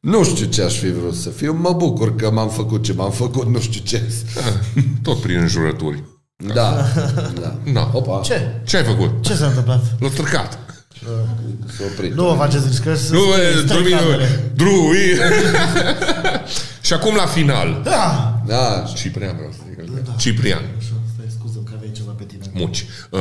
Nu 0.00 0.24
știu 0.24 0.46
ce 0.46 0.62
aș 0.62 0.78
fi 0.78 0.90
vrut 0.92 1.14
să 1.14 1.28
fiu, 1.28 1.52
mă 1.60 1.72
bucur 1.76 2.14
că 2.16 2.30
m-am 2.30 2.48
făcut 2.48 2.82
ce 2.82 2.92
m-am 2.92 3.10
făcut, 3.10 3.46
nu 3.48 3.60
știu 3.60 3.80
ce. 3.84 4.02
Tot 5.02 5.20
prin 5.20 5.36
înjurături. 5.38 6.02
Da, 6.36 6.84
da. 7.40 7.54
Na. 7.64 7.90
Opa, 7.92 8.20
Ce? 8.24 8.50
Ce 8.64 8.76
ai 8.76 8.84
făcut? 8.84 9.22
Ce 9.22 9.34
s-a 9.34 9.46
întâmplat? 9.46 9.80
L-a 9.98 10.08
stricat. 10.08 10.58
s-a 11.78 11.84
oprit. 11.92 12.14
Nu 12.14 12.28
o 12.30 12.34
faceți 12.36 12.66
riscă 12.66 12.94
să 12.94 13.12
Nu, 13.12 13.20
să- 13.20 13.40
e, 13.40 13.50
stai 13.52 13.64
Drumi, 13.76 13.90
camerele. 13.90 14.52
Drui. 14.54 15.00
Și 16.86 16.92
acum 16.92 17.14
la 17.14 17.26
final. 17.26 17.80
Da! 17.84 18.34
Da, 18.46 18.84
Ciprian 18.96 19.36
vreau 19.36 19.50
să 19.52 19.58
zic. 19.68 20.16
Ciprian. 20.16 20.62
Stai, 21.14 21.26
scuză 21.38 21.58
că 21.64 21.72
aveai 21.76 21.92
ceva 21.92 22.12
pe 22.18 22.24
tine. 22.24 22.44
Muci. 22.54 22.84
Uh, 23.10 23.20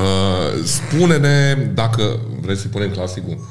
spune-ne 0.64 1.54
dacă 1.74 2.20
vrei 2.42 2.58
să 2.58 2.68
punem 2.68 2.92
clasicul. 2.92 3.50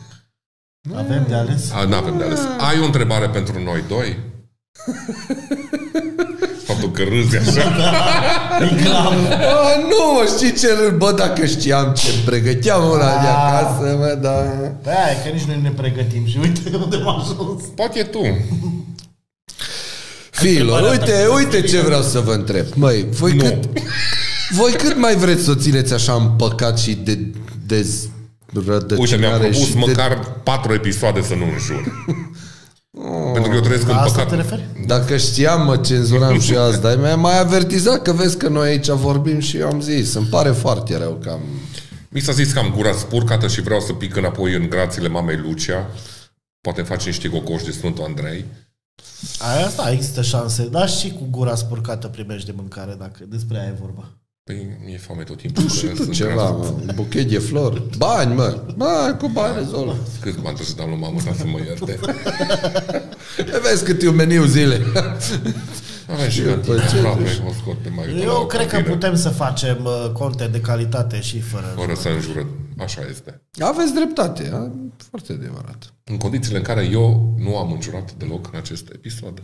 Avem 0.95 1.25
de 1.29 1.35
ales? 1.35 1.71
Nu 1.89 1.95
avem 1.97 2.19
de 2.19 2.25
ales. 2.25 2.41
Ai 2.59 2.81
o 2.81 2.85
întrebare 2.85 3.29
pentru 3.29 3.63
noi 3.63 3.85
doi? 3.89 4.19
Faptul 6.65 6.91
că 6.91 7.03
râzi 7.03 7.37
așa. 7.37 7.63
A, 8.93 9.79
nu 9.79 10.13
mă 10.15 10.25
știi 10.37 10.53
ce 10.53 10.69
râd, 10.83 10.97
bă, 10.99 11.13
dacă 11.13 11.47
știam 11.47 11.93
ce 11.93 12.07
pregăteam 12.25 12.91
una 12.91 13.21
de 13.21 13.27
acasă, 13.27 13.97
mă, 13.99 14.19
da. 14.21 14.31
Păi 14.83 14.93
aia, 14.93 15.23
că 15.25 15.29
nici 15.33 15.43
noi 15.43 15.59
ne 15.63 15.71
pregătim 15.71 16.27
și 16.27 16.39
uite 16.41 16.61
unde 16.77 16.97
am 16.97 17.09
ajuns. 17.21 17.63
Poate 17.75 18.03
tu. 18.03 18.21
Fiilor, 20.31 20.91
uite, 20.91 21.27
uite 21.37 21.63
ce 21.63 21.81
vreau 21.81 22.03
să 22.03 22.21
vă 22.21 22.33
întreb. 22.33 22.65
Măi, 22.75 23.07
voi 23.11 23.33
Nu. 23.33 23.45
cât, 23.45 23.65
voi 24.51 24.73
cât 24.73 24.97
mai 24.97 25.15
vreți 25.17 25.45
să 25.45 25.51
o 25.51 25.55
țineți 25.55 25.93
așa 25.93 26.13
împăcat 26.13 26.79
și 26.79 26.95
de 26.95 27.19
dez 27.67 28.09
rădăcinare 28.67 29.01
Uite, 29.01 29.17
mi-am 29.17 29.39
propus 29.39 29.67
și 29.67 29.77
măcar 29.77 30.19
patru 30.43 30.73
episoade 30.73 31.23
să 31.23 31.35
nu 31.35 31.45
înjur. 31.45 31.83
Pentru 33.33 33.51
că 33.51 33.57
eu 33.57 33.63
trăiesc 33.63 33.89
în 33.89 33.95
La 33.95 34.01
asta 34.01 34.23
păcat. 34.23 34.29
te 34.29 34.35
referi? 34.37 34.65
De... 34.87 34.95
Dacă 34.95 35.17
știam, 35.17 35.65
mă 35.65 35.77
cenzuram 35.77 36.41
și 36.41 36.57
azi, 36.57 36.81
dar 36.81 36.97
mi-a 36.97 37.17
mai 37.17 37.39
avertizat 37.39 38.03
că 38.03 38.13
vezi 38.13 38.37
că 38.37 38.49
noi 38.49 38.69
aici 38.69 38.89
vorbim 38.89 39.39
și 39.41 39.57
eu 39.57 39.67
am 39.67 39.81
zis, 39.81 40.15
îmi 40.15 40.27
pare 40.27 40.51
foarte 40.51 40.97
rău 40.97 41.19
că 41.23 41.31
am... 41.31 41.41
Mi 42.09 42.21
s-a 42.21 42.33
zis 42.33 42.53
că 42.53 42.59
am 42.59 42.73
gura 42.75 42.93
spurcată 42.93 43.49
și 43.49 43.61
vreau 43.61 43.81
să 43.81 43.93
pic 43.93 44.17
înapoi 44.17 44.55
în 44.55 44.69
grațiile 44.69 45.09
mamei 45.09 45.37
Lucia. 45.37 45.87
Poate 46.61 46.83
face 46.83 47.09
niște 47.09 47.29
gogoși 47.29 47.65
de 47.65 47.71
Sfântul 47.71 48.05
Andrei. 48.05 48.45
Aia 49.39 49.67
asta 49.67 49.91
există 49.91 50.23
șanse, 50.23 50.69
dar 50.69 50.89
și 50.89 51.11
cu 51.11 51.27
gura 51.31 51.55
spurcată 51.55 52.07
primești 52.07 52.47
de 52.47 52.53
mâncare, 52.57 52.95
dacă 52.99 53.25
despre 53.29 53.59
aia 53.59 53.69
e 53.69 53.77
vorba. 53.81 54.24
Păi 54.45 54.79
mi-e 54.85 54.99
foame 54.99 55.23
tot 55.23 55.37
timpul. 55.37 55.69
Și 55.69 55.87
că 55.87 55.93
tu 55.95 56.03
sunt 56.03 56.15
ceva, 56.15 56.33
gras. 56.35 56.51
mă, 56.51 56.75
un 56.81 56.91
buchet 56.95 57.29
de 57.29 57.39
flori. 57.39 57.83
Bani, 57.97 58.35
mă. 58.35 58.63
Bă, 58.77 59.17
cu 59.21 59.29
bani 59.29 59.55
rezolv. 59.59 59.97
Cât 60.21 60.35
m-am 60.35 60.43
trebuit 60.45 60.67
să 60.67 60.75
dau 60.77 60.89
lui 60.89 60.99
mamă 60.99 61.19
ca 61.25 61.33
să 61.39 61.45
mă 61.47 61.59
ierte. 61.59 61.99
Vezi 63.63 63.85
cât 63.85 64.03
e 64.03 64.09
un 64.09 64.15
meniu 64.15 64.45
zile. 64.45 64.81
Avem 66.13 66.29
și 66.29 66.41
Păi 66.41 66.51
cantină 66.51 66.77
ce 66.91 66.97
aproape, 66.97 67.29
zici? 67.29 67.43
o 67.49 67.53
scot 67.61 67.77
pe 67.79 67.89
mai 67.97 68.21
Eu 68.23 68.47
cred 68.47 68.67
că 68.69 68.81
putem 68.81 69.17
să 69.17 69.29
facem 69.29 69.79
uh, 69.85 70.11
content 70.13 70.53
de 70.53 70.61
calitate 70.61 71.21
și 71.21 71.41
fără. 71.41 71.73
Fără 71.77 71.95
să 71.95 72.09
înjură. 72.09 72.47
Așa 72.79 73.01
este. 73.11 73.41
Aveți 73.61 73.95
dreptate, 73.95 74.51
a? 74.55 74.71
foarte 75.11 75.33
adevărat. 75.33 75.93
În 76.05 76.17
condițiile 76.17 76.57
în 76.59 76.63
care 76.65 76.89
eu 76.93 77.35
nu 77.39 77.57
am 77.57 77.73
înjurat 77.73 78.13
deloc 78.19 78.49
în 78.53 78.59
acest 78.59 78.89
episod. 78.95 79.43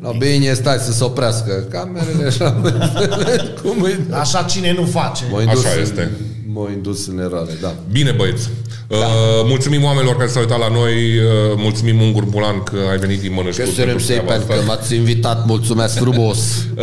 La 0.00 0.10
bine, 0.10 0.52
stai 0.52 0.78
să 0.78 0.92
se 0.92 1.04
oprească 1.04 1.52
camerele 1.70 2.30
și 2.30 2.40
la 2.40 2.50
Cum 3.62 3.82
îi... 3.82 3.96
Așa 4.10 4.42
cine 4.42 4.72
nu 4.72 4.84
face? 4.84 5.24
M-a 5.30 5.40
indus 5.42 5.64
Așa 5.64 5.74
în- 5.74 5.80
este. 5.82 6.10
M-a 6.52 6.70
indus 6.70 7.06
în 7.06 7.18
eroare, 7.18 7.52
da. 7.60 7.74
Bine, 7.90 8.10
băieți. 8.10 8.48
Da. 8.88 8.96
Uh, 8.96 9.02
mulțumim 9.44 9.84
oamenilor 9.84 10.16
care 10.16 10.28
s-au 10.28 10.42
uitat 10.42 10.58
la 10.58 10.68
noi. 10.68 11.18
Uh, 11.18 11.24
mulțumim 11.56 12.00
Ungur 12.00 12.24
Bulan 12.24 12.62
că 12.62 12.76
ai 12.90 12.98
venit 12.98 13.20
din 13.20 13.32
mănășturi. 13.32 13.68
Că 13.68 13.74
să 13.74 13.82
pentru 13.84 14.04
treaba 14.06 14.30
pentru 14.30 14.46
că 14.46 14.52
asta. 14.52 14.64
m-ați 14.64 14.94
invitat, 14.94 15.46
mulțumesc 15.46 15.96
frumos. 15.98 16.38
Uh, 16.76 16.82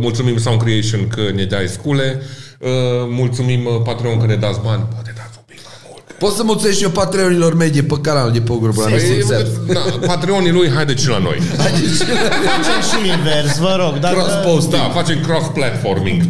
mulțumim 0.00 0.38
Sound 0.38 0.60
Creation 0.62 1.08
că 1.08 1.20
ne 1.34 1.44
dai 1.44 1.68
scule. 1.68 2.20
Uh, 2.60 2.68
mulțumim 3.08 3.64
uh, 3.64 3.72
Patreon 3.84 4.18
că 4.20 4.26
ne 4.26 4.36
dați 4.36 4.60
bani. 4.60 4.82
Poate 4.92 5.12
dați 5.16 5.34
un 5.38 5.42
pic 5.46 5.58
mai 5.64 5.74
mult. 5.90 6.04
Poți 6.18 6.36
să 6.36 6.42
mulțumesc 6.42 6.76
și 6.76 6.82
eu 6.82 6.90
patreonilor 6.90 7.54
medie 7.54 7.82
pe 7.82 7.94
canalul 8.02 8.32
de 8.32 8.40
pe 8.40 8.52
grupul 8.60 8.82
ăla, 8.82 8.90
Păi, 8.90 9.00
sincer. 9.00 9.46
na, 9.66 9.80
Patreonii 10.06 10.50
lui, 10.50 10.70
haideți 10.74 11.02
și 11.02 11.08
la 11.08 11.18
noi. 11.18 11.38
Facem 11.56 12.80
și 13.02 13.08
invers, 13.18 13.58
vă 13.58 13.76
rog. 13.78 13.98
Dacă... 13.98 14.14
Cross-post. 14.14 14.70
Da, 14.70 14.90
facem 14.94 15.20
cross-platforming. 15.20 16.22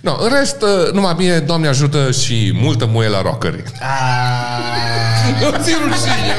No, 0.00 0.16
în 0.20 0.30
rest, 0.38 0.62
uh, 0.62 0.92
numai 0.92 1.14
bine, 1.16 1.38
Doamne 1.38 1.68
ajută 1.68 2.10
și 2.10 2.52
multă 2.60 2.88
muie 2.92 3.08
la 3.08 3.22
rockeri. 3.22 3.62
Aaaa. 3.80 5.50
Nu 5.50 5.62
ți 5.62 5.70
rușine! 5.84 6.34